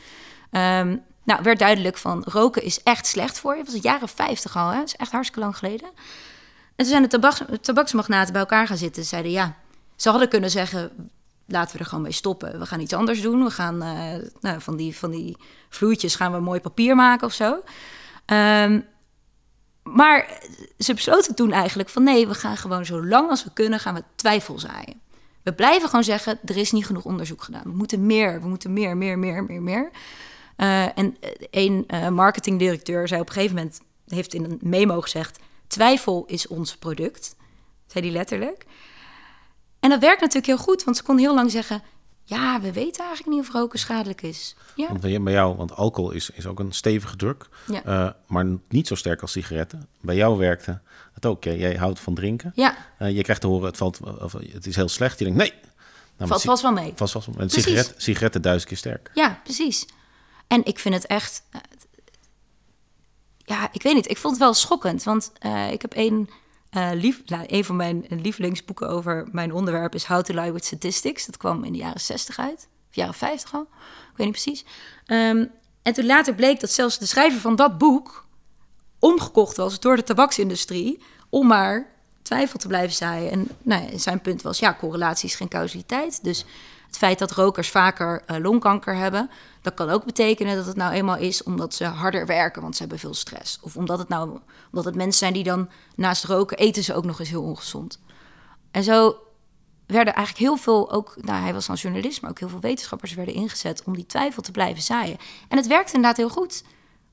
Um, 0.51 1.03
nou, 1.25 1.43
werd 1.43 1.59
duidelijk 1.59 1.97
van 1.97 2.23
roken 2.27 2.63
is 2.63 2.83
echt 2.83 3.07
slecht 3.07 3.39
voor 3.39 3.53
je. 3.53 3.63
Dat 3.63 3.73
was 3.73 3.83
de 3.83 3.89
jaren 3.89 4.09
50 4.09 4.57
al, 4.57 4.69
hè? 4.69 4.79
Dat 4.79 4.87
is 4.87 4.97
echt 4.97 5.13
hartstikke 5.13 5.41
lang 5.41 5.57
geleden. 5.57 5.89
En 5.89 6.85
toen 6.85 6.87
zijn 6.87 7.03
de 7.03 7.09
tabaks, 7.09 7.43
tabaksmagnaten 7.61 8.33
bij 8.33 8.41
elkaar 8.41 8.67
gaan 8.67 8.77
zitten. 8.77 9.03
Ze 9.03 9.09
zeiden 9.09 9.31
ja, 9.31 9.57
ze 9.97 10.11
hadden 10.11 10.29
kunnen 10.29 10.51
zeggen: 10.51 11.11
laten 11.47 11.73
we 11.73 11.79
er 11.79 11.89
gewoon 11.89 12.03
mee 12.03 12.13
stoppen. 12.13 12.59
We 12.59 12.67
gaan 12.67 12.81
iets 12.81 12.93
anders 12.93 13.23
doen. 13.23 13.45
We 13.45 13.51
gaan 13.51 13.83
uh, 13.83 14.29
nou, 14.41 14.61
van, 14.61 14.77
die, 14.77 14.97
van 14.97 15.11
die 15.11 15.37
vloeitjes 15.69 16.15
gaan 16.15 16.33
we 16.33 16.41
mooi 16.41 16.61
papier 16.61 16.97
maken 16.97 17.27
of 17.27 17.33
zo. 17.33 17.63
Um, 18.27 18.85
maar 19.95 20.41
ze 20.79 20.95
besloten 20.95 21.35
toen 21.35 21.53
eigenlijk 21.53 21.89
van 21.89 22.03
nee, 22.03 22.27
we 22.27 22.35
gaan 22.35 22.57
gewoon 22.57 22.85
zo 22.85 23.05
lang 23.07 23.31
als 23.31 23.45
we 23.45 23.53
kunnen, 23.53 23.81
gaan 23.81 23.95
we 23.95 24.03
twijfel 24.15 24.59
zaaien. 24.59 25.01
We 25.43 25.53
blijven 25.53 25.89
gewoon 25.89 26.05
zeggen, 26.05 26.39
er 26.45 26.57
is 26.57 26.73
niet 26.73 26.87
genoeg 26.87 27.05
onderzoek 27.05 27.43
gedaan. 27.43 27.63
We 27.65 27.77
moeten 27.77 28.07
meer, 28.07 28.41
we 28.41 28.49
moeten 28.49 28.73
meer, 28.73 28.97
meer, 28.97 29.19
meer, 29.19 29.45
meer, 29.45 29.63
meer. 29.63 29.91
Uh, 30.57 30.99
en 30.99 31.17
een 31.51 31.85
uh, 31.89 32.09
marketingdirecteur 32.09 33.09
zei 33.09 33.21
op 33.21 33.27
een 33.29 33.33
gegeven 33.33 33.57
moment, 33.57 33.81
heeft 34.07 34.35
in 34.35 34.45
een 34.45 34.59
memo 34.63 35.01
gezegd, 35.01 35.39
twijfel 35.67 36.25
is 36.27 36.47
ons 36.47 36.77
product. 36.77 37.37
Zei 37.87 38.05
die 38.05 38.13
letterlijk. 38.13 38.67
En 39.81 39.91
dat 39.91 40.01
werkt 40.01 40.21
natuurlijk 40.21 40.47
heel 40.47 40.59
goed, 40.59 40.85
want 40.85 40.97
ze 40.97 41.03
kon 41.03 41.19
heel 41.19 41.35
lang 41.35 41.51
zeggen: 41.51 41.83
Ja, 42.29 42.61
we 42.61 42.73
weten 42.73 43.05
eigenlijk 43.05 43.37
niet 43.37 43.49
of 43.49 43.53
roken 43.53 43.79
schadelijk 43.79 44.23
is. 44.23 44.55
Ja. 44.75 44.89
Want 44.89 45.25
bij 45.25 45.33
jou, 45.33 45.57
want 45.57 45.77
alcohol 45.77 46.11
is, 46.11 46.31
is 46.31 46.47
ook 46.47 46.59
een 46.59 46.73
stevige 46.73 47.17
druk, 47.17 47.49
ja. 47.67 47.83
uh, 47.87 48.11
maar 48.27 48.47
niet 48.69 48.87
zo 48.87 48.95
sterk 48.95 49.23
als 49.23 49.33
sigaretten. 49.33 49.89
Bij 50.01 50.17
jou 50.17 50.39
werkte 50.39 50.81
het 51.13 51.27
ook. 51.27 51.45
Jij 51.45 51.75
houdt 51.75 52.01
van 52.01 52.15
drinken. 52.15 52.53
Ja. 52.55 52.77
Uh, 52.99 53.17
je 53.17 53.23
krijgt 53.23 53.41
te 53.41 53.47
horen: 53.47 53.67
het, 53.67 53.77
valt, 53.77 54.01
of, 54.21 54.33
het 54.33 54.67
is 54.67 54.77
heel 54.77 54.89
slecht. 54.89 55.19
Je 55.19 55.25
denkt: 55.25 55.39
Nee. 55.39 55.53
Nou, 56.17 56.31
valt 56.31 56.43
vast 56.43 56.63
wel 56.63 56.73
mee. 56.73 56.93
Vast 56.95 57.13
vast 57.13 57.27
wel. 57.27 57.35
Een 57.39 57.51
sigaret, 57.51 57.95
sigaretten 57.97 58.43
duizend 58.43 58.69
keer 58.69 58.79
sterk. 58.79 59.11
Ja, 59.15 59.41
precies. 59.45 59.87
En 60.47 60.65
ik 60.65 60.79
vind 60.79 60.95
het 60.95 61.07
echt. 61.07 61.43
Uh, 61.55 61.61
ja, 63.45 63.69
ik 63.73 63.83
weet 63.83 63.95
niet. 63.95 64.11
Ik 64.11 64.19
vond 64.19 64.35
het 64.35 64.43
wel 64.43 64.55
schokkend. 64.55 65.03
Want 65.03 65.33
ik 65.71 65.83
heb 65.83 65.97
een, 65.97 66.31
uh, 66.71 66.91
lief, 66.95 67.23
nou, 67.27 67.45
een 67.47 67.65
van 67.65 67.77
mijn 67.77 68.07
lievelingsboeken 68.09 68.89
over 68.89 69.29
mijn 69.33 69.53
onderwerp 69.53 69.95
is 69.95 70.05
How 70.05 70.23
to 70.23 70.35
Lie 70.35 70.53
with 70.53 70.65
Statistics. 70.65 71.27
Dat 71.27 71.37
kwam 71.37 71.65
in 71.65 71.73
de 71.73 71.79
jaren 71.79 72.01
60 72.01 72.39
uit. 72.39 72.69
Of 72.89 72.95
jaren 72.95 73.15
50 73.15 73.55
al. 73.55 73.61
Ik 73.61 74.17
weet 74.17 74.27
niet 74.27 74.43
precies. 74.43 74.65
Um, 75.07 75.51
En 75.83 75.93
toen 75.93 76.07
later 76.07 76.35
bleek 76.35 76.61
dat 76.61 76.71
zelfs 76.71 76.99
de 76.99 77.07
schrijver 77.07 77.41
van 77.41 77.57
dat 77.57 77.79
boek 77.79 78.27
omgekocht 78.99 79.57
was 79.57 79.81
door 79.81 79.97
de 79.97 80.03
tabaksindustrie 80.03 81.03
om 81.29 81.47
maar 81.47 81.87
twijfel 82.23 82.59
te 82.59 82.69
blijven 82.69 82.97
zaaien. 82.97 83.31
En 83.31 83.49
nou 83.63 83.91
ja, 83.91 83.99
zijn 83.99 84.21
punt 84.21 84.43
was, 84.43 84.59
ja, 84.59 84.77
correlatie 84.79 85.29
is 85.29 85.35
geen 85.35 85.49
causaliteit. 85.49 86.25
Dus 86.25 86.45
het 86.87 86.97
feit 86.97 87.19
dat 87.19 87.31
rokers 87.31 87.69
vaker 87.69 88.23
uh, 88.27 88.37
longkanker 88.39 88.95
hebben, 88.95 89.31
dat 89.69 89.87
kan 89.87 89.95
ook 89.95 90.05
betekenen 90.05 90.57
dat 90.57 90.67
het 90.67 90.77
nou 90.77 90.93
eenmaal 90.93 91.17
is 91.17 91.43
omdat 91.43 91.75
ze 91.75 91.85
harder 91.85 92.27
werken, 92.27 92.63
want 92.63 92.75
ze 92.75 92.81
hebben 92.81 92.99
veel 92.99 93.15
stress. 93.15 93.59
Of 93.63 93.77
omdat 93.77 93.99
het 93.99 94.09
nou 94.09 94.39
omdat 94.67 94.85
het 94.85 94.95
mensen 94.95 95.19
zijn 95.19 95.33
die 95.33 95.45
dan 95.45 95.69
naast 95.97 96.25
roken 96.25 96.57
eten 96.57 96.85
ze 96.85 96.95
ook 96.95 97.05
nog 97.05 97.21
eens 97.21 97.29
heel 97.29 97.43
ongezond. 97.43 98.01
En 98.71 98.83
zo 98.83 99.17
werden 99.87 100.15
eigenlijk 100.15 100.47
heel 100.47 100.57
veel, 100.57 100.93
ook, 100.93 101.15
nou, 101.21 101.43
hij 101.43 101.53
was 101.53 101.67
dan 101.67 101.77
journalist, 101.77 102.21
maar 102.21 102.31
ook 102.31 102.39
heel 102.39 102.49
veel 102.49 102.61
wetenschappers 102.61 103.15
werden 103.15 103.35
ingezet 103.35 103.83
om 103.85 103.95
die 103.95 104.07
twijfel 104.07 104.43
te 104.43 104.51
blijven 104.51 104.83
zaaien. 104.83 105.17
En 105.49 105.57
het 105.57 105.67
werkt 105.67 105.93
inderdaad 105.93 106.17
heel 106.17 106.29
goed. 106.29 106.65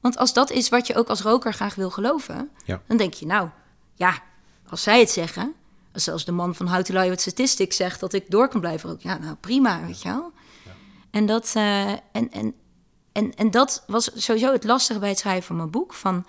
Want 0.01 0.17
als 0.17 0.33
dat 0.33 0.51
is 0.51 0.69
wat 0.69 0.87
je 0.87 0.95
ook 0.95 1.07
als 1.07 1.21
roker 1.21 1.53
graag 1.53 1.75
wil 1.75 1.89
geloven, 1.89 2.49
Ja. 2.65 2.81
dan 2.87 2.97
denk 2.97 3.13
je, 3.13 3.25
nou 3.25 3.49
ja, 3.95 4.19
als 4.69 4.83
zij 4.83 4.99
het 4.99 5.09
zeggen, 5.09 5.53
als 5.93 6.03
zelfs 6.03 6.25
de 6.25 6.31
man 6.31 6.55
van 6.55 6.67
How 6.67 6.81
to 6.83 6.99
Lie 6.99 7.09
with 7.09 7.21
Statistics 7.21 7.75
zegt 7.75 7.99
dat 7.99 8.13
ik 8.13 8.31
door 8.31 8.47
kan 8.47 8.59
blijven 8.59 8.89
roken, 8.89 9.09
ja, 9.09 9.17
nou 9.17 9.35
prima, 9.35 9.81
weet 9.85 10.01
je 10.01 10.09
wel. 10.09 10.31
En, 11.15 11.25
dat, 11.25 11.51
eh, 11.55 11.91
en, 11.91 12.31
en, 12.31 12.53
en, 13.11 13.35
en 13.35 13.51
dat 13.51 13.83
was 13.87 14.11
sowieso 14.15 14.51
het 14.51 14.63
lastige 14.63 14.99
bij 14.99 15.09
het 15.09 15.17
schrijven 15.17 15.43
van 15.43 15.55
mijn 15.55 15.69
boek. 15.69 15.93
Van, 15.93 16.25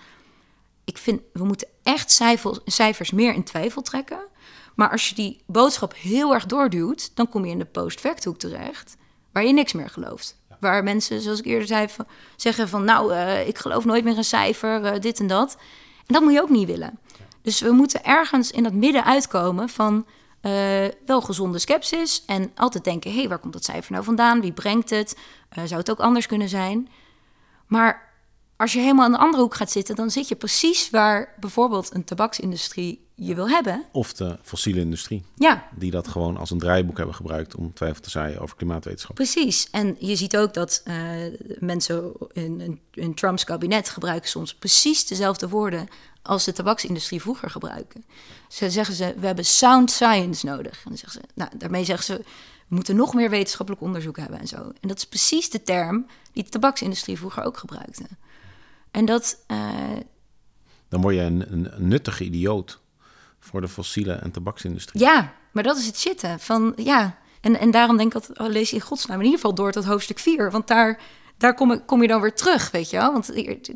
ik 0.85 0.99
vind, 0.99 1.21
we 1.33 1.45
moeten 1.45 1.69
echt 1.83 2.11
cijfers, 2.11 2.59
cijfers 2.65 3.11
meer 3.11 3.35
in 3.35 3.45
twijfel 3.45 3.83
trekken. 3.83 4.19
Maar 4.75 4.91
als 4.91 5.09
je 5.09 5.15
die 5.15 5.41
boodschap 5.47 5.95
heel 5.95 6.35
erg 6.35 6.47
doorduwt, 6.47 7.17
dan 7.17 7.29
kom 7.29 7.45
je 7.45 7.51
in 7.51 7.59
de 7.59 7.65
post-facthoek 7.65 8.39
terecht, 8.39 8.97
waar 9.33 9.45
je 9.45 9.53
niks 9.53 9.73
meer 9.73 9.91
gelooft. 9.91 10.37
Waar 10.61 10.85
mensen, 10.85 11.21
zoals 11.21 11.39
ik 11.39 11.45
eerder 11.45 11.67
zei, 11.67 11.89
van, 11.89 12.07
zeggen 12.37 12.69
van 12.69 12.85
nou, 12.85 13.13
eh, 13.13 13.49
ik 13.49 13.59
geloof 13.59 13.85
nooit 13.85 14.05
meer 14.05 14.17
een 14.17 14.25
cijfer, 14.25 14.85
eh, 14.85 15.01
dit 15.01 15.21
en 15.21 15.27
dat. 15.27 15.57
En 16.07 16.15
dat 16.15 16.23
moet 16.23 16.33
je 16.33 16.43
ook 16.43 16.51
niet 16.51 16.67
willen. 16.67 16.99
Dus 17.43 17.61
we 17.61 17.71
moeten 17.71 18.05
ergens 18.05 18.51
in 18.51 18.63
dat 18.63 18.73
midden 18.73 19.05
uitkomen 19.05 19.69
van 19.69 20.07
eh, 20.47 20.89
wel 21.07 21.21
gezonde 21.21 21.59
sceptisch 21.59 22.25
en 22.27 22.51
altijd 22.55 22.85
denken, 22.85 23.11
hé, 23.11 23.19
hey, 23.19 23.29
waar 23.29 23.39
komt 23.39 23.53
dat 23.53 23.65
cijfer 23.65 23.93
nou 23.93 24.05
vandaan? 24.05 24.41
Wie 24.41 24.53
brengt 24.53 24.91
het? 24.91 25.19
Eh, 25.49 25.65
zou 25.65 25.81
het 25.81 25.91
ook 25.91 26.01
anders 26.01 26.27
kunnen 26.27 26.49
zijn? 26.49 26.89
Maar 27.67 28.06
als 28.57 28.73
je 28.73 28.79
helemaal 28.79 29.05
aan 29.05 29.13
de 29.13 29.19
andere 29.19 29.43
hoek 29.43 29.55
gaat 29.55 29.71
zitten, 29.71 29.97
dan 29.97 30.11
zit 30.11 30.29
je 30.29 30.37
precies 30.37 30.91
waar 30.91 31.35
bijvoorbeeld 31.41 31.95
een 31.95 32.05
tabaksindustrie 32.05 33.05
je 33.15 33.35
wil 33.35 33.49
hebben. 33.49 33.85
Of 33.93 34.13
de 34.13 34.39
fossiele 34.43 34.81
industrie, 34.81 35.25
Ja, 35.35 35.69
die 35.75 35.91
dat 35.91 36.09
gewoon 36.09 36.37
als 36.37 36.51
een 36.51 36.59
draaiboek 36.59 36.97
hebben 36.97 37.15
gebruikt 37.15 37.55
om 37.55 37.73
twijfel 37.75 38.03
te 38.03 38.11
zaaien 38.11 38.41
over 38.41 38.57
klimaatwetenschap. 38.57 39.15
Precies. 39.15 39.69
En 39.71 39.97
je 39.99 40.17
ziet 40.17 40.37
ook 40.37 40.55
dat 40.55 40.81
eh, 40.85 40.97
mensen 41.59 42.13
in, 42.33 42.61
in, 42.61 42.81
in 42.93 43.15
Trumps 43.15 43.45
kabinet 43.45 43.89
gebruiken 43.89 44.29
soms 44.29 44.55
precies 44.55 45.07
dezelfde 45.07 45.49
woorden 45.49 45.89
als 46.23 46.45
de 46.45 46.53
tabaksindustrie 46.53 47.21
vroeger 47.21 47.51
gebruiken. 47.51 48.05
Ze 48.49 48.71
zeggen 48.71 48.95
ze, 48.95 49.15
we 49.19 49.27
hebben 49.27 49.45
sound 49.45 49.91
science 49.91 50.47
nodig. 50.47 50.77
En 50.77 50.89
dan 50.89 50.99
zeggen 50.99 51.21
ze, 51.21 51.29
nou, 51.35 51.51
daarmee 51.59 51.85
zeggen 51.85 52.05
ze, 52.05 52.25
we 52.69 52.75
moeten 52.75 52.97
nog 52.97 53.15
meer 53.15 53.31
wetenschappelijk 53.31 53.83
onderzoek 53.85 54.17
hebben 54.17 54.39
en 54.39 54.49
zo. 54.49 54.57
En 54.57 54.89
dat 54.89 54.97
is 54.97 55.07
precies 55.07 55.51
de 55.51 55.63
term 55.63 56.07
die 56.33 56.43
de 56.43 56.49
tabaksindustrie 56.49 57.19
vroeger 57.19 57.45
ook 57.45 57.57
gebruikte. 57.57 58.05
En 58.97 59.05
dat, 59.05 59.45
eh, 59.47 59.97
Dan 60.89 61.01
word 61.01 61.15
je 61.15 61.21
een, 61.21 61.73
nuttige 61.77 62.25
idioot 62.25 62.81
voor 63.39 63.61
de 63.61 63.69
fossiele 63.69 64.13
en 64.13 64.31
tabaksindustrie. 64.31 65.03
Ja, 65.03 65.33
maar 65.53 65.63
dat 65.63 65.77
is 65.77 65.87
het 65.87 65.99
shitten. 65.99 66.41
Van, 66.41 66.73
ja. 66.77 67.19
en, 67.41 67.59
en 67.59 67.71
daarom 67.71 67.97
denk 67.97 68.15
ik 68.15 68.23
dat, 68.27 68.39
oh, 68.39 68.49
lees 68.49 68.71
je 68.71 68.77
in 68.77 68.83
godsnaam 68.83 69.19
in 69.19 69.25
ieder 69.25 69.41
geval 69.41 69.55
door 69.55 69.73
tot 69.73 69.85
hoofdstuk 69.85 70.19
4. 70.19 70.51
Want 70.51 70.67
daar, 70.69 71.01
daar 71.37 71.55
kom, 71.55 71.73
ik, 71.73 71.83
kom 71.87 72.03
je 72.03 72.09
dan 72.09 72.21
weer 72.21 72.35
terug, 72.35 72.71
weet 72.71 72.91
je 72.91 72.97
wel. 72.97 73.13
Want 73.13 73.31
op 73.31 73.75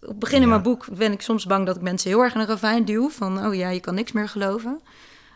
het 0.00 0.18
begin 0.18 0.36
in 0.36 0.42
Ja. 0.42 0.48
mijn 0.48 0.62
boek 0.62 0.86
ben 0.96 1.12
ik 1.12 1.20
soms 1.20 1.46
bang 1.46 1.66
dat 1.66 1.76
ik 1.76 1.82
mensen 1.82 2.10
heel 2.10 2.22
erg 2.22 2.34
in 2.34 2.40
een 2.40 2.46
ravijn 2.46 2.84
duw. 2.84 3.08
Van, 3.08 3.46
oh 3.46 3.54
ja, 3.54 3.68
je 3.68 3.80
kan 3.80 3.94
niks 3.94 4.12
meer 4.12 4.28
geloven. 4.28 4.80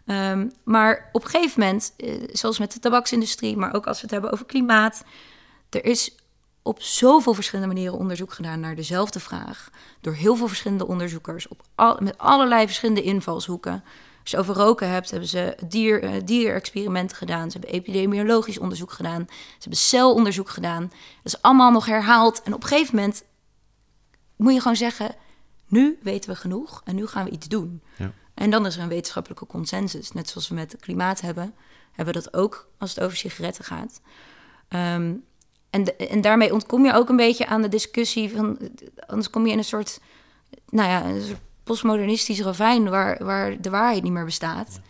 Ehm, 0.07 0.49
maar 0.65 1.09
op 1.13 1.25
een 1.25 1.31
gegeven 1.31 1.61
moment, 1.61 1.95
eh, 1.97 2.13
zoals 2.33 2.59
met 2.59 2.73
de 2.73 2.79
tabaksindustrie... 2.79 3.57
maar 3.57 3.75
ook 3.75 3.87
als 3.87 3.97
we 3.97 4.03
het 4.03 4.11
hebben 4.11 4.33
over 4.33 4.47
klimaat... 4.47 5.05
er 5.71 5.85
is 5.85 6.15
op 6.65 6.83
zoveel 6.83 7.35
verschillende 7.35 7.75
manieren 7.75 7.99
onderzoek 7.99 8.33
gedaan 8.33 8.61
naar 8.61 8.75
dezelfde 8.75 9.21
vraag. 9.21 9.71
Door 10.01 10.15
heel 10.15 10.37
veel 10.37 10.49
verschillende 10.49 10.87
onderzoekers, 10.87 11.49
op 11.49 11.63
al, 11.75 11.97
met 12.01 12.19
allerlei 12.19 12.67
verschillende 12.67 13.03
invalshoeken. 13.03 13.85
Als 14.21 14.31
je 14.31 14.39
over 14.39 14.55
roken 14.55 14.89
hebt, 14.91 15.11
hebben 15.11 15.29
ze 15.29 15.57
dier, 15.67 16.03
eh, 16.03 16.13
dierexperimenten 16.25 17.17
gedaan. 17.17 17.51
Ze 17.51 17.59
hebben 17.59 17.77
epidemiologisch 17.77 18.59
onderzoek 18.59 18.93
gedaan. 18.93 19.25
Ze 19.29 19.59
hebben 19.59 19.79
celonderzoek 19.79 20.49
gedaan. 20.49 20.83
Dat 21.23 21.33
is 21.35 21.43
allemaal 21.43 21.71
nog 21.71 21.87
herhaald. 21.87 22.43
En 22.43 22.55
op 22.55 22.63
een 22.63 22.69
gegeven 22.69 22.95
moment 22.97 23.25
moet 24.37 24.53
je 24.53 24.61
gewoon 24.61 24.77
zeggen... 24.77 25.15
nu 25.69 25.99
weten 26.03 26.31
we 26.31 26.37
genoeg 26.37 26.83
en 26.85 26.95
nu 26.95 27.07
gaan 27.07 27.25
we 27.25 27.31
iets 27.31 27.49
doen. 27.49 27.83
Ja. 27.97 28.13
En 28.35 28.51
dan 28.51 28.67
is 28.67 28.77
er 28.77 28.83
een 28.83 28.89
wetenschappelijke 28.89 29.47
consensus. 29.47 30.13
Net 30.13 30.29
zoals 30.29 30.49
we 30.49 30.55
met 30.55 30.73
het 30.73 30.81
klimaat 30.81 31.21
hebben, 31.21 31.55
hebben 31.93 32.15
we 32.15 32.21
dat 32.21 32.35
ook 32.35 32.69
als 32.79 32.95
het 32.95 33.05
over 33.05 33.17
sigaretten 33.17 33.65
gaat. 33.65 34.01
Ehm, 34.69 35.15
en, 35.75 35.85
de- 35.85 35.97
en 35.97 36.21
daarmee 36.21 36.53
ontkom 36.53 36.85
je 36.85 36.93
ook 36.95 37.09
een 37.09 37.17
beetje 37.17 37.47
aan 37.47 37.63
de 37.63 37.69
discussie 37.69 38.31
van... 38.37 38.59
anders 39.07 39.31
kom 39.31 39.47
je 39.47 39.53
in 39.53 39.59
een 39.59 39.65
soort, 39.65 40.01
nou 40.71 40.89
ja, 40.89 41.05
een 41.05 41.23
soort 41.23 41.39
postmodernistisch 41.65 42.41
ravijn... 42.41 42.89
Waar, 42.89 43.25
waar 43.25 43.61
de 43.61 43.71
waarheid 43.71 44.03
niet 44.03 44.13
meer 44.13 44.25
bestaat. 44.25 44.81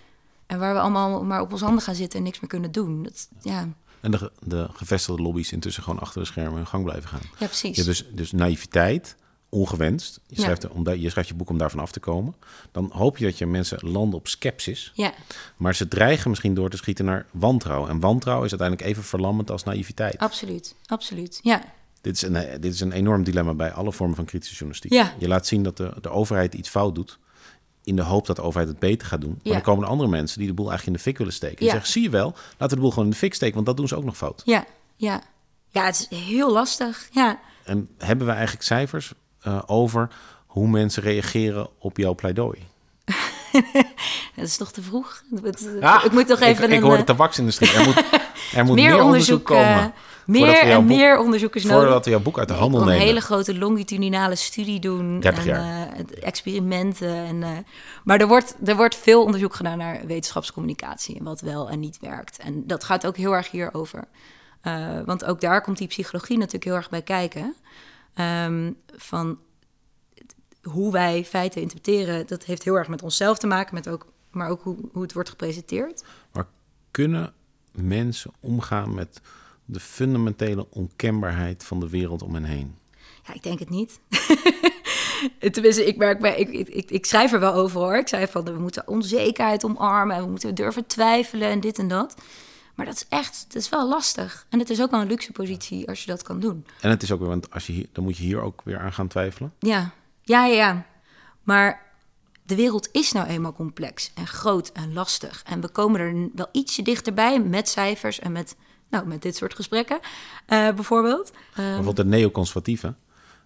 En 0.47 0.59
waar 0.59 0.75
we 0.75 0.81
allemaal 0.81 1.25
maar 1.25 1.41
op 1.41 1.53
ons 1.53 1.61
handen 1.61 1.83
gaan 1.83 1.95
zitten 1.95 2.19
en 2.19 2.25
niks 2.25 2.41
meer 2.41 2.51
kunnen 2.51 2.73
doen. 2.73 3.03
Dat, 3.03 3.29
ja, 3.43 3.69
En 4.01 4.11
de, 4.11 4.33
de 4.41 4.69
gevestigde 4.73 5.23
lobby's 5.23 5.53
intussen 5.53 5.83
gewoon 5.83 5.99
achter 6.01 6.21
de 6.21 6.27
schermen 6.27 6.55
hun 6.55 6.67
gang 6.67 6.85
blijven 6.85 7.09
gaan. 7.09 7.21
ja, 7.39 7.47
precies. 7.47 7.77
Je 7.77 7.83
hebt 7.83 7.87
dus, 7.99 8.07
dus 8.15 8.33
naïviteit, 8.33 9.17
ongewenst. 9.55 10.21
Je 10.27 10.35
Ja. 10.37 10.43
schrijft, 10.43 10.63
er- 10.63 10.71
om, 10.71 10.85
da- 10.85 10.93
je 10.93 11.11
schrijft 11.11 11.29
je 11.29 11.35
boek 11.35 11.51
om 11.51 11.59
daarvan 11.59 11.81
af 11.81 11.93
te 11.93 12.01
komen. 12.01 12.35
Dan 12.73 12.91
hoop 12.95 13.19
je 13.19 13.25
dat 13.25 13.39
je 13.39 13.47
mensen 13.47 13.79
landen 13.91 14.19
op 14.19 14.29
sceptisch. 14.29 14.93
Ja, 14.95 15.13
Maar 15.57 15.75
ze 15.75 15.89
dreigen 15.89 16.31
misschien 16.31 16.55
door 16.55 16.71
te 16.71 16.77
schieten 16.77 17.05
naar 17.05 17.27
wantrouwen. 17.31 17.91
En 17.91 18.01
wantrouwen 18.01 18.45
is 18.45 18.51
uiteindelijk 18.51 18.89
even 18.91 19.03
verlammend 19.05 19.51
als 19.51 19.65
naïviteit. 19.65 20.19
absoluut. 20.19 20.75
Absoluut, 20.87 21.41
ja. 21.43 21.63
Dit 22.01 22.17
is, 22.17 22.23
een, 22.23 22.37
eh, 22.37 22.61
dit 22.61 22.75
is 22.75 22.81
een 22.81 22.93
enorm 22.93 23.25
dilemma 23.25 23.55
bij 23.55 23.73
alle 23.73 23.93
vormen 23.93 24.17
van 24.17 24.25
kritische 24.25 24.55
journalistiek. 24.55 24.93
Ja. 24.93 25.13
Je 25.19 25.29
laat 25.29 25.47
zien 25.47 25.63
dat 25.63 25.77
de, 25.77 25.93
de 26.01 26.09
overheid 26.09 26.55
iets 26.55 26.69
fout 26.69 26.95
doet. 26.95 27.19
In 27.85 27.97
de 27.97 28.03
hoop 28.03 28.27
dat 28.27 28.37
de 28.37 28.43
overheid 28.43 28.69
het 28.71 28.79
beter 28.79 29.09
gaat 29.09 29.21
doen. 29.21 29.31
Maar 29.31 29.41
Ja. 29.43 29.53
dan 29.53 29.61
komen 29.63 29.85
er 29.85 29.91
andere 29.91 30.11
mensen 30.11 30.39
die 30.39 30.49
de 30.49 30.55
boel 30.55 30.69
eigenlijk 30.71 30.97
in 30.99 31.03
de 31.05 31.09
fik 31.11 31.19
willen 31.19 31.33
steken. 31.33 31.57
Die 31.57 31.67
Ja. 31.67 31.73
zeggen, 31.73 31.91
zie 31.93 32.03
je 32.03 32.11
wel, 32.11 32.31
laten 32.33 32.69
we 32.69 32.75
de 32.75 32.81
boel 32.81 32.91
gewoon 32.91 33.05
in 33.05 33.11
de 33.11 33.17
fik 33.17 33.35
steken. 33.35 33.55
Want 33.55 33.67
dat 33.67 33.77
doen 33.77 33.89
ze 33.89 33.97
ook 33.97 34.05
nog 34.05 34.17
fout. 34.17 34.43
Ja, 34.45 34.65
ja. 34.97 35.23
Ja, 35.69 35.85
het 35.85 36.09
is 36.11 36.19
heel 36.19 36.53
lastig. 36.53 37.09
Ja, 37.13 37.41
En 37.65 37.89
hebben 37.99 38.27
we 38.27 38.33
eigenlijk 38.33 38.63
cijfers 38.65 39.13
eh, 39.45 39.63
over 39.67 40.09
hoe 40.47 40.69
mensen 40.69 41.03
reageren 41.03 41.69
op 41.79 41.97
jouw 41.97 42.15
pleidooi? 42.15 42.59
dat 44.37 44.45
is 44.45 44.57
toch 44.57 44.73
te 44.73 44.83
vroeg. 44.83 45.23
Het- 45.43 45.69
ik 46.05 46.13
moet 46.13 46.27
toch 46.27 46.41
even 46.41 46.65
ik, 46.65 46.71
ik 46.71 46.77
een, 46.77 46.83
hoor 46.83 46.93
eh, 46.93 46.99
de 46.99 47.05
tabaksindustrie. 47.05 47.73
Er 47.73 47.85
moet, 47.85 48.05
er 48.55 48.65
moet 48.65 48.75
meer, 48.75 49.03
onderzoek, 49.03 49.45
komen. 49.45 49.63
eh, 49.65 49.77
voordat 49.79 49.93
meer 50.27 50.63
en 50.63 50.87
boek- 50.87 50.97
meer 50.97 51.19
onderzoek 51.19 51.55
is 51.57 51.65
nodig. 51.65 51.79
Voordat 51.81 52.05
we 52.05 52.11
jouw 52.11 52.21
boek 52.21 52.39
uit 52.39 52.49
de 52.49 52.55
handel 52.55 52.79
wil 52.79 52.89
een 52.89 52.95
nemen. 52.95 53.07
hele 53.07 53.21
grote 53.21 53.59
longitudinale 53.59 54.35
studie 54.37 54.81
doen. 54.81 55.21
30 55.21 55.41
en, 55.47 55.51
jaar. 55.51 55.89
eh, 55.93 56.05
experimenten. 56.27 57.15
En, 57.15 57.43
eh, 57.43 57.49
maar 58.05 58.21
er 58.21 58.27
wordt, 58.29 58.55
er 58.65 58.77
wordt 58.77 58.97
veel 58.97 59.23
onderzoek 59.25 59.55
gedaan 59.55 59.79
naar 59.79 60.01
wetenschapscommunicatie. 60.07 61.19
En 61.19 61.25
wat 61.25 61.41
wel 61.41 61.71
en 61.71 61.81
niet 61.81 61.99
werkt. 62.01 62.39
En 62.39 62.67
dat 62.67 62.85
gaat 62.85 63.07
ook 63.07 63.17
heel 63.17 63.35
erg 63.35 63.51
hierover. 63.51 64.05
Eh 64.61 64.87
want 65.05 65.25
ook 65.25 65.41
daar 65.41 65.61
komt 65.63 65.79
die 65.79 65.87
psychologie 65.89 66.37
natuurlijk 66.39 66.65
heel 66.65 66.75
erg 66.75 66.89
bij 66.91 67.03
kijken. 67.03 67.55
Ehm, 68.15 68.73
van 68.97 69.39
hoe 70.63 70.93
wij 70.93 71.25
feiten 71.25 71.61
interpreteren, 71.61 72.27
dat 72.27 72.45
heeft 72.45 72.63
heel 72.63 72.75
erg 72.75 72.89
met 72.89 73.03
onszelf 73.03 73.39
te 73.39 73.47
maken, 73.47 73.75
met 73.75 73.89
ook, 73.89 74.07
maar 74.31 74.49
ook 74.49 74.63
hoe, 74.63 74.77
hoe 74.93 75.03
het 75.03 75.13
wordt 75.13 75.29
gepresenteerd. 75.29 76.05
Maar 76.33 76.47
kunnen 76.91 77.33
mensen 77.73 78.33
omgaan 78.41 78.95
met 78.95 79.21
de 79.65 79.81
fundamentele 79.81 80.67
onkenbaarheid 80.71 81.65
van 81.65 81.81
de 81.81 81.89
wereld 81.89 82.23
om 82.23 82.35
hen 82.35 82.45
heen? 82.45 82.77
Ja, 83.27 83.35
ik 83.35 83.43
denk 83.43 83.59
het 83.59 83.71
niet. 83.71 84.01
Tenminste, 85.53 85.87
ik, 85.87 85.97
merk 85.97 86.21
bij, 86.21 86.37
ik, 86.37 86.49
ik, 86.49 86.69
ik, 86.69 86.91
ik 86.91 87.07
schrijf 87.07 87.33
er 87.33 87.41
wel 87.41 87.55
over 87.55 87.81
hoor. 87.81 87.97
Ik 87.97 88.09
zei 88.09 88.27
van 88.27 88.45
we 88.45 88.59
moeten 88.59 88.89
onzekerheid 88.89 89.65
omarmen 89.65 90.17
en 90.17 90.23
we 90.23 90.31
moeten 90.31 90.55
durven 90.55 90.87
twijfelen 90.87 91.49
en 91.49 91.61
dit 91.61 91.79
en 91.79 91.89
dat. 91.89 92.15
Maar 92.75 92.87
dat 92.87 92.95
is 92.95 93.07
echt, 93.09 93.45
dat 93.49 93.63
is 93.63 93.69
wel 93.69 93.89
lastig. 93.89 94.47
En 94.51 94.59
het 94.59 94.71
is 94.71 94.83
ook 94.83 94.91
wel 94.91 95.01
een 95.01 95.07
luxe 95.07 95.33
positie 95.33 95.89
als 95.89 96.01
je 96.05 96.11
dat 96.11 96.23
kan 96.23 96.41
doen. 96.41 96.67
En 96.81 96.91
het 96.91 97.03
is 97.03 97.13
ook 97.13 97.19
weer, 97.21 97.29
want 97.29 97.51
als 97.51 97.67
je 97.67 97.73
hier, 97.73 97.87
dan 97.93 98.05
moet 98.05 98.17
je 98.17 98.23
hier 98.23 98.41
ook 98.41 98.61
weer 98.65 98.79
aan 98.79 98.93
gaan 98.93 99.09
twijfelen. 99.09 99.53
Ja, 99.59 99.91
ja, 100.23 100.45
ja, 100.47 100.55
ja. 100.55 100.87
Maar 101.43 101.83
de 102.43 102.55
wereld 102.55 102.89
is 102.93 103.13
nou 103.13 103.27
eenmaal 103.27 103.53
complex 103.53 104.11
en 104.15 104.27
groot 104.27 104.69
en 104.73 104.93
lastig. 104.93 105.43
En 105.47 105.61
we 105.61 105.69
komen 105.69 106.01
er 106.01 106.29
wel 106.35 106.49
ietsje 106.53 106.83
dichterbij 106.83 107.41
met 107.41 107.69
cijfers 107.69 108.19
en 108.19 108.33
met, 108.33 108.57
nou, 108.89 109.07
met 109.07 109.23
dit 109.23 109.37
soort 109.37 109.55
gesprekken 109.55 109.99
eh, 110.47 110.69
bijvoorbeeld. 110.75 111.31
Eh, 111.31 111.57
Bijvoorbeeld 111.57 111.97
de 111.97 112.05
neoconservatieven, 112.05 112.97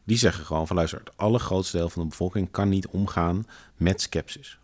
die 0.05 0.19
zeggen 0.19 0.45
gewoon 0.45 0.67
van 0.67 0.77
luister, 0.77 0.99
het 0.99 1.17
allergrootste 1.17 1.77
deel 1.77 1.89
van 1.89 2.03
de 2.03 2.09
bevolking 2.09 2.51
kan 2.51 2.69
niet 2.69 2.87
omgaan 2.87 3.47
met 3.77 4.01
sceptisch. 4.03 4.58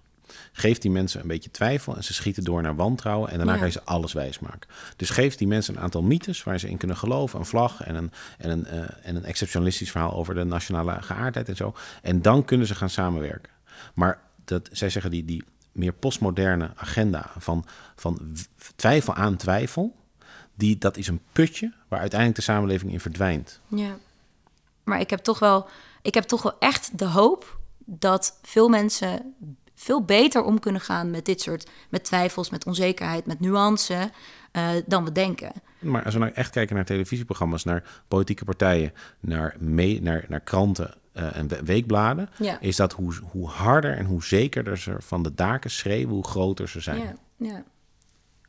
Geef 0.53 0.79
die 0.79 0.91
mensen 0.91 1.20
een 1.20 1.27
beetje 1.27 1.51
twijfel 1.51 1.97
en 1.97 2.05
ze 2.05 2.14
schieten 2.14 2.45
door 2.45 2.62
naar 2.62 2.77
wantrouwen 2.77 3.31
en 3.31 3.37
daarna 3.37 3.53
Ja. 3.53 3.59
ga 3.59 3.64
je 3.64 3.70
ze 3.70 3.83
alles 3.85 4.12
wijsmaken. 4.12 4.70
Dus 4.97 5.11
geef 5.11 5.37
die 5.37 5.47
mensen 5.47 5.77
een 5.77 5.83
aantal 5.83 6.03
mythes 6.03 6.43
waar 6.43 6.59
ze 6.59 6.68
in 6.68 6.77
kunnen 6.77 6.97
geloven, 6.97 7.39
een 7.39 7.47
vlag 7.47 7.83
en 7.83 7.95
een, 7.95 8.11
en 8.39 8.51
een, 8.51 8.66
eh, 8.66 8.79
en 9.03 9.16
een 9.16 9.25
exceptionalistisch 9.25 9.91
verhaal 9.91 10.12
over 10.14 10.35
de 10.35 10.45
nationale 10.45 11.03
geaardheid 11.03 11.49
en 11.49 11.57
zo. 11.57 11.75
En 12.03 12.22
dan 12.22 12.45
kunnen 12.45 12.66
ze 12.66 12.75
gaan 12.75 12.91
samenwerken. 12.91 13.53
Maar 13.95 14.20
dat, 14.45 14.68
zij 14.72 14.91
zeggen 14.91 15.11
die, 15.11 15.25
die 15.25 15.45
meer 15.72 15.93
postmoderne 15.93 16.70
agenda 16.77 17.31
van, 17.39 17.64
van 17.97 18.37
twijfel 18.77 19.14
aan 19.14 19.37
twijfel, 19.37 19.97
die, 20.55 20.79
dat 20.79 20.97
is 20.97 21.09
een 21.09 21.20
putje 21.33 21.72
waar 21.89 22.01
uiteindelijk 22.01 22.39
de 22.41 22.53
samenleving 22.53 22.93
in 22.93 23.01
verdwijnt. 23.01 23.61
Ja. 23.68 23.97
Maar 24.85 25.01
ik 25.01 25.11
heb 25.11 25.20
toch 25.20 25.39
wel, 25.39 25.68
ik 26.03 26.14
heb 26.14 26.25
toch 26.25 26.43
wel 26.43 26.59
echt 26.59 26.99
de 26.99 27.07
hoop 27.07 27.59
dat 27.85 28.39
veel 28.43 28.68
mensen 28.68 29.35
veel 29.75 30.03
beter 30.05 30.43
om 30.43 30.59
kunnen 30.61 30.81
gaan 30.81 31.11
met 31.11 31.25
dit 31.25 31.41
soort, 31.41 31.70
met 31.89 32.05
twijfels, 32.05 32.51
met 32.51 32.66
onzekerheid, 32.66 33.27
met 33.27 33.41
nuance, 33.41 34.11
eh, 34.53 34.68
dan 34.87 35.05
we 35.05 35.12
denken. 35.12 35.53
Maar 35.79 36.05
als 36.05 36.14
we 36.14 36.20
nou 36.20 36.33
echt 36.33 36.51
kijken 36.51 36.77
naar 36.77 36.85
televisieprogramma's, 36.85 37.64
naar 37.64 38.03
politieke 38.09 38.45
partijen, 38.45 38.93
naar, 39.20 39.57
mee, 39.59 40.03
naar, 40.03 40.25
naar 40.29 40.41
kranten 40.41 40.95
eh, 41.12 41.37
en 41.37 41.49
we- 41.49 41.62
weekbladen, 41.64 42.29
Ja. 42.39 42.61
is 42.61 42.77
dat 42.77 42.93
hoe, 42.93 43.14
hoe 43.31 43.49
harder 43.49 43.97
en 43.97 44.05
hoe 44.07 44.25
zekerder 44.25 44.79
ze 44.79 44.95
van 44.99 45.22
de 45.22 45.35
daken 45.35 45.70
schreeuwen, 45.70 46.14
hoe 46.14 46.27
groter 46.27 46.68
ze 46.68 46.81
zijn. 46.81 46.99
Ja, 46.99 47.14
ja. 47.37 47.62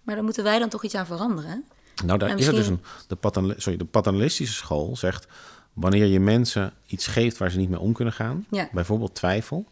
Maar 0.01 0.15
daar 0.15 0.23
moeten 0.23 0.43
wij 0.43 0.59
dan 0.59 0.69
toch 0.69 0.83
iets 0.83 0.95
aan 0.95 1.05
veranderen. 1.05 1.63
Nou, 2.05 2.19
daar 2.19 2.37
is 2.37 2.47
er 2.47 2.53
dus 2.53 2.67
een. 2.67 2.81
De, 3.07 3.15
paternal- 3.15 3.53
sorry, 3.57 3.77
de 3.77 3.85
paternalistische 3.85 4.53
school 4.55 4.95
zegt. 4.95 5.27
Wanneer 5.73 6.05
je 6.05 6.19
mensen 6.19 6.73
iets 6.85 7.07
geeft 7.07 7.37
waar 7.37 7.51
ze 7.51 7.57
niet 7.57 7.69
mee 7.69 7.79
om 7.79 7.93
kunnen 7.93 8.13
gaan, 8.13 8.45
Ja. 8.49 8.69
bijvoorbeeld 8.71 9.15
twijfel, 9.15 9.65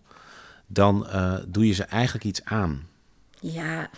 dan 0.73 1.07
eh, 1.07 1.35
doe 1.47 1.67
je 1.67 1.73
ze 1.73 1.83
eigenlijk 1.83 2.25
iets 2.25 2.43
aan. 2.45 2.87
Ja. 3.39 3.89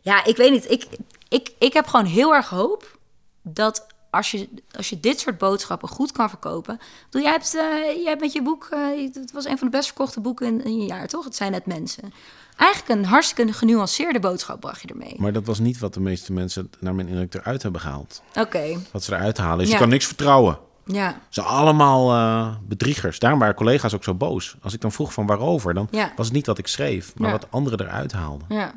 Ja, 0.00 0.24
ik 0.24 0.36
weet 0.36 0.50
niet. 0.50 0.70
Ik, 0.70 0.86
ik, 1.28 1.52
ik 1.58 1.72
heb 1.72 1.86
gewoon 1.86 2.06
heel 2.06 2.34
erg 2.34 2.48
hoop 2.48 2.98
dat 3.42 3.86
als 4.10 4.30
je, 4.30 4.48
als 4.70 4.88
je 4.88 5.00
dit 5.00 5.20
soort 5.20 5.38
boodschappen 5.38 5.88
goed 5.88 6.12
kan 6.12 6.28
verkopen. 6.28 6.78
Bedoel, 7.04 7.22
jij, 7.22 7.32
hebt, 7.32 7.54
eh, 7.56 7.62
jij 7.96 8.04
hebt 8.08 8.20
met 8.20 8.32
je 8.32 8.42
boek, 8.42 8.68
eh, 8.70 9.10
het 9.14 9.32
was 9.32 9.44
een 9.44 9.58
van 9.58 9.66
de 9.70 9.76
best 9.76 9.86
verkochte 9.86 10.20
boeken 10.20 10.46
in, 10.46 10.64
in 10.64 10.80
een 10.80 10.86
jaar, 10.86 11.08
toch? 11.08 11.24
Het 11.24 11.36
zijn 11.36 11.52
net 11.52 11.66
mensen. 11.66 12.12
Eigenlijk 12.56 13.00
een 13.00 13.04
hartstikke 13.06 13.52
genuanceerde 13.52 14.20
boodschap 14.20 14.60
bracht 14.60 14.82
je 14.82 14.88
ermee. 14.88 15.14
Maar 15.18 15.32
dat 15.32 15.44
was 15.44 15.58
niet 15.58 15.78
wat 15.78 15.94
de 15.94 16.00
meeste 16.00 16.32
mensen 16.32 16.70
naar 16.78 16.94
mijn 16.94 17.08
indruk 17.08 17.34
eruit 17.34 17.62
hebben 17.62 17.80
gehaald. 17.80 18.22
Oké, 18.34 18.78
Wat 18.92 19.02
ze 19.04 19.12
eruit 19.14 19.36
halen 19.38 19.60
is, 19.60 19.66
Ja. 19.66 19.72
je 19.74 19.80
kan 19.80 19.88
niks 19.88 20.06
vertrouwen. 20.06 20.58
Ja. 20.92 21.20
Ze 21.28 21.42
allemaal 21.42 22.12
eh, 22.12 22.54
bedriegers. 22.62 23.18
Daarom 23.18 23.38
waren 23.40 23.54
collega's 23.54 23.94
ook 23.94 24.04
zo 24.04 24.14
boos. 24.14 24.56
Als 24.62 24.74
ik 24.74 24.80
dan 24.80 24.92
vroeg 24.92 25.12
van 25.12 25.26
waarover, 25.26 25.74
dan 25.74 25.88
Ja. 25.90 26.12
was 26.16 26.26
het 26.26 26.34
niet 26.34 26.46
wat 26.46 26.58
ik 26.58 26.66
schreef, 26.66 27.12
maar 27.16 27.30
Ja. 27.30 27.38
wat 27.38 27.50
anderen 27.50 27.80
eruit 27.80 28.12
haalden. 28.12 28.46
Ja. 28.48 28.72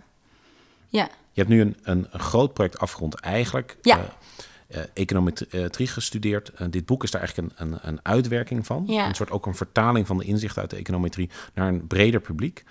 Ja. 0.87 1.03
Je 1.31 1.41
hebt 1.41 1.49
nu 1.49 1.61
een, 1.61 1.77
een, 1.83 2.07
een 2.11 2.19
groot 2.19 2.53
project 2.53 2.79
afgerond 2.79 3.15
eigenlijk. 3.15 3.77
Ja. 3.81 3.97
eh, 3.97 4.03
eh, 4.67 4.81
econometrie 4.93 5.87
gestudeerd. 5.87 6.53
Eh, 6.53 6.67
dit 6.69 6.85
boek 6.85 7.03
is 7.03 7.11
daar 7.11 7.21
eigenlijk 7.21 7.53
een, 7.57 7.67
een, 7.67 7.79
een 7.81 7.99
uitwerking 8.03 8.65
van. 8.65 8.83
Ja. 8.87 9.07
Een 9.07 9.15
soort 9.15 9.31
ook 9.31 9.45
een 9.45 9.55
vertaling 9.55 10.07
van 10.07 10.17
de 10.17 10.23
inzichten 10.23 10.61
uit 10.61 10.69
de 10.69 10.77
econometrie 10.77 11.29
naar 11.53 11.67
een 11.67 11.87
breder 11.87 12.19
publiek. 12.19 12.63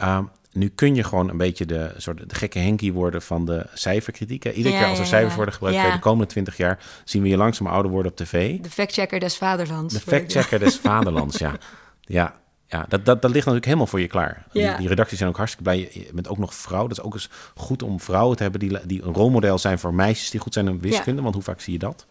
Uh, 0.00 0.18
nu 0.52 0.68
kun 0.68 0.94
je 0.94 1.04
gewoon 1.04 1.28
een 1.28 1.36
beetje 1.36 1.66
de, 1.66 1.94
soort, 1.96 2.28
de 2.28 2.34
gekke 2.34 2.58
Henkie 2.58 2.92
worden 2.92 3.22
van 3.22 3.44
de 3.44 3.66
cijferkritiek. 3.74 4.44
Iedere 4.44 4.74
Ja, 4.74 4.80
keer 4.80 4.88
als 4.88 4.98
er 4.98 5.06
cijfers 5.06 5.30
ja. 5.30 5.36
worden 5.36 5.54
gebruikt 5.54 5.92
de 5.92 5.98
komende 5.98 6.26
twintig 6.26 6.56
jaar... 6.56 6.78
zien 7.04 7.22
we 7.22 7.28
je 7.28 7.36
langzaam 7.36 7.66
ouder 7.66 7.90
worden 7.90 8.10
op 8.10 8.16
tv. 8.16 8.60
De 8.60 8.70
factchecker 8.70 9.20
des 9.20 9.36
vaderlands. 9.36 9.94
De 9.94 10.00
factchecker 10.00 10.58
des 10.58 10.76
vaderlands, 10.78 11.38
ja. 11.38 11.56
Ja, 12.00 12.41
ja 12.72 12.84
dat, 12.88 13.04
dat, 13.04 13.22
dat 13.22 13.30
ligt 13.30 13.34
natuurlijk 13.34 13.64
helemaal 13.64 13.86
voor 13.86 14.00
je 14.00 14.06
klaar. 14.06 14.46
Ja. 14.52 14.68
Die, 14.68 14.78
die 14.78 14.88
redacties 14.88 15.18
zijn 15.18 15.30
ook 15.30 15.36
hartstikke 15.36 15.70
blij. 15.70 15.90
Je- 15.92 16.10
bent 16.12 16.28
ook 16.28 16.38
nog 16.38 16.54
vrouw. 16.54 16.86
Dat 16.86 16.98
is 16.98 17.04
ook 17.04 17.14
eens 17.14 17.30
goed 17.54 17.82
om 17.82 18.00
vrouwen 18.00 18.36
te 18.36 18.42
hebben 18.42 18.60
die, 18.60 18.86
die 18.86 19.02
een 19.02 19.14
rolmodel 19.14 19.58
zijn 19.58 19.78
voor 19.78 19.94
meisjes 19.94 20.30
die 20.30 20.40
goed 20.40 20.54
zijn 20.54 20.68
in 20.68 20.80
wiskunde. 20.80 21.22
Want 21.22 21.34
hoe 21.34 21.42
vaak 21.44 21.60
zie 21.60 21.72
je 21.72 21.78
dat? 21.78 22.06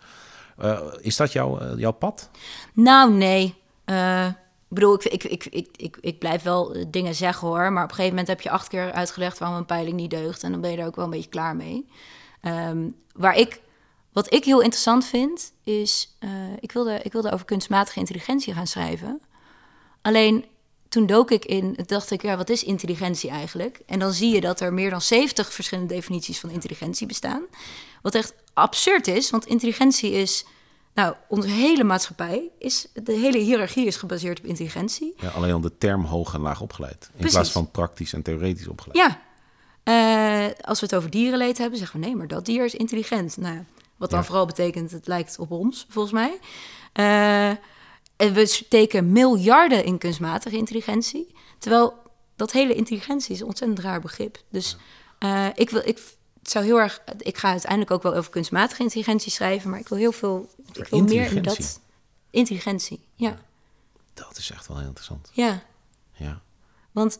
Eh, 0.58 0.80
is 1.00 1.16
dat 1.16 1.32
jouw, 1.32 1.60
eh, 1.60 1.78
jouw 1.78 1.92
pad? 1.92 2.30
Nou, 2.74 3.14
nee. 3.14 3.56
Ik 4.70 4.78
bedoel, 4.78 4.94
ik, 4.94 5.04
ik, 5.04 5.24
ik, 5.24 5.46
ik, 5.46 5.68
ik, 5.76 5.98
ik 6.02 6.20
blijf 6.20 6.44
wel 6.44 6.76
dingen 6.88 7.16
zeggen 7.16 7.48
hoor. 7.48 7.72
Maar 7.72 7.84
op 7.84 7.90
een 7.90 7.96
gegeven 7.96 8.10
moment 8.10 8.28
heb 8.28 8.42
je 8.42 8.50
acht 8.50 8.68
keer 8.68 8.92
uitgelegd 8.92 9.38
waarom 9.38 9.58
een 9.58 9.66
peiling 9.66 9.96
niet 9.96 10.10
deugt. 10.10 10.44
En 10.44 10.52
dan 10.52 10.62
ben 10.62 10.72
je 10.72 10.78
er 10.78 10.86
ook 10.86 10.96
wel 10.96 11.06
een 11.06 11.12
beetje 11.12 11.30
klaar 11.30 11.56
mee. 11.56 11.90
Ehm, 12.42 12.90
waar 13.14 13.36
ik, 13.36 13.62
wat 14.14 14.34
ik 14.34 14.46
heel 14.46 14.62
interessant 14.62 15.06
vind, 15.06 15.54
is... 15.64 16.18
ik, 16.60 16.72
wilde, 16.72 17.00
ik 17.04 17.12
wilde 17.12 17.32
over 17.32 17.46
kunstmatige 17.46 18.00
intelligentie 18.00 18.54
gaan 18.54 18.68
schrijven. 18.68 19.22
Alleen 20.02 20.46
toen 20.92 21.06
dook 21.06 21.32
ik 21.32 21.46
in, 21.46 21.78
dacht 21.86 22.12
ik, 22.12 22.22
ja, 22.22 22.38
wat 22.38 22.50
is 22.50 22.64
intelligentie 22.64 23.30
eigenlijk? 23.30 23.82
En 23.86 24.00
dan 24.00 24.14
zie 24.14 24.34
je 24.34 24.42
dat 24.42 24.60
er 24.60 24.74
meer 24.74 24.90
dan 24.90 25.02
70 25.02 25.54
verschillende 25.54 25.94
definities 25.94 26.40
van 26.40 26.50
intelligentie 26.50 27.08
bestaan. 27.08 27.42
Wat 28.02 28.16
echt 28.16 28.34
absurd 28.54 29.08
is, 29.08 29.30
want 29.30 29.46
intelligentie 29.46 30.12
is, 30.12 30.46
nou, 30.94 31.16
onze 31.28 31.48
hele 31.48 31.84
maatschappij 31.84 32.50
is, 32.60 32.88
de 32.94 33.12
hele 33.14 33.38
hiërarchie 33.38 33.86
is 33.86 33.96
gebaseerd 33.96 34.40
op 34.40 34.46
intelligentie. 34.46 35.14
Ja, 35.18 35.30
alleen 35.30 35.54
al 35.54 35.62
de 35.62 35.78
term 35.78 36.04
hoog 36.06 36.34
en 36.34 36.42
laag 36.42 36.62
opgeleid. 36.62 37.04
In 37.06 37.12
Precies. 37.16 37.34
plaats 37.34 37.52
van 37.52 37.72
praktisch 37.72 38.14
en 38.14 38.22
theoretisch 38.22 38.68
opgeleid. 38.68 38.98
Ja, 38.98 39.22
eh, 39.84 40.52
als 40.62 40.80
we 40.80 40.86
het 40.86 40.96
over 40.96 41.10
dierenleed 41.10 41.58
hebben, 41.58 41.78
zeggen 41.80 42.00
we 42.00 42.06
nee, 42.06 42.16
maar 42.16 42.28
dat 42.28 42.46
dier 42.46 42.66
is 42.66 42.76
intelligent. 42.76 43.38
Nou, 43.38 43.64
wat 43.98 44.10
dan 44.10 44.20
Ja. 44.20 44.26
vooral 44.26 44.46
betekent, 44.46 44.92
het 44.92 45.08
lijkt 45.08 45.40
op 45.40 45.52
ons, 45.52 45.86
volgens 45.90 46.14
mij. 46.14 46.40
Eh, 46.94 47.58
en 48.22 48.34
we 48.34 48.46
steken 48.46 49.12
miljarden 49.12 49.84
in 49.84 49.98
kunstmatige 49.98 50.58
intelligentie. 50.58 51.36
Terwijl 51.60 51.94
dat 52.36 52.52
hele 52.52 52.74
intelligentie 52.76 53.34
is 53.34 53.40
een 53.40 53.46
ontzettend 53.46 53.80
raar 53.80 54.02
begrip. 54.02 54.44
Dus 54.50 54.78
eh, 55.20 55.48
ik 55.54 55.70
wil, 55.70 55.82
ik 55.88 56.00
het 56.42 56.52
zou 56.52 56.66
heel 56.66 56.80
erg, 56.80 57.02
ik 57.18 57.38
ga 57.38 57.50
uiteindelijk 57.50 57.92
ook 57.92 58.04
wel 58.04 58.14
over 58.16 58.32
kunstmatige 58.32 58.82
intelligentie 58.82 59.32
schrijven, 59.32 59.70
maar 59.70 59.80
ik 59.80 59.88
wil 59.88 59.98
heel 59.98 60.12
veel, 60.12 60.50
ik 60.74 60.88
wil 60.88 61.04
meer 61.04 61.32
in 61.36 61.44
dat 61.44 61.82
intelligentie. 62.30 63.04
Ja, 63.16 63.40
Dat 64.14 64.38
is 64.38 64.50
echt 64.52 64.68
wel 64.68 64.78
heel 64.78 64.88
interessant. 64.88 65.30
ja, 65.34 65.64
Ja. 66.14 66.42
want 66.92 67.20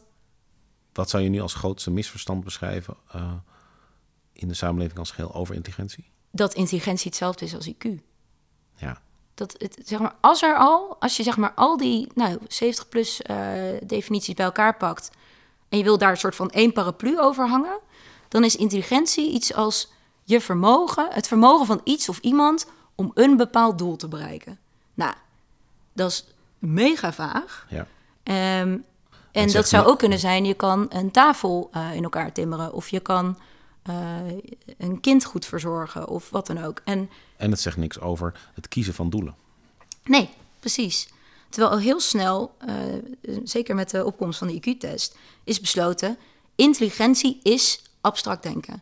Wat 0.94 1.10
zou 1.10 1.24
je 1.24 1.30
nu 1.30 1.40
als 1.42 1.54
grootste 1.54 1.92
misverstand 1.92 2.44
beschrijven 2.44 2.96
eh, 3.12 3.34
in 4.34 4.48
de 4.48 4.54
samenleving 4.54 5.00
als 5.00 5.12
geheel 5.12 5.34
over 5.34 5.56
intelligentie? 5.56 6.10
dat 6.32 6.54
intelligentie 6.54 7.08
hetzelfde 7.08 7.46
is 7.46 7.56
als 7.56 7.70
IQ. 7.74 7.88
Ja. 8.76 9.02
Dat 9.34 9.56
het, 9.58 9.78
zeg 9.86 10.00
maar, 10.00 10.16
als 10.20 10.42
er 10.42 10.56
al, 10.56 10.96
als 11.00 11.18
je 11.18 11.24
zeg 11.24 11.38
maar 11.38 11.54
al 11.56 11.78
die 11.78 12.08
nou, 12.16 12.38
70 12.48 12.90
plus 12.90 13.22
eh, 13.22 13.38
definities 13.84 14.34
bij 14.34 14.46
elkaar 14.46 14.78
pakt 14.78 15.10
en 15.70 15.78
je 15.78 15.84
wil 15.84 15.98
daar 15.98 16.12
een 16.12 16.18
soort 16.18 16.36
van 16.36 16.50
één 16.50 16.74
paraplu 16.74 17.20
over 17.20 17.48
hangen, 17.48 17.80
dan 18.28 18.44
is 18.44 18.56
intelligentie 18.56 19.32
iets 19.32 19.54
als 19.54 19.92
je 20.24 20.42
vermogen, 20.42 21.08
het 21.10 21.28
vermogen 21.28 21.66
van 21.66 21.82
iets 21.84 22.10
of 22.10 22.20
iemand 22.20 22.68
om 22.96 23.12
een 23.14 23.38
bepaald 23.38 23.78
doel 23.78 23.96
te 23.96 24.08
bereiken. 24.08 24.60
Nou, 24.94 25.14
dat 25.94 26.12
is 26.12 26.26
mega 26.60 27.14
vaag. 27.14 27.66
ja. 27.70 27.88
Ehm, 28.24 28.78
en 29.32 29.52
dat 29.52 29.68
zou 29.68 29.88
ook 29.88 30.00
kunnen 30.00 30.20
zijn, 30.20 30.46
je 30.46 30.54
kan 30.54 30.86
een 30.90 31.12
tafel 31.12 31.70
eh, 31.72 31.96
in 31.96 32.04
elkaar 32.04 32.32
timmeren 32.32 32.74
of 32.74 32.90
je 32.90 33.00
kan 33.00 33.38
eh, 33.82 34.20
een 34.78 35.00
kind 35.00 35.26
goed 35.26 35.46
verzorgen 35.46 36.08
of 36.08 36.30
wat 36.30 36.48
dan 36.48 36.64
ook. 36.64 36.82
En 36.86 37.10
En 37.38 37.52
het 37.52 37.60
zegt 37.60 37.78
niks 37.78 38.00
over 38.00 38.40
het 38.54 38.68
kiezen 38.68 38.94
van 38.94 39.10
doelen. 39.10 39.36
Nee, 40.04 40.30
precies. 40.60 41.10
Terwijl 41.50 41.74
al 41.74 41.80
heel 41.80 42.00
snel, 42.00 42.56
eh, 42.60 42.76
zeker 43.44 43.76
met 43.76 43.90
de 43.90 44.06
opkomst 44.06 44.40
van 44.40 44.48
de 44.48 44.54
IQ-test, 44.54 45.18
is 45.44 45.60
besloten: 45.60 46.18
intelligentie 46.56 47.40
is 47.44 47.82
abstract 48.02 48.44
denken. 48.44 48.82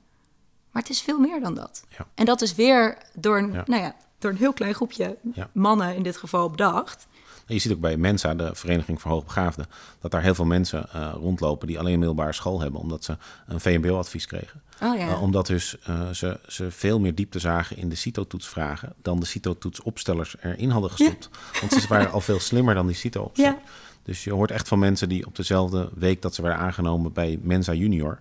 Maar 0.71 0.81
het 0.81 0.91
is 0.91 1.01
veel 1.01 1.19
meer 1.19 1.39
dan 1.41 1.53
dat. 1.55 1.83
Ja. 1.97 2.07
En 2.15 2.25
dat 2.25 2.41
is 2.41 2.55
weer 2.55 2.97
door 3.13 3.37
een, 3.37 3.51
Ja. 3.51 3.63
nou 3.65 3.81
ja, 3.81 3.95
door 4.19 4.31
een 4.31 4.37
heel 4.37 4.53
klein 4.53 4.73
groepje 4.73 5.17
Ja. 5.33 5.49
mannen 5.53 5.95
in 5.95 6.03
dit 6.03 6.17
geval 6.17 6.49
bedacht. 6.49 7.07
Je 7.53 7.59
ziet 7.59 7.71
ook 7.71 7.79
bij 7.79 7.97
Mensa, 7.97 8.35
de 8.35 8.49
Vereniging 8.53 9.01
voor 9.01 9.11
Hoogbegaafden, 9.11 9.65
dat 10.01 10.11
daar 10.11 10.21
heel 10.21 10.35
veel 10.35 10.45
mensen 10.45 10.89
eh, 10.93 11.13
rondlopen 11.13 11.67
die 11.67 11.79
alleen 11.79 11.93
een 11.93 11.99
middelbare 11.99 12.33
school 12.33 12.61
hebben, 12.61 12.81
omdat 12.81 13.03
ze 13.03 13.17
een 13.47 13.59
VMBO-advies 13.59 14.25
kregen. 14.25 14.61
Oh 14.81 14.97
ja. 14.97 15.07
Eh, 15.07 15.21
omdat 15.21 15.47
dus 15.47 15.77
eh, 15.79 16.09
ze, 16.09 16.39
ze 16.47 16.71
veel 16.71 16.99
meer 16.99 17.15
diepte 17.15 17.39
zagen 17.39 17.77
in 17.77 17.89
de 17.89 17.95
CITO-toetsvragen 17.95 18.93
dan 19.01 19.19
de 19.19 19.25
CITO-toetsopstellers 19.25 20.35
erin 20.41 20.69
hadden 20.69 20.91
gestopt. 20.91 21.29
Want 21.59 21.73
ze 21.73 21.87
waren 21.87 22.11
al 22.11 22.21
veel 22.21 22.39
slimmer 22.39 22.73
dan 22.73 22.87
die 22.87 22.95
CITO-opstellers. 22.95 23.57
Ja. 23.63 23.71
Dus 24.03 24.23
je 24.23 24.33
hoort 24.33 24.51
echt 24.51 24.67
van 24.67 24.79
mensen 24.79 25.09
die 25.09 25.25
op 25.25 25.35
dezelfde 25.35 25.89
week 25.95 26.21
dat 26.21 26.35
ze 26.35 26.41
werden 26.41 26.59
aangenomen 26.59 27.13
bij 27.13 27.39
Mensa 27.41 27.73
Junior 27.73 28.19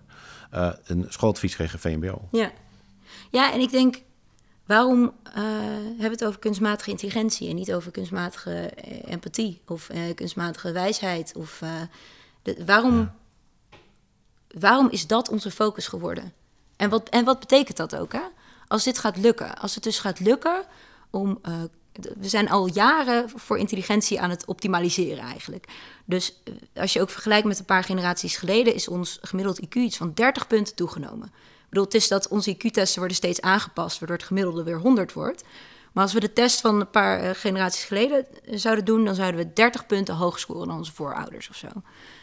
een 0.85 1.05
schooladvies 1.09 1.55
kregen 1.55 1.79
VMBO. 1.79 2.27
Ja. 2.31 2.51
Ja, 3.31 3.53
en 3.53 3.59
ik 3.59 3.71
denk, 3.71 4.01
waarom 4.69 5.13
eh, 5.23 5.43
hebben 5.43 5.97
we 5.97 6.07
het 6.07 6.25
over 6.25 6.39
kunstmatige 6.39 6.89
intelligentie 6.89 7.49
en 7.49 7.55
niet 7.55 7.73
over 7.73 7.91
kunstmatige 7.91 8.51
eh, 8.51 9.11
empathie 9.11 9.61
of 9.67 9.89
eh, 9.89 10.01
kunstmatige 10.15 10.71
wijsheid? 10.71 11.33
Of, 11.35 11.61
de- 12.41 12.65
waarom, 12.65 13.11
waarom 14.47 14.89
is 14.89 15.07
dat 15.07 15.29
onze 15.29 15.51
focus 15.51 15.87
geworden? 15.87 16.33
En 16.75 16.89
wat, 16.89 17.09
en 17.09 17.25
wat 17.25 17.39
betekent 17.39 17.77
dat 17.77 17.95
ook? 17.95 18.13
Hè? 18.13 18.21
Als 18.67 18.83
dit 18.83 18.97
gaat 18.97 19.17
lukken, 19.17 19.57
als 19.57 19.75
het 19.75 19.83
dus 19.83 19.99
gaat 19.99 20.19
lukken 20.19 20.63
om 21.09 21.41
we 22.17 22.27
zijn 22.27 22.49
al 22.49 22.67
jaren 22.67 23.29
voor 23.29 23.57
intelligentie 23.57 24.21
aan 24.21 24.29
het 24.29 24.45
optimaliseren 24.45 25.23
eigenlijk. 25.23 25.67
Dus 26.05 26.41
als 26.75 26.93
je 26.93 27.01
ook 27.01 27.09
vergelijkt 27.09 27.47
met 27.47 27.59
een 27.59 27.65
paar 27.65 27.83
generaties 27.83 28.37
geleden, 28.37 28.73
is 28.73 28.87
ons 28.87 29.17
gemiddeld 29.21 29.61
IQ 29.65 29.75
iets 29.75 29.97
van 29.97 30.13
30 30.13 30.47
punten 30.47 30.75
toegenomen. 30.75 31.31
Bedoel, 31.69 31.83
het 31.83 31.93
is 31.93 32.07
dat 32.07 32.27
onze 32.27 32.55
IQ-testen 32.55 32.99
worden 32.99 33.17
steeds 33.17 33.41
aangepast, 33.41 33.99
waardoor 33.99 34.17
het 34.17 34.25
gemiddelde 34.25 34.63
weer 34.63 34.79
100 34.79 35.13
wordt. 35.13 35.43
Maar 35.93 36.03
als 36.03 36.13
we 36.13 36.19
de 36.19 36.33
test 36.33 36.61
van 36.61 36.79
een 36.79 36.89
paar 36.89 37.19
eh, 37.19 37.29
generaties 37.33 37.83
geleden 37.83 38.43
eh, 38.45 38.57
zouden 38.57 38.85
doen, 38.85 39.05
dan 39.05 39.15
zouden 39.15 39.39
we 39.39 39.53
30 39.53 39.85
punten 39.85 40.15
hoger 40.15 40.39
scoren 40.39 40.67
dan 40.67 40.77
onze 40.77 40.93
voorouders 40.93 41.49
of 41.49 41.55
zo. 41.55 41.67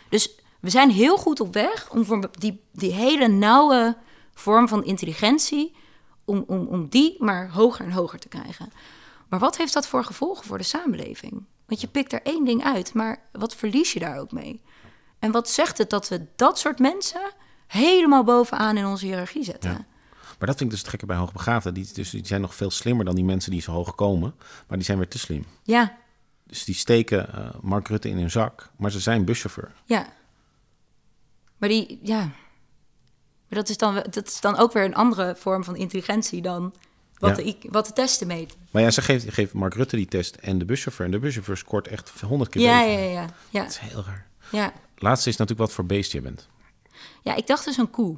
Dus 0.08 0.34
we 0.60 0.70
zijn 0.70 0.90
heel 0.90 1.16
goed 1.16 1.40
op 1.40 1.54
weg 1.54 1.90
om 1.90 2.04
voor 2.04 2.30
die, 2.38 2.62
die 2.72 2.92
hele 2.92 3.28
nauwe 3.28 3.96
vorm 4.34 4.68
van 4.68 4.84
intelligentie, 4.84 5.74
om, 6.24 6.44
om, 6.46 6.66
om 6.66 6.88
die 6.88 7.16
maar 7.18 7.50
hoger 7.50 7.84
en 7.84 7.92
hoger 7.92 8.18
te 8.18 8.28
krijgen. 8.28 8.72
Maar 9.28 9.38
wat 9.38 9.56
heeft 9.56 9.72
dat 9.72 9.86
voor 9.86 10.04
gevolgen 10.04 10.44
voor 10.44 10.58
de 10.58 10.64
samenleving? 10.64 11.44
Want 11.66 11.80
je 11.80 11.86
pikt 11.86 12.12
er 12.12 12.22
één 12.22 12.44
ding 12.44 12.64
uit, 12.64 12.94
maar 12.94 13.22
wat 13.32 13.54
verlies 13.54 13.92
je 13.92 13.98
daar 13.98 14.18
ook 14.18 14.32
mee? 14.32 14.62
En 15.18 15.30
wat 15.30 15.50
zegt 15.50 15.78
het 15.78 15.90
dat 15.90 16.08
we 16.08 16.26
dat 16.36 16.58
soort 16.58 16.78
mensen 16.78 17.32
helemaal 17.66 18.24
bovenaan 18.24 18.76
in 18.76 18.86
onze 18.86 19.06
hiërarchie 19.06 19.44
zetten? 19.44 19.70
Ja. 19.70 19.84
Maar 20.38 20.48
dat 20.48 20.56
vind 20.58 20.60
ik 20.60 20.70
dus 20.70 20.78
het 20.80 20.88
gekke 20.88 21.06
bij 21.06 21.16
hoogbegaafden. 21.16 21.74
Die, 21.74 21.88
dus, 21.92 22.10
die 22.10 22.26
zijn 22.26 22.40
nog 22.40 22.54
veel 22.54 22.70
slimmer 22.70 23.04
dan 23.04 23.14
die 23.14 23.24
mensen 23.24 23.50
die 23.50 23.60
zo 23.62 23.72
hoog 23.72 23.94
komen. 23.94 24.34
Maar 24.68 24.76
die 24.76 24.86
zijn 24.86 24.98
weer 24.98 25.08
te 25.08 25.18
slim. 25.18 25.44
Ja, 25.62 25.96
Dus 26.46 26.64
die 26.64 26.74
steken 26.74 27.32
eh, 27.34 27.48
Mark 27.60 27.88
Rutte 27.88 28.08
in 28.08 28.18
hun 28.18 28.30
zak. 28.30 28.70
Maar 28.76 28.90
ze 28.90 29.00
zijn 29.00 29.24
buschauffeur. 29.24 29.72
ja. 29.84 30.06
Maar 31.56 31.68
die, 31.68 31.98
ja. 32.02 32.18
Maar 33.48 33.58
dat 33.58 33.68
is, 33.68 33.76
dan, 33.76 33.94
dat 33.94 34.26
is 34.26 34.40
dan 34.40 34.56
ook 34.56 34.72
weer 34.72 34.84
een 34.84 34.94
andere 34.94 35.34
vorm 35.38 35.64
van 35.64 35.76
intelligentie 35.76 36.42
dan 36.42 36.74
wat, 37.18 37.36
Ja. 37.36 37.42
de, 37.44 37.56
wat 37.70 37.86
de 37.86 37.92
testen 37.92 38.26
meten. 38.26 38.58
Maar 38.70 38.82
ja, 38.82 38.90
ze 38.90 39.02
geeft, 39.02 39.32
geeft 39.32 39.52
Mark 39.52 39.74
Rutte 39.74 39.96
die 39.96 40.06
test 40.06 40.34
en 40.34 40.58
de 40.58 40.64
buschauffeur. 40.64 41.06
En 41.06 41.12
de 41.12 41.18
buschauffeur 41.18 41.56
scoort 41.56 41.88
echt 41.88 42.20
honderd 42.20 42.50
keer 42.50 42.62
Ja, 42.62 42.80
beter. 42.84 43.02
ja, 43.02 43.08
ja, 43.10 43.26
ja. 43.50 43.60
Dat 43.62 43.70
is 43.70 43.78
heel 43.78 44.04
raar. 44.04 44.26
ja. 44.50 44.72
Laatste 44.98 45.28
is 45.28 45.36
natuurlijk 45.36 45.66
wat 45.68 45.76
voor 45.76 45.86
beest 45.86 46.12
je 46.12 46.20
bent. 46.20 46.48
Ja, 47.22 47.34
ik 47.34 47.46
dacht 47.46 47.64
dus 47.64 47.76
een 47.76 47.90
koe. 47.90 48.16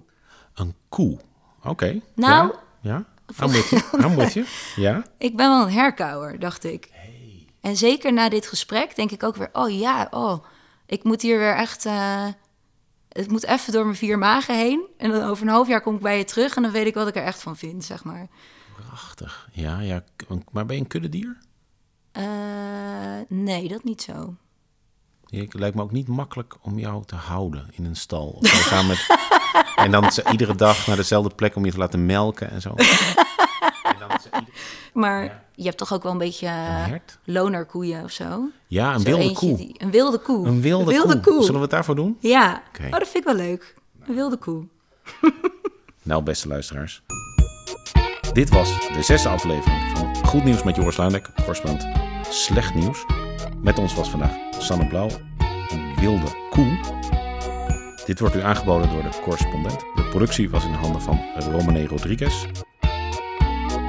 Een 0.55 0.75
koe. 0.89 1.19
Oké. 1.65 2.01
Nou- 2.15 2.53
Ja? 2.81 2.95
ja? 2.95 3.05
I'm 4.05 4.17
with 4.17 4.33
you. 4.33 4.47
Ja? 4.77 5.05
Ik 5.19 5.37
ben 5.37 5.49
wel 5.49 5.63
een 5.67 5.73
herkauwer, 5.73 6.39
dacht 6.39 6.65
ik. 6.65 6.89
En 7.61 7.77
zeker 7.77 8.13
na 8.13 8.29
dit 8.29 8.47
gesprek 8.47 8.97
denk 8.97 9.11
ik 9.11 9.23
ook 9.23 9.37
weer... 9.37 9.49
oh 9.53 9.71
ja, 9.79 10.07
oh, 10.11 10.45
ik 10.87 11.05
moet 11.05 11.23
hier 11.23 11.39
weer 11.39 11.55
echt... 11.55 11.87
eh, 11.87 12.27
het 13.09 13.31
moet 13.31 13.45
even 13.45 13.73
door 13.73 13.85
mijn 13.85 13.97
vier 13.97 14.19
magen 14.19 14.57
heen. 14.57 14.87
En 14.97 15.11
dan 15.11 15.23
over 15.23 15.47
een 15.47 15.53
half 15.53 15.69
jaar 15.69 15.81
kom 15.81 15.95
ik 15.95 16.01
bij 16.01 16.19
je 16.19 16.25
terug... 16.25 16.57
en 16.57 16.63
dan 16.63 16.73
weet 16.73 16.87
ik 16.87 16.95
wat 16.95 17.09
ik 17.09 17.17
er 17.17 17.23
echt 17.25 17.43
van 17.43 17.57
vind, 17.57 17.85
zeg 17.85 18.05
maar. 18.05 18.27
Prachtig. 18.87 19.49
Ja, 19.53 19.81
ja. 19.81 20.05
Maar 20.53 20.67
ben 20.67 20.77
je 20.77 20.83
een 20.83 20.89
kuddedier? 20.89 21.39
Eh, 22.13 22.25
nee, 23.29 23.69
dat 23.69 23.85
niet 23.85 24.03
zo. 24.03 24.35
Het 25.31 25.55
lijkt 25.55 25.77
me 25.77 25.83
ook 25.83 25.93
niet 25.93 26.09
makkelijk 26.09 26.55
om 26.61 26.79
jou 26.79 27.05
te 27.05 27.15
houden 27.15 27.69
in 27.73 27.85
een 27.85 27.97
stal. 27.97 28.27
Of 28.41 28.87
met, 28.87 29.07
en 29.85 29.91
dan 29.91 30.13
ze 30.13 30.23
iedere 30.31 30.55
dag 30.55 30.87
naar 30.87 30.97
dezelfde 30.97 31.35
plek 31.35 31.57
om 31.57 31.65
je 31.65 31.71
te 31.71 31.79
laten 31.79 32.07
melken 32.07 32.51
en 32.51 32.61
zo. 32.61 32.69
En 32.69 33.95
dan 33.99 34.21
ze 34.21 34.29
ieder- 34.39 34.55
Maar 34.93 35.43
je 35.55 35.65
hebt 35.65 35.77
toch 35.79 35.93
ook 35.93 36.03
wel 36.03 36.13
een 36.13 36.19
beetje 36.19 36.47
uh, 36.47 36.53
hert? 36.87 37.19
lonerkoeien 37.25 38.05
of 38.05 38.11
zo? 38.11 38.49
Ja, 38.67 38.95
een 38.95 39.01
Zo 39.01 39.05
wilde 39.05 39.33
koe. 39.33 39.57
die- 39.57 39.75
een 39.79 39.91
wilde 39.91 40.19
koe. 40.19 40.47
Een 40.47 40.61
wilde, 40.61 41.21
koe. 41.21 41.39
Zullen 41.41 41.55
we 41.55 41.61
het 41.61 41.71
daarvoor 41.71 41.95
doen? 41.95 42.17
Ja, 42.21 42.63
oh, 42.85 42.91
dat 42.91 43.09
vind 43.09 43.15
ik 43.17 43.25
wel 43.25 43.35
leuk. 43.35 43.75
Een 44.07 44.15
wilde 44.15 44.37
koe. 44.37 44.65
Nou, 46.03 46.23
beste 46.23 46.49
luisteraars. 46.49 47.03
Dit 48.33 48.49
was 48.51 48.89
de 48.93 49.03
zesde 49.03 49.29
aflevering 49.29 49.99
van 49.99 50.27
Goed 50.27 50.45
Nieuws 50.45 50.63
met 50.63 50.77
Joris 50.77 50.97
Luindek, 50.97 51.31
correspondent 51.35 51.87
Slecht 52.29 52.75
Nieuws. 52.75 53.05
Met 53.61 53.79
ons 53.79 53.95
was 53.95 54.11
vandaag 54.11 54.37
Sanne 54.59 54.87
Blauw, 54.87 55.09
een 55.69 55.95
wilde 56.01 56.27
koe. 56.51 56.79
Dit 58.07 58.21
wordt 58.21 58.37
u 58.37 58.43
aangeboden 58.43 58.91
door 58.91 59.03
de 59.03 59.21
correspondent. 59.23 59.79
De 59.79 60.07
productie 60.11 60.51
was 60.51 60.65
in 60.65 60.73
de 60.73 60.79
handen 60.79 61.03
van 61.03 61.21
Romane 61.35 61.87
Rodriguez. 61.87 62.47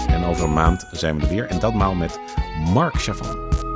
En 0.07 0.23
over 0.23 0.43
een 0.45 0.53
maand 0.53 0.87
zijn 0.91 1.15
we 1.15 1.21
er 1.21 1.29
weer. 1.29 1.45
En 1.45 1.59
dat 1.59 1.73
maal 1.73 1.95
met 1.95 2.19
Mark 2.73 2.95
Chavan. 2.95 3.68